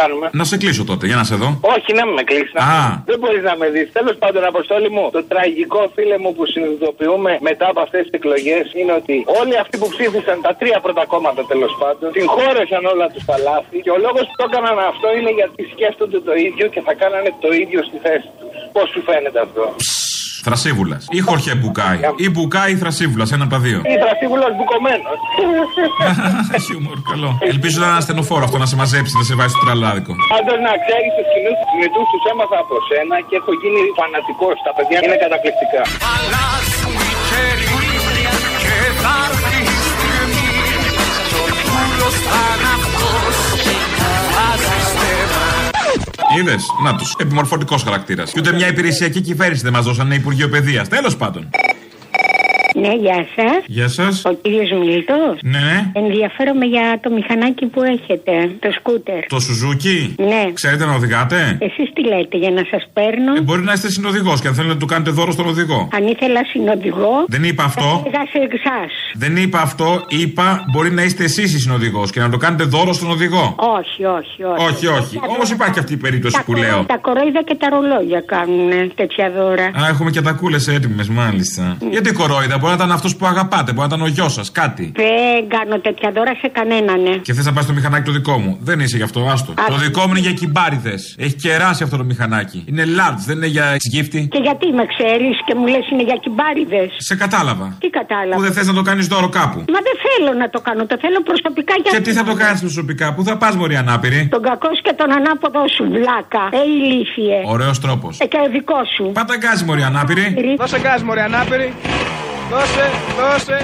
Κάνουμε. 0.00 0.26
Να 0.40 0.44
σε 0.50 0.56
κλείσω 0.62 0.82
τότε, 0.90 1.04
για 1.10 1.18
να 1.20 1.24
σε 1.30 1.34
δω. 1.42 1.48
Όχι, 1.74 1.90
να 1.98 2.02
μην 2.06 2.14
με 2.18 2.24
κλείσει. 2.30 2.54
Α. 2.70 2.80
Δεν 3.10 3.18
μπορείς 3.20 3.42
να 3.50 3.54
με 3.60 3.66
δεις. 3.74 3.86
Τέλος 3.98 4.16
πάντων, 4.22 4.42
Αποστόλη 4.52 4.88
μου, 4.96 5.04
το 5.16 5.22
τραγικό 5.32 5.82
φίλε 5.94 6.16
μου 6.22 6.30
που 6.36 6.44
συνειδητοποιούμε 6.52 7.32
μετά 7.48 7.66
από 7.72 7.80
αυτές 7.86 8.02
τις 8.06 8.12
εκλογές 8.18 8.64
είναι 8.78 8.92
ότι 9.00 9.14
όλοι 9.40 9.54
αυτοί 9.62 9.74
που 9.80 9.88
ψήφισαν 9.94 10.36
τα 10.46 10.52
τρία 10.60 10.78
πρώτα 10.84 11.04
κόμματα 11.12 11.42
τέλος 11.52 11.72
πάντων 11.80 12.08
συγχώρεσαν 12.16 12.82
όλα 12.92 13.06
τους 13.12 13.24
τα 13.30 13.36
λάθη 13.46 13.76
και 13.84 13.92
ο 13.96 13.98
λόγος 14.06 14.24
που 14.28 14.36
το 14.40 14.44
έκαναν 14.48 14.78
αυτό 14.92 15.08
είναι 15.18 15.32
γιατί 15.40 15.60
σκέφτονται 15.74 16.20
το 16.28 16.34
ίδιο 16.46 16.66
και 16.74 16.80
θα 16.86 16.92
κάνανε 17.02 17.30
το 17.44 17.50
ίδιο 17.62 17.80
στη 17.88 17.96
θέση 18.06 18.28
τους. 18.38 18.54
Πώς 18.74 18.86
σου 18.92 19.00
φαίνεται 19.08 19.40
αυτό; 19.46 19.64
Θρασίβουλας. 20.46 21.02
Ή 21.10 21.20
Χορχέ 21.20 21.54
Μπουκάη. 21.54 21.98
Ή 22.16 22.26
Μπουκάη 22.30 22.72
Θρασίβουλας, 22.82 23.28
ένα 23.32 23.44
από 23.46 23.52
τα 23.56 23.60
δύο. 23.66 23.78
Ή 23.92 23.94
Θρασίβουλας 24.04 24.50
μπουκωμένος. 24.56 25.18
Χιούμορ, 26.64 26.98
καλό. 27.10 27.30
Ελπίζω 27.52 27.76
να 27.82 27.86
είναι 27.88 27.98
ασθενοφόρο 28.02 28.44
αυτό 28.48 28.58
να 28.64 28.68
σε 28.70 28.76
μαζέψει, 28.80 29.12
να 29.20 29.24
σε 29.28 29.34
βάζει 29.38 29.52
στο 29.54 29.62
τραλάδικο. 29.64 30.12
Πάντω 30.34 30.52
να 30.66 30.72
ξέρεις 30.84 31.10
τους 31.16 31.26
κοινού 31.32 31.52
τους 31.58 31.68
κινητού 31.72 32.00
τους 32.10 32.22
έμαθα 32.32 32.58
από 32.64 32.74
σένα 32.88 33.16
και 33.28 33.34
έχω 33.40 33.52
γίνει 33.60 33.80
φανατικός. 33.98 34.56
Τα 34.66 34.72
παιδιά 34.76 34.98
είναι 35.04 35.16
καταπληκτικά. 35.24 35.82
Αλλάζουν 36.14 36.96
οι 37.08 37.12
καιροί 37.28 37.68
και 38.62 38.76
θα 39.02 39.14
έρθει 39.28 39.58
η 39.72 39.76
στιγμή 39.88 40.50
κι 41.28 41.38
ο 41.42 41.46
κούλος 41.64 42.16
θα 42.26 42.42
είναι 42.52 42.76
Είδες, 46.38 46.66
να 46.84 46.96
τους. 46.96 47.14
Επιμορφωτικός 47.18 47.82
χαρακτήρας. 47.82 48.32
Και 48.32 48.40
ούτε 48.40 48.52
μια 48.52 48.68
υπηρεσιακή 48.68 49.20
κυβέρνηση 49.20 49.62
δεν 49.62 49.72
μας 49.72 49.84
δώσανε 49.84 50.14
Υπουργείο 50.14 50.48
Παιδείας. 50.48 50.88
Τέλος 50.88 51.16
πάντων. 51.16 51.48
Ναι, 52.82 52.92
γεια 53.04 53.26
σας. 53.36 53.58
Γεια 53.66 53.88
σας. 53.88 54.24
Ο 54.24 54.32
κύριος 54.42 54.70
Μίλτο. 54.80 55.14
Ναι, 55.42 55.58
ναι. 55.58 55.90
Ενδιαφέρομαι 56.02 56.64
για 56.64 56.98
το 57.02 57.10
μηχανάκι 57.10 57.66
που 57.66 57.82
έχετε, 57.82 58.32
το 58.60 58.68
σκούτερ. 58.78 59.20
Το 59.26 59.38
Σουζούκι. 59.40 60.14
Ναι. 60.18 60.42
Ξέρετε 60.52 60.84
να 60.86 60.94
οδηγάτε; 60.94 61.58
Εσείς 61.60 61.88
τι 61.94 62.02
λέτε, 62.06 62.36
για 62.36 62.50
να 62.50 62.62
σας 62.70 62.82
παίρνω; 62.92 63.32
Ε, 63.36 63.40
μπορεί 63.40 63.62
να 63.62 63.72
είστε 63.72 63.90
συνοδηγός 63.90 64.40
και 64.40 64.48
αν 64.48 64.54
θέλετε 64.54 64.72
να 64.74 64.78
του 64.80 64.86
κάνετε 64.86 65.10
δώρο 65.10 65.32
στον 65.32 65.46
οδηγό. 65.46 65.88
Αν 65.92 66.06
ήθελα 66.06 66.40
συνοδηγό. 66.52 67.24
Δεν 67.26 67.44
είπα 67.44 67.64
αυτό. 67.64 67.82
Θα 67.82 68.02
έλεγα 68.06 68.24
σε 68.32 68.38
εσά. 68.56 68.78
Δεν 69.14 69.36
είπα 69.36 69.60
αυτό. 69.60 70.04
Είπα 70.08 70.64
μπορεί 70.72 70.90
να 70.92 71.02
είστε 71.02 71.24
εσείς 71.24 71.54
η 71.54 71.58
συνοδηγός 71.58 72.10
και 72.10 72.20
να 72.20 72.28
το 72.28 72.36
κάνετε 72.36 72.64
δώρο 72.64 72.92
στον 72.92 73.10
οδηγό. 73.10 73.54
Όχι, 73.78 74.04
όχι, 74.04 74.42
όχι. 74.42 74.66
Όχι, 74.68 74.86
όχι. 74.86 75.18
Όμως 75.34 75.50
υπάρχει 75.50 75.78
αυτή 75.78 75.92
η 75.92 75.96
περίπτωση 75.96 76.36
Τα, 76.36 76.42
που 76.44 76.52
κορο- 76.52 76.66
λέω. 76.66 76.84
τα 76.84 76.96
κορόιδα 76.96 77.42
και 77.42 77.54
τα 77.54 77.68
ρολόγια 77.68 78.20
κάνουν 78.26 78.92
τέτοια 78.94 79.30
δώρα. 79.36 79.64
Α, 79.64 79.88
έχουμε 79.88 80.10
και 80.10 80.20
τα 80.20 80.32
κούλες 80.32 80.68
έτοιμες, 80.68 81.08
μάλιστα. 81.08 81.76
Γιατί 81.90 82.12
κορόιδα, 82.12 82.58
μπορεί 82.66 82.78
να 82.78 82.84
ήταν 82.84 82.96
αυτός 82.96 83.16
που 83.16 83.26
αγαπάτε, 83.26 83.72
μπορεί 83.72 83.88
να 83.88 83.94
ήταν 83.94 84.06
ο 84.06 84.10
γιος 84.16 84.32
σας, 84.32 84.50
κάτι. 84.60 84.92
Δεν 84.94 85.48
κάνω 85.54 85.76
τέτοια 85.86 86.10
δώρα 86.16 86.34
σε 86.42 86.48
κανέναν, 86.58 86.98
ναι. 87.02 87.16
Και 87.26 87.32
θες 87.32 87.44
να 87.44 87.52
πας 87.52 87.64
στο 87.64 87.72
μηχανάκι 87.72 88.04
το 88.04 88.12
δικό 88.12 88.38
μου. 88.38 88.58
Δεν 88.60 88.80
είσαι 88.80 88.96
γι' 88.96 89.02
αυτό, 89.02 89.20
άστο. 89.32 89.52
Α. 89.52 89.64
Το 89.68 89.76
δικό 89.76 90.02
μου 90.06 90.10
είναι 90.14 90.24
για 90.28 90.32
κυμπάριδες. 90.32 91.14
Έχει 91.18 91.34
κεράσει 91.34 91.82
αυτό 91.82 91.96
το 91.96 92.04
μηχανάκι. 92.04 92.64
Είναι 92.70 92.84
large, 92.98 93.22
δεν 93.26 93.36
είναι 93.36 93.46
για 93.46 93.66
εξγύφτη. 93.78 94.28
Και 94.34 94.40
γιατί 94.46 94.66
με 94.78 94.84
ξέρεις 94.94 95.36
και 95.46 95.54
μου 95.58 95.66
λες 95.66 95.84
είναι 95.92 96.02
για 96.02 96.18
κυμπάριδες; 96.24 96.88
Σε 96.96 97.14
κατάλαβα. 97.16 97.76
Τι 97.80 97.88
κατάλαβα; 97.98 98.34
Που 98.36 98.42
δεν 98.46 98.52
θες 98.52 98.66
να 98.66 98.74
το 98.74 98.82
κάνεις 98.82 99.06
δώρο 99.06 99.28
κάπου. 99.28 99.58
Μα 99.74 99.80
δεν 99.88 99.96
θέλω 100.06 100.32
να 100.42 100.48
το 100.50 100.60
κάνω, 100.60 100.86
το 100.86 100.96
θέλω 101.00 101.18
προσωπικά 101.30 101.74
για 101.82 101.90
Και 101.94 102.00
τι 102.06 102.12
θα 102.12 102.24
το 102.24 102.34
κάνεις 102.34 102.60
προσωπικά, 102.60 103.14
πού 103.14 103.22
θα 103.24 103.36
πας, 103.36 103.56
Μωρή 103.56 103.76
Ανάπηρη; 103.76 104.28
Τον 104.30 104.42
κακό 104.42 104.68
σου 104.76 104.82
και 104.82 104.94
τον 105.00 105.08
ανάποδο 105.18 105.62
σου, 105.74 105.84
βλάκα. 105.96 106.44
Ε, 106.58 106.62
ηλίθιε. 106.76 107.38
Ωραίος 107.54 107.80
τρόπος. 107.80 108.12
Ε, 108.20 108.26
και 108.26 108.38
ο 108.46 108.50
δικός 108.50 108.86
σου. 108.96 109.04
Πάτα 109.12 109.36
γκάζι, 109.36 109.64
Μωρή 109.64 109.82
Ανάπηρη. 109.82 110.26
Δώσε 110.58 110.78
γκάζ, 110.80 111.00
μωρέ, 111.02 111.22
ανάπηρη. 111.22 111.74
Δώσε, 112.56 112.90
δώσε. 113.18 113.58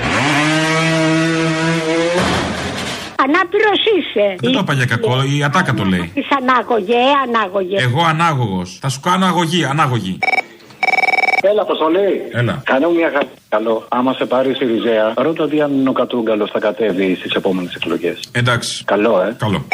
Ανάπηρος 3.25 3.81
είσαι. 3.97 4.35
Δεν 4.41 4.53
το 4.53 4.59
είπα 4.59 4.73
για 4.73 4.85
κακό, 4.85 5.23
η 5.37 5.43
ατάκα 5.45 5.75
το 5.75 5.85
λέει. 5.85 6.11
Τη 6.15 6.23
ανάγωγε, 6.41 6.95
ε, 6.95 6.99
ανάγωγε. 7.27 7.77
Εγώ 7.79 8.03
ανάγωγος. 8.05 8.79
Θα 8.81 8.89
σου 8.89 9.01
κάνω 9.01 9.27
αγωγή, 9.27 9.65
ανάγωγη. 9.65 10.19
Έλα, 11.41 11.63
Αποστολή. 11.63 12.23
Έλα. 12.33 12.63
Κάνε 12.65 12.87
μου 12.87 12.95
μια 12.95 13.11
χάρη. 13.15 13.29
Καλό. 13.49 13.87
Άμα 13.89 14.13
σε 14.13 14.25
πάρει 14.25 14.51
η 14.51 14.55
Σιριζέα, 14.55 15.13
ρώτα 15.17 15.49
τι 15.49 15.61
αν 15.61 15.87
ο 15.87 15.93
Κατρούγκαλο 15.93 16.49
θα 16.53 16.59
κατέβει 16.59 17.15
στις 17.15 17.33
επόμενες 17.33 17.75
εκλογές. 17.75 18.21
Εντάξει. 18.33 18.85
Καλό, 18.85 19.21
ε. 19.21 19.37
Καλό. 19.39 19.67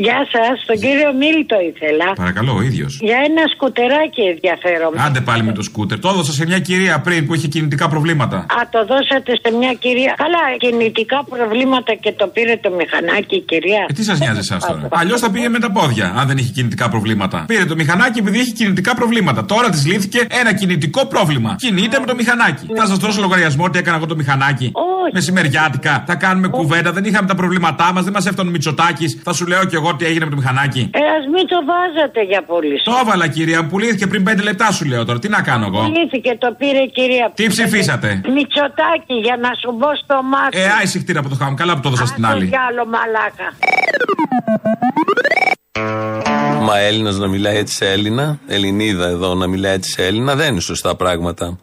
Γεια 0.00 0.20
σας, 0.32 0.64
τον 0.66 0.78
κύριο 0.84 1.10
Μίλτο 1.20 1.56
ήθελα. 1.70 2.12
Παρακαλώ, 2.22 2.52
ο 2.58 2.62
ίδιος. 2.62 2.98
Για 3.00 3.18
ένα 3.28 3.42
σκουτεράκι 3.54 4.22
ενδιαφέρομαι. 4.32 4.96
Άντε 5.06 5.20
πάλι 5.20 5.42
με 5.42 5.52
το 5.52 5.62
σκούτερ. 5.62 5.98
Το 5.98 6.08
έδωσα 6.08 6.32
σε 6.32 6.44
μια 6.46 6.58
κυρία 6.58 7.00
πριν 7.00 7.26
που 7.26 7.34
είχε 7.34 7.48
κινητικά 7.48 7.88
προβλήματα. 7.88 8.36
Α, 8.36 8.60
το 8.70 8.80
δώσατε 8.90 9.32
σε 9.42 9.56
μια 9.58 9.72
κυρία. 9.84 10.14
Καλά, 10.16 10.44
κινητικά 10.58 11.24
προβλήματα 11.24 11.94
και 11.94 12.12
το 12.12 12.26
πήρε 12.26 12.56
το 12.56 12.70
μηχανάκι 12.70 13.36
η 13.36 13.40
κυρία. 13.40 13.82
Ε, 13.88 13.92
τι 13.92 14.04
σας 14.04 14.18
νοιάζει 14.18 14.38
εσάς 14.38 14.66
τώρα; 14.66 14.88
Αλλιώς 14.90 15.20
θα 15.20 15.30
πήγε 15.30 15.48
με 15.48 15.58
τα 15.58 15.70
πόδια, 15.70 16.14
αν 16.18 16.26
δεν 16.26 16.36
είχε 16.38 16.52
κινητικά 16.52 16.88
προβλήματα. 16.88 17.44
Πήρε 17.46 17.64
το 17.64 17.74
μηχανάκι 17.74 18.18
επειδή 18.18 18.38
είχε 18.38 18.52
κινητικά 18.52 18.94
προβλήματα. 18.94 19.44
Τώρα 19.44 19.70
της 19.70 19.86
λύθηκε 19.86 20.26
ένα 20.40 20.54
κινητικό 20.54 21.06
πρόβλημα. 21.06 21.54
Κινείται 21.58 21.98
με 22.00 22.06
το 22.06 22.14
μηχανάκι. 22.14 22.66
Θα 22.76 22.86
σας 22.86 22.98
δώσω 22.98 23.20
λογαριασμό 23.20 23.64
ότι 23.64 23.78
έκανα 23.78 23.96
εγώ 23.96 24.06
το 24.06 24.16
μηχανάκι. 24.16 24.70
Όχι. 24.74 25.12
Μεσημεριάτικα. 25.12 26.04
Θα 26.06 26.14
κάνουμε 26.14 26.48
κουβέντα. 26.48 26.92
Δεν 26.92 27.04
είχαμε 27.04 27.28
τα 27.28 27.34
προβλήματά 27.34 27.92
μας. 27.92 28.04
Δεν 28.04 28.12
μας 28.12 28.26
έφτανε 28.26 28.48
ο 28.48 28.52
Μητσοτάκης. 28.52 29.20
Θα 29.22 29.32
σου 29.32 29.46
λέω 29.46 29.64
κι 29.64 29.76
εγώ 29.82 29.94
τι 29.96 30.04
έγινε 30.10 30.24
με 30.24 30.30
το 30.30 30.36
μηχανάκι. 30.36 30.82
Ε, 30.94 30.98
ας 31.18 31.24
μην 31.34 31.44
το 31.52 31.58
βάζατε 31.70 32.20
για 32.32 32.42
πολύ. 32.52 32.76
Το 32.84 32.92
έβαλα 33.02 33.26
κυρία 33.28 33.62
μου 33.62 33.68
που 33.68 33.78
λύθηκε 33.78 34.06
πριν 34.06 34.22
5 34.28 34.42
λεπτά 34.42 34.72
σου 34.72 34.84
λέω 34.84 35.04
τώρα. 35.04 35.18
Τι 35.18 35.28
να 35.28 35.40
κάνω 35.42 35.64
εγώ; 35.66 35.80
Λύθηκε, 35.96 36.36
το 36.38 36.48
πήρε 36.58 36.78
η 36.78 36.90
κυρία. 36.96 37.32
Τι 37.34 37.46
ψηφίσατε; 37.46 38.08
Μητσοτάκι 38.34 39.14
για 39.26 39.36
να 39.44 39.50
σου 39.60 39.70
μπω 39.78 39.90
στο 40.04 40.16
μάτι. 40.32 40.58
Ε, 40.58 40.66
άιση 40.80 40.98
χτύρα 40.98 41.20
από 41.20 41.28
το 41.28 41.34
χάμο. 41.34 41.54
Καλά 41.56 41.74
που 41.74 41.80
το 41.80 41.88
έδωσα 41.88 42.06
στην 42.06 42.22
Το 42.22 42.28
άλλη. 42.28 42.44
διάλο 42.44 42.84
μαλάκα. 42.94 43.46
Μα 46.62 46.78
Έλληνας 46.78 47.16
να 47.18 47.26
μιλάει 47.28 47.56
έτσι 47.56 47.74
σε 47.74 47.90
Έλληνα, 47.90 48.38
Ελληνίδα 48.46 49.06
εδώ 49.08 49.34
να 49.34 49.46
μιλάει 49.46 49.72
έτσι 49.72 49.90
σε 49.90 50.06
Έλληνα, 50.06 50.34
δεν 50.34 50.50
είναι 50.52 50.60
σωστά 50.60 50.94
πράγματα 50.96 51.58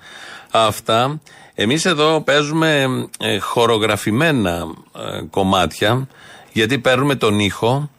αυτά. 0.52 1.20
Εμείς 1.56 1.86
εδώ 1.86 2.22
παίζουμε 2.22 2.86
ε, 3.20 3.40
χορογραφημένα 3.40 4.52
ε, 4.98 5.22
κομμάτια, 5.30 6.08
γιατί 6.52 6.80
παίρνουμε 6.80 7.16
τον 7.16 7.40
ήχο, 7.40 7.90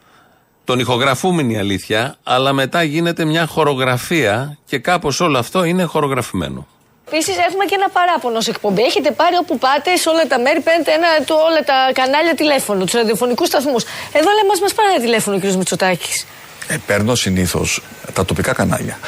τον 0.71 0.79
ηχογραφούμε 0.79 1.41
είναι 1.41 1.53
η 1.53 1.57
αλήθεια, 1.57 2.15
αλλά 2.23 2.53
μετά 2.53 2.83
γίνεται 2.83 3.25
μια 3.25 3.45
χορογραφία 3.45 4.57
και 4.65 4.77
κάπως 4.77 5.19
όλο 5.19 5.37
αυτό 5.37 5.63
είναι 5.63 5.83
χορογραφημένο. 5.83 6.67
Επίσης, 7.07 7.35
έχουμε 7.47 7.65
και 7.65 7.75
ένα 7.79 7.89
παράπονο 7.89 8.41
σε 8.41 8.49
εκπομπή. 8.49 8.81
Έχετε 8.81 9.11
πάρει 9.11 9.35
όπου 9.41 9.57
πάτε, 9.57 9.95
σε 9.95 10.09
όλα 10.09 10.27
τα 10.27 10.39
μέρη, 10.39 10.59
παίρνετε 10.61 10.91
ένα, 10.91 11.07
το, 11.25 11.33
όλα 11.33 11.61
τα 11.71 11.77
κανάλια 11.93 12.35
τηλέφωνο, 12.35 12.83
τους 12.83 12.93
ραδιοφωνικούς 12.93 13.47
σταθμούς. 13.47 13.83
Εδώ 14.17 14.29
λέμε, 14.35 14.47
μας 14.47 14.59
μας 14.59 14.73
πάρει 14.73 15.01
τηλέφωνο 15.01 15.35
ο 15.35 15.39
κ. 15.39 15.43
Μητσοτάκης. 15.43 16.25
Ε, 16.67 16.77
παίρνω 16.85 17.15
συνήθως 17.15 17.81
τα 18.13 18.25
τοπικά 18.25 18.53
κανάλια 18.53 18.99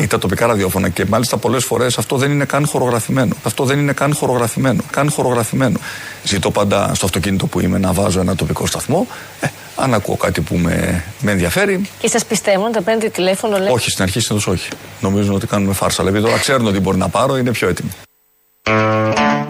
ή 0.00 0.06
τα 0.06 0.18
τοπικά 0.18 0.46
ραδιόφωνα 0.46 0.88
και 0.88 1.04
μάλιστα 1.04 1.36
πολλές 1.36 1.64
φορές 1.64 1.98
αυτό 1.98 2.16
δεν 2.16 2.30
είναι 2.30 2.44
καν 2.44 2.66
χορογραφημένο. 2.66 3.34
Αυτό 3.44 3.64
δεν 3.64 3.78
είναι 3.78 3.92
καν 3.92 4.14
χορογραφημένο. 4.14 4.82
Καν 4.90 5.10
χορογραφημένο. 5.10 5.78
Ζητώ 6.24 6.50
πάντα 6.50 6.94
στο 6.94 7.06
αυτοκίνητο 7.06 7.46
που 7.46 7.60
είμαι 7.60 7.78
να 7.78 7.92
βάζω 7.92 8.20
ένα 8.20 8.34
τοπικό 8.34 8.66
σταθμό. 8.66 9.06
Ε, 9.40 9.46
αν 9.78 9.94
ακούω 9.94 10.16
κάτι 10.16 10.40
που 10.40 10.56
με, 10.56 11.04
με 11.20 11.30
ενδιαφέρει, 11.30 11.88
Και 11.98 12.08
σας 12.08 12.24
πιστεύουν, 12.24 12.72
τα 12.72 12.82
παίρνετε 12.82 13.08
τηλέφωνο, 13.08 13.58
λέτε; 13.58 13.70
όχι 13.70 13.90
στην 13.90 14.02
αρχή 14.02 14.20
συνήθως 14.20 14.52
όχι. 14.52 14.68
Νομίζουν 15.00 15.34
ότι 15.34 15.46
κάνουμε 15.46 15.72
φάρσα. 15.72 16.00
Αλλά 16.00 16.10
επειδή 16.10 16.24
τώρα 16.24 16.38
ξέρουν 16.38 16.66
ότι 16.66 16.80
μπορεί 16.80 16.98
να 16.98 17.08
πάρω, 17.08 17.36
είναι 17.36 17.50
πιο 17.50 17.68
έτοιμοι. 17.68 17.90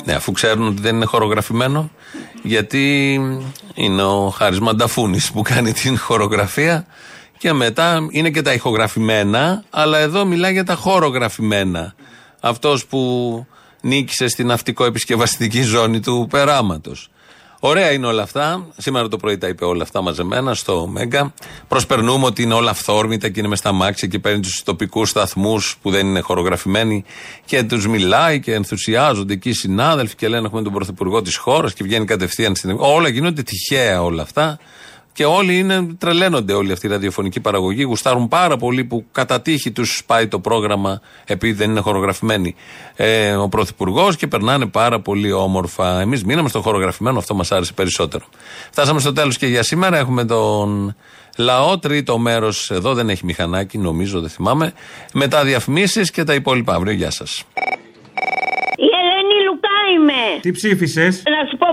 Ναι, 0.05 0.13
αφού 0.15 0.33
ξέρουν 0.33 0.67
ότι 0.67 0.81
δεν 0.81 0.95
είναι 0.95 1.05
χορογραφημένο, 1.05 1.91
γιατί 2.43 3.15
είναι 3.75 4.03
ο 4.03 4.29
Χάρης 4.29 4.61
Μανταφούνης 4.61 5.31
που 5.31 5.43
κάνει 5.43 5.73
την 5.73 5.99
χορογραφία 5.99 6.87
και 7.39 7.53
μετά 7.53 8.07
είναι 8.11 8.31
και 8.31 8.43
τα 8.43 8.53
ηχογραφημένα, 8.53 9.65
αλλά 9.71 9.99
εδώ 9.99 10.25
μιλάει 10.25 10.53
για 10.53 10.65
τα 10.65 10.75
χορογραφημένα. 10.75 11.95
Αυτός 12.41 12.87
που 12.87 13.47
νίκησε 13.81 14.29
στην 14.29 14.47
ναυτικό 14.47 14.85
επισκευαστική 14.85 15.63
ζώνη 15.63 16.01
του 16.01 16.27
περάματος. 16.31 17.11
Ωραία 17.61 17.93
είναι 17.93 18.07
όλα 18.07 18.23
αυτά. 18.23 18.67
Σήμερα 18.77 19.09
το 19.09 19.17
πρωί 19.17 19.39
τα 19.39 19.49
είπε 19.49 19.65
όλα 19.65 19.83
αυτά 19.83 20.03
μαζεμένα 20.03 20.55
στο 20.55 20.87
Μέγκα. 20.87 21.35
Προσπερνούμε 21.69 22.27
ότι 22.27 22.43
είναι 22.43 22.55
όλα 22.55 22.71
αυθόρμητα 22.71 23.29
και 23.29 23.41
είναι 23.41 23.49
μες 23.49 23.59
στα 23.59 23.73
μάξια 23.73 24.09
και 24.09 24.19
παίρνει 24.19 24.41
τους 24.41 24.63
τοπικούς 24.65 25.09
σταθμούς 25.09 25.79
που 25.83 25.91
δεν 25.91 26.07
είναι 26.07 26.21
χορογραφημένοι 26.21 27.05
και 27.45 27.63
τους 27.63 27.87
μιλάει 27.87 28.41
και 28.41 28.55
ενθουσιάζονται 28.55 29.33
εκεί 29.33 29.49
οι 29.49 29.53
συνάδελφοι 29.53 30.15
και 30.15 30.29
λένε 30.29 30.47
έχουμε 30.47 30.63
τον 30.63 30.73
πρωθυπουργό 30.73 31.23
της 31.23 31.37
χώρας 31.37 31.73
και 31.73 31.85
βγαίνει 31.85 32.05
κατευθείαν 32.05 32.57
στην. 32.57 32.77
Όλα 32.79 33.09
γίνονται 33.09 33.43
τυχαία 33.43 34.03
όλα 34.03 34.23
αυτά. 34.23 34.59
Και 35.19 35.25
όλοι 35.25 35.59
είναι, 35.59 35.87
τρελαίνονται 35.99 36.53
όλοι 36.53 36.73
αυτοί 36.73 36.87
οι 36.87 36.91
ραδιοφωνικοί 36.91 37.41
παραγωγοί. 37.41 37.83
Γουστάρουν 37.83 38.29
πάρα 38.29 38.57
πολύ 38.57 38.85
που 38.85 39.05
κατά 39.13 39.41
τύχη 39.41 39.71
τους 39.71 40.03
πάει 40.07 40.29
το 40.29 40.39
πρόγραμμα 40.39 41.01
επειδή 41.25 41.53
δεν 41.53 41.71
είναι 41.71 41.81
χορογραφημένοι 41.81 42.55
ε, 42.97 43.35
ο 43.35 43.49
Πρωθυπουργός 43.49 44.17
και 44.17 44.27
περνάνε 44.27 44.67
πάρα 44.67 45.01
πολύ 45.01 45.33
όμορφα. 45.33 46.01
Εμείς 46.01 46.25
μείναμε 46.25 46.49
στο 46.49 46.61
χορογραφημένο, 46.61 47.19
αυτό 47.19 47.35
μας 47.35 47.53
άρεσε 47.53 47.73
περισσότερο. 47.73 48.25
Φτάσαμε 48.71 49.01
στο 49.01 49.13
τέλος 49.13 49.39
και 49.39 49.47
για 49.47 49.63
σήμερα. 49.63 49.99
Έχουμε 49.99 50.25
τον 50.25 50.95
λαό, 51.39 51.79
τρίτο 51.79 52.19
μέρος 52.19 52.71
εδώ, 52.71 52.95
δεν 52.95 53.09
έχει 53.09 53.25
μηχανάκι, 53.25 53.79
νομίζω, 53.79 54.21
δεν 54.21 54.31
θυμάμαι. 54.31 54.73
Μετά 55.13 55.45
διαφημίσεις 55.45 56.11
και 56.11 56.25
τα 56.25 56.35
υπόλοιπα 56.35 56.75
αύριο. 56.75 56.93
Γεια 56.93 57.11
σας. 57.11 57.45
Η 58.77 58.89
Ελένη 59.01 59.45
Λουκά 59.47 59.79
είμαι. 59.95 60.41
Τι 60.41 60.51
ψήφισες; 60.51 61.23
Να 61.25 61.49
σου 61.51 61.57
πω 61.57 61.67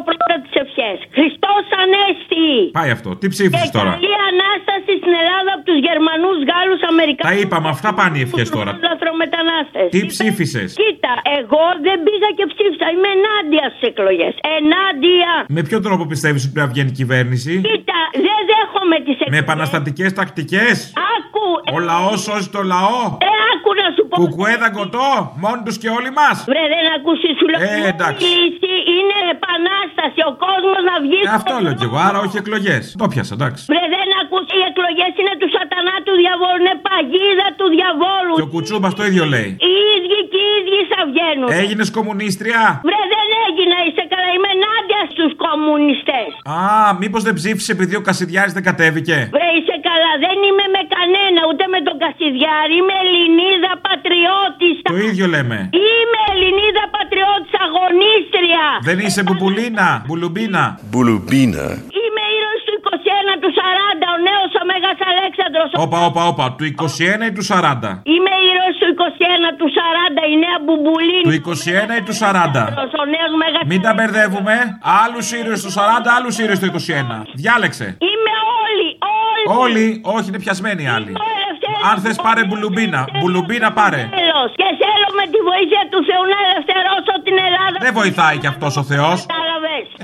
πρώτα 0.75 0.81
τι 0.81 0.81
ευχέ. 0.93 1.07
Χριστός 1.17 1.63
Ανέστη. 1.81 2.47
Πάει 2.79 2.91
αυτό. 2.97 3.09
Τι 3.19 3.27
ψήφισες 3.33 3.69
Και 3.71 3.77
τώρα; 3.77 3.91
καλή 3.95 4.13
ανάσταση 4.31 4.91
στην 5.01 5.13
Ελλάδα 5.21 5.51
από 5.55 5.63
τους 5.69 5.79
Γερμανούς, 5.87 6.37
Γάλλους, 6.51 6.81
Αμερικανού. 6.91 7.27
Τα 7.29 7.33
είπαμε, 7.41 7.67
αυτά 7.75 7.89
πάνε 7.99 8.15
οι 8.19 8.23
ευχές 8.27 8.47
τώρα. 8.57 8.71
Λαθρομετανάστες. 8.89 9.87
Τι 9.95 10.01
ψήφισες; 10.11 10.69
Κοίτα, 10.81 11.13
εγώ 11.39 11.63
δεν 11.87 11.97
πήγα 12.05 12.29
και 12.37 12.45
ψήφισα. 12.51 12.85
Είμαι 12.93 13.09
ενάντια 13.17 13.65
στις 13.73 13.83
εκλογές. 13.91 14.33
Ενάντια. 14.57 15.31
Με 15.55 15.61
ποιο 15.67 15.77
τρόπο 15.85 16.03
πιστεύεις 16.11 16.41
ότι 16.45 16.53
πρέπει 16.55 16.67
να 16.67 16.73
βγαίνει 16.73 16.91
η 16.95 16.97
κυβέρνηση; 17.01 17.53
Κοίτα, 17.69 17.99
δεν 18.25 18.39
δέχομαι 18.51 18.95
τις 19.05 19.15
Με 19.19 19.23
εκλογές. 19.25 19.43
επαναστατικές 19.45 20.09
τακτικές; 20.19 20.75
Άκου. 21.15 21.45
Ο 21.75 21.77
λαός 21.89 22.17
σώζει 22.27 22.49
το 22.57 22.61
λαό. 22.73 23.01
Ε, 23.27 23.31
άκου 23.51 23.69
να 23.81 23.87
σου 23.94 23.94
πω. 24.09 24.15
Κουκουέ 24.19 24.53
δαγκωτό, 24.63 25.09
μόνοι 25.43 25.61
τους 25.65 25.77
και 25.81 25.89
όλοι 25.97 26.11
μας. 26.19 26.35
Βρε, 26.51 26.63
δεν 26.73 26.85
ακούσεις 26.97 27.33
σου 27.39 27.45
λέω. 27.51 27.59
Ε, 27.67 27.73
εντάξει. 27.93 28.19
Η 28.27 28.29
λύση 28.39 28.73
είναι 28.95 29.17
επανάσταση. 29.35 30.19
Ο 30.31 30.33
κόσμος 30.45 30.81
να 30.89 30.95
βγει. 31.05 31.21
Ε, 31.29 31.31
αυτό 31.39 31.53
λέω 31.63 31.73
κι 31.79 31.85
εγώ, 31.89 31.97
άρα 32.07 32.17
όχι 32.25 32.35
εκλογές. 32.43 32.83
Το 33.03 33.07
πιάσα, 33.11 33.33
εντάξει. 33.39 33.61
Βρε, 33.71 33.83
δεν 33.95 34.07
ακούσει. 34.21 34.53
Οι 34.59 34.63
εκλογές 34.71 35.11
είναι 35.19 35.33
του 35.41 35.49
σατανά 35.55 35.95
του 36.05 36.13
διαβόλου. 36.23 36.61
Είναι 36.63 36.77
παγίδα 36.87 37.47
του 37.59 37.67
διαβόλου. 37.77 38.33
Και 38.39 38.45
ο 38.47 38.51
Κουτσούμπας 38.53 38.93
το 38.99 39.03
ίδιο 39.09 39.25
λέει. 39.35 39.49
Οι 39.69 39.73
ίδιοι 39.95 40.19
και 40.31 40.39
οι 40.45 40.49
ίδιοι 40.59 40.79
θα 40.91 40.99
βγαίνουν. 41.09 41.47
Έγινες 41.61 41.87
κομμουνίστρια. 41.97 42.61
Βρε, 42.87 43.01
δεν 43.13 43.27
έγινα. 43.47 43.77
Είσαι 43.87 44.03
καλά. 44.11 44.29
Είμαι 44.35 44.49
ενάντια 44.57 45.01
στους 45.13 45.31
κομμουνιστές. 45.45 46.29
Α, 46.55 46.59
μήπως 47.01 47.21
δεν 47.27 47.33
ψήφισες 47.39 47.71
επειδή 47.75 47.93
ο 48.01 48.03
Κασιδιάρης 48.07 48.53
δεν 48.57 48.63
κατέβηκε; 48.69 49.17
Βρε, 49.35 49.47
είσαι 49.57 49.74
καλά. 49.95 50.11
Δεν 50.25 50.37
είμαι 50.45 50.65
με 50.75 50.81
κανένα. 50.95 51.39
Ούτε 51.49 51.63
με 51.73 51.79
τον 51.87 51.95
Κασιδιάρη. 52.03 52.73
Είμαι 52.79 52.95
Ελληνίδα 53.03 53.71
πατριώτης. 53.87 54.75
Το 54.93 54.97
ίδιο 55.09 55.25
λέμε. 55.35 55.57
Είμαι 55.87 56.19
Ελληνίδα 56.31 56.83
πατριώτης 56.95 57.53
αγωνίστρια. 57.65 58.65
Δεν 58.89 58.97
είσαι 59.05 59.21
μπουμπουλίνα, 59.25 59.87
μπουλουμπίνα. 60.05 60.63
Μπουλουμπίνα. 60.89 61.65
Είμαι 61.99 62.23
ήρωα 62.34 62.34
του 63.45 63.51
21 63.51 63.53
του 63.53 63.53
40. 63.59 64.07
Ο 64.15 64.17
νέος 64.27 64.51
ο 64.61 64.63
Μέγας 64.69 64.99
Αλέξανδρος. 65.11 65.69
Όπα, 65.85 65.99
όπα, 66.09 66.21
όπα. 66.31 66.45
Του 66.57 66.65
21 66.65 67.25
ή 67.29 67.31
του 67.37 67.45
40. 67.51 67.89
Είμαι 68.13 68.33
ήρωας 68.49 68.75
του 68.81 68.87
21 68.99 69.49
του 69.59 69.67
40. 69.77 70.23
Η 70.33 70.35
νέα 70.43 70.57
μπουμπουλίνη. 70.63 71.25
Του 71.27 71.33
21 71.41 71.93
ή 71.99 72.03
του 72.07 72.15
40. 72.23 72.63
Ο 73.01 73.05
νέος 73.15 73.31
Μέγας 73.41 73.63
Μην 73.71 73.81
τα 73.85 73.91
μπερδεύουμε. 73.95 74.55
Άλλους 75.03 75.25
ήρωες 75.39 75.61
του 75.65 75.71
40, 75.71 76.09
άλλους 76.17 76.35
ήρωες 76.43 76.59
του 76.59 76.65
21. 76.65 77.17
Διάλεξε. 77.41 77.87
Είμαι 78.09 78.33
όλοι, 78.63 78.89
όλοι. 79.21 79.43
Όλοι, 79.63 79.85
όχι, 80.15 80.27
είναι 80.29 80.41
πιασμένοι 80.45 80.83
οι 80.83 80.87
άλλοι. 80.97 81.13
Αν 81.89 81.95
θες 82.03 82.17
πάρε 82.25 82.41
μπουλουμπίνα. 82.47 83.01
Μπουλουμπίνα 83.17 83.69
πάρε. 83.79 84.01
Τέλος. 84.21 84.49
Και 84.59 84.67
θέλω 84.81 85.07
με 85.19 85.25
τη 85.33 85.39
βοήθεια 85.49 85.81
του 85.91 85.99
Θεού 86.07 86.23
να 86.33 86.37
ελευθερώσω 86.45 87.13
την 87.27 87.35
Ελλάδα. 87.47 87.77
Δεν 87.85 87.93
βοηθάει 88.01 88.37
κι 88.41 88.49
αυτός 88.53 88.73
ο 88.81 88.83
Θεός. 88.91 89.17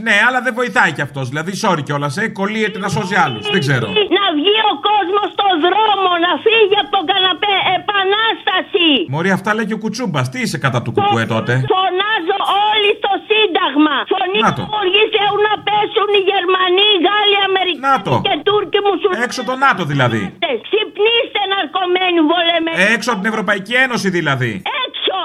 Κατάλαβες. 0.01 0.07
Ναι, 0.07 0.15
αλλά 0.27 0.39
δεν 0.45 0.53
βοηθάει 0.59 0.91
κι 0.97 1.03
αυτός. 1.07 1.25
Δηλαδή, 1.31 1.51
sorry 1.63 1.81
κιόλας, 1.87 2.13
ε. 2.21 2.25
Κολλείεται 2.39 2.79
να 2.83 2.89
σώζει 2.95 3.15
άλλους. 3.25 3.43
Δεν 3.53 3.59
ξέρω. 3.65 3.87
Να 4.17 4.25
βγει 4.37 4.57
ο 4.71 4.73
κόσμος 4.89 5.27
στο 5.35 5.47
δρόμο, 5.65 6.11
να 6.25 6.31
φύγει 6.45 6.75
από 6.83 6.91
τον 6.97 7.03
καναπέ. 7.11 7.55
Επανάσταση. 7.79 8.89
Μωρή, 9.13 9.29
αυτά 9.37 9.49
λέει 9.57 9.65
και 9.69 9.77
ο 9.79 9.81
Κουτσούμπας. 9.83 10.25
Τι 10.31 10.37
είσαι 10.43 10.57
κατά 10.65 10.79
του 10.83 10.91
κουκουέ 10.95 11.25
τότε; 11.35 11.53
Φωνάζω 11.73 12.37
όλοι 12.71 12.91
στο 12.99 13.11
Σύνταγμα. 13.29 13.95
Φωνή 14.13 14.39
Να 14.45 14.51
το. 14.57 14.61
του 14.61 14.67
οργή 14.81 15.03
Θεού 15.15 15.35
να 15.47 15.53
πέσουν 15.67 16.09
οι 16.17 16.21
Γερμανοί, 16.31 16.87
οι 16.95 16.99
Γάλλοι, 17.07 17.35
οι 17.37 17.39
Να 17.39 17.93
το. 18.05 18.13
Αμερικανοί 18.13 18.25
και 18.27 18.35
Τούρκοι 18.47 18.79
μουσουλμάνοι. 18.87 19.23
Έξω 19.27 19.41
το 19.49 19.55
ΝΑΤΟ 19.65 19.83
δηλαδή. 19.91 20.21
Ξυπνήστε 20.65 21.41
ναρκωμένοι 21.53 22.19
βολεμένοι. 22.31 22.77
Έξω 22.95 23.09
από 23.13 23.19
την 23.23 23.29
Ευρωπαϊκή 23.33 23.73
Ένωση 23.85 24.07
δηλαδή. 24.17 24.51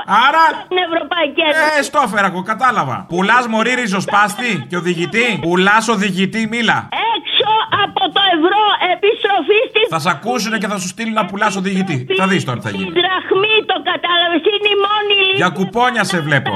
Έξω. 0.06 0.20
Άρα. 0.26 0.44
Την 0.72 0.80
Ευρωπαϊκή 0.88 1.40
Ένωση. 1.48 1.78
Ε, 1.78 1.82
στο 1.88 1.98
έφερα 2.06 2.26
εγώ, 2.32 2.42
κατάλαβα. 2.52 2.96
Πουλάς 3.12 3.44
μωρή 3.52 3.72
ριζοσπάστη 3.80 4.50
και 4.68 4.76
οδηγητή. 4.82 5.26
Πουλάς 5.46 5.84
οδηγητή, 5.94 6.42
μίλα. 6.52 6.78
Έξω 7.14 7.50
από 7.84 8.02
το 8.16 8.20
ευρώ 8.36 8.62
επιστροφή 8.92 9.58
στην 9.70 9.84
Θα 9.94 9.98
σ' 10.04 10.10
ακούσουν 10.14 10.52
και 10.60 10.68
θα 10.72 10.78
σου 10.82 10.88
στείλουν 10.94 11.14
να 11.20 11.24
πουλάς 11.30 11.52
οδηγητή. 11.62 11.96
Θα 12.18 12.24
δεις 12.30 12.42
τώρα 12.46 12.58
τι 12.58 12.64
θα 12.68 12.72
γίνει. 12.76 12.90
δραχμή, 13.00 13.56
το 13.70 13.76
κατάλαβες. 13.90 14.42
Είναι 14.48 14.70
η 14.76 14.78
μόνη 14.86 15.14
λύση. 15.22 15.36
Για 15.42 15.50
κουπόνια 15.58 16.04
σε 16.10 16.18
βλέπω. 16.26 16.52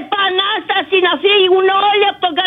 Επανάσταση 0.00 0.96
να 1.08 1.12
φύγουν 1.24 1.66
όλοι 1.88 2.04
από 2.10 2.20
τον 2.24 2.32
καναπέ 2.40 2.40
και 2.40 2.42
να 2.42 2.43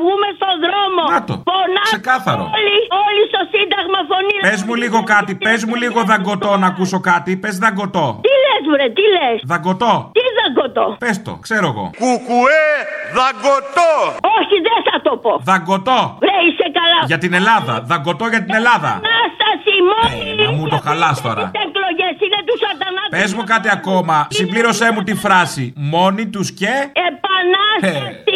βγούμε 0.00 0.26
στον 0.38 0.54
δρόμο. 0.64 1.02
Να 1.14 1.20
το. 1.28 1.34
Φωνάζουν 1.50 1.92
Ξεκάθαρο. 1.92 2.44
Όλοι, 2.58 2.76
όλοι 3.04 3.22
στο 3.30 3.40
Σύνταγμα 3.52 4.00
φωνή. 4.10 4.36
Πες 4.46 4.60
μου 4.66 4.74
λίγο 4.82 4.98
κάτι, 5.14 5.32
πες 5.46 5.60
μου 5.68 5.74
λίγο 5.82 6.00
δαγκωτό 6.10 6.52
να 6.62 6.66
ακούσω 6.72 6.98
κάτι. 7.12 7.30
Πες 7.42 7.54
δαγκωτό. 7.64 8.06
Τι 8.26 8.32
λες, 8.44 8.62
βρε, 8.72 8.86
τι 8.98 9.04
λες; 9.16 9.36
Δαγκωτό. 9.52 9.94
Τι 10.16 10.22
δαγκωτό; 10.40 10.86
Πες 11.04 11.16
το, 11.26 11.32
ξέρω 11.46 11.66
εγώ. 11.72 11.86
Κουκουέ 12.00 12.66
δαγκωτό. 13.18 13.92
Όχι, 14.38 14.56
δεν 14.68 14.78
θα 14.88 14.96
το 15.06 15.12
πω. 15.24 15.32
Δαγκωτό. 15.50 16.00
Βρε, 16.22 16.36
είσαι 16.48 16.68
καλά. 16.78 17.00
Για 17.10 17.18
την 17.24 17.32
Ελλάδα. 17.40 17.74
Δαγκωτό 17.90 18.26
για 18.34 18.42
την 18.44 18.54
Ελλάδα. 18.60 18.90
Επανάσταση 19.00 19.74
μόνη. 19.90 20.42
Ε, 20.42 20.44
να 20.44 20.50
μου 20.56 20.68
το 20.68 20.78
χαλάς 20.86 21.16
τώρα. 21.26 21.44
Εκλογές 21.64 22.14
είναι 22.24 22.40
τους 22.48 22.58
σατανά. 22.64 23.02
Πες 23.16 23.30
μου 23.34 23.44
κάτι 23.52 23.68
ακόμα. 23.78 24.16
Συμπλήρωσέ 24.30 24.88
μου 24.94 25.02
τη 25.08 25.14
φράση. 25.24 25.64
Μόνοι 25.76 26.24
τους 26.34 26.48
και. 26.60 26.72
Επανάσταση, 27.08 27.92
ειρηνική 27.94 28.33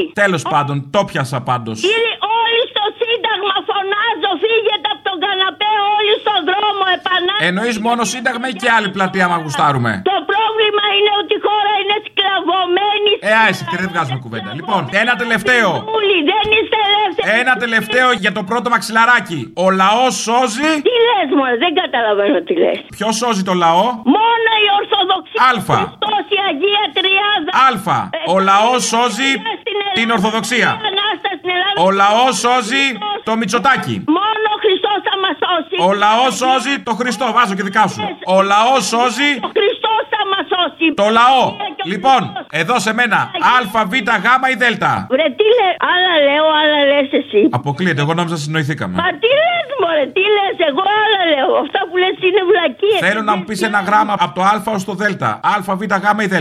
επανάσταση. 0.00 0.20
Τέλος 0.22 0.42
πάντων, 0.54 0.76
το 0.94 1.00
πιάσα 1.08 1.38
πάντως. 1.48 1.76
Κύριε, 1.86 2.14
όλοι 2.42 2.62
στο 2.72 2.84
Σύνταγμα 3.00 3.56
φωνάζω, 3.68 4.30
φύγετε 4.42 4.88
από 4.94 5.02
τον 5.08 5.16
καναπέ, 5.24 5.72
όλοι 5.96 6.14
στον 6.22 6.40
δρόμο, 6.50 6.84
επανάσταση. 6.98 7.46
Εννοείς 7.48 7.76
μόνο 7.86 8.02
σύνταγμα 8.12 8.46
ή 8.52 8.54
και 8.62 8.68
άλλη 8.76 8.88
πλατεία, 8.96 9.26
μα 9.32 9.36
γουστάρουμε; 9.44 9.92
Το 10.12 10.16
πρόβλημα 10.32 10.84
είναι 10.96 11.12
ότι 11.20 11.32
η 11.38 11.42
χώρα 11.46 11.72
είναι 11.80 11.96
σκλαβωμένη. 12.06 13.12
Ε, 13.28 13.32
άισε, 13.44 13.62
δεν 13.82 13.88
βγάζουμε 13.92 14.18
κουβέντα. 14.24 14.50
Λοιπόν, 14.58 14.80
ένα 15.02 15.12
τελευταίο. 15.22 15.68
Όλοι 15.98 16.16
δεν 16.32 16.44
είστε 16.56 16.78
ελεύθεροι. 16.88 17.28
Ένα 17.42 17.52
τελευταίο 17.64 18.08
για 18.24 18.32
το 18.36 18.42
πρώτο 18.50 18.66
μαξιλαράκι. 18.74 19.40
Ο 19.64 19.66
λαός 19.82 20.14
σώζει. 20.26 20.72
Τι 20.88 20.94
λες, 21.08 21.28
μωρέ, 21.36 21.54
δεν 21.64 21.72
καταλαβαίνω 21.82 22.38
τι 22.46 22.54
λες. 22.62 22.78
Ποιος 22.96 23.14
σώζει 23.22 23.42
το 23.50 23.54
λαό; 23.64 23.84
Μόνο 24.16 24.50
η 24.66 24.68
Ορθοδοξία. 24.78 25.38
Αλφα. 25.50 25.78
Χριστός, 25.80 26.24
η 26.36 26.38
Αγία 26.48 26.84
Τριάδα. 26.96 27.50
Αλφα. 27.68 27.98
Ο 28.34 28.36
λαός 28.50 28.80
σώζει 28.92 29.30
την 29.98 30.06
Ορθοδοξία. 30.16 30.70
Επανάσταση 30.80 31.36
στην 31.40 31.50
Ελλάδα. 31.56 31.76
Ο 31.84 31.86
λαός 32.02 32.34
σώζει 32.44 32.84
το 33.28 33.32
Μητσοτάκι. 33.40 33.96
Μόνο 34.18 34.46
ο 34.56 34.58
Χριστός 34.64 34.98
θα 35.08 35.14
μας 35.22 35.34
σώσει. 35.42 35.74
Ο 35.86 35.90
λαός 36.04 36.32
σώζει 36.42 36.74
το 36.88 36.92
Χριστό. 37.00 37.26
Βάζω 37.36 37.54
και 37.58 37.64
δικά 37.68 37.84
σου. 37.92 38.00
Ο 38.36 38.38
λαός 38.52 38.82
σώζει 38.92 39.30
Ο 39.48 39.50
Χριστός 39.58 40.00
θα 40.14 40.22
μας 40.32 40.44
σώσει. 40.52 40.86
το 41.00 41.06
λαό. 41.18 41.44
Λοιπόν, 41.92 42.20
εδώ 42.60 42.76
σε 42.86 42.92
μένα. 42.98 43.18
Α, 43.52 43.84
Β, 43.90 43.92
Γ 44.24 44.26
ή 44.52 44.54
Δ. 44.62 44.64
Βρε, 45.14 45.26
τι 45.38 45.46
λε, 45.58 45.68
άλλα 45.92 46.12
λέω, 46.28 46.46
άλλα 46.60 46.78
λες 46.90 47.08
εσύ. 47.20 47.40
Αποκλείεται, 47.58 48.00
εγώ 48.04 48.12
νόμιζα 48.14 48.36
συνοηθήκαμε. 48.44 48.94
Μα 49.02 49.08
τι 49.22 49.30
λες, 49.40 49.68
μωρέ, 49.82 50.04
τι 50.16 50.24
λες, 50.36 50.56
εγώ 50.68 50.82
άλλα 51.02 51.22
λέω. 51.32 51.50
Αυτά 51.64 51.80
που 51.88 51.94
λες 52.02 52.16
είναι 52.28 52.42
βλακίες. 52.50 52.98
Θέλω 53.08 53.22
να 53.28 53.34
μου 53.36 53.44
πεις 53.48 53.60
ένα 53.70 53.80
γράμμα 53.88 54.14
από 54.24 54.34
το 54.34 54.42
Α 54.50 54.54
ως 54.76 54.84
το 54.88 54.92
Δ. 55.00 55.02
Α, 55.50 55.52
Β, 55.80 55.82
Γ 56.04 56.06
ή 56.24 56.26
Δ. 56.26 56.34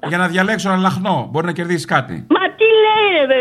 Δεν 0.00 0.08
λέω 0.08 0.08
τίποτα. 0.08 0.08
Για 0.08 0.18
να 0.18 0.26
διαλέξω 0.28 0.68
ένα 0.70 0.78
λαχνό. 0.78 1.28
Μπορεί 1.30 1.46
να 1.46 1.52
κερδίσεις 1.52 1.84
κάτι. 1.84 2.26
Μα 2.36 2.42
τι 2.58 2.66
λέει, 2.84 3.26
ρε, 3.30 3.40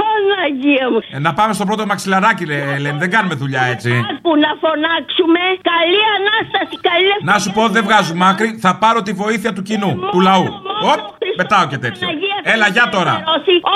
Παναγία 0.00 0.86
μου. 0.90 1.00
Ε, 1.16 1.18
να 1.18 1.32
πάμε 1.34 1.52
στο 1.52 1.64
πρώτο 1.64 1.86
μαξιλαράκι, 1.86 2.44
λέ, 2.46 2.78
λένε. 2.78 2.98
Δεν 2.98 3.10
κάνουμε 3.10 3.34
δουλειά 3.34 3.62
έτσι. 3.74 3.90
Που 4.24 4.32
να 4.44 4.50
φωνάξουμε 4.62 5.42
καλή 5.72 6.02
ανάσταση, 6.18 6.76
καλή 6.88 7.10
Να 7.30 7.38
σου 7.38 7.50
πω, 7.56 7.68
δεν 7.68 7.82
βγάζουμε 7.84 8.28
άκρη. 8.28 8.58
Θα 8.64 8.76
πάρω 8.76 9.02
τη 9.02 9.12
βοήθεια 9.12 9.52
του 9.52 9.62
κοινού, 9.62 9.92
του 10.10 10.20
λαού. 10.20 10.46
Οπ, 10.92 11.00
πετάω 11.36 11.66
και 11.66 11.78
τέτοιο. 11.78 12.08
Έλα, 12.42 12.68
γεια 12.68 12.88
τώρα. 12.96 13.14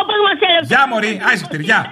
Όπως 0.01 0.19
μας 0.27 0.39
ελευθερώσει. 0.49 0.71
Γεια, 0.73 0.83
Μωρή. 0.91 1.21
Άισε, 1.29 1.47
γεια. 1.69 1.91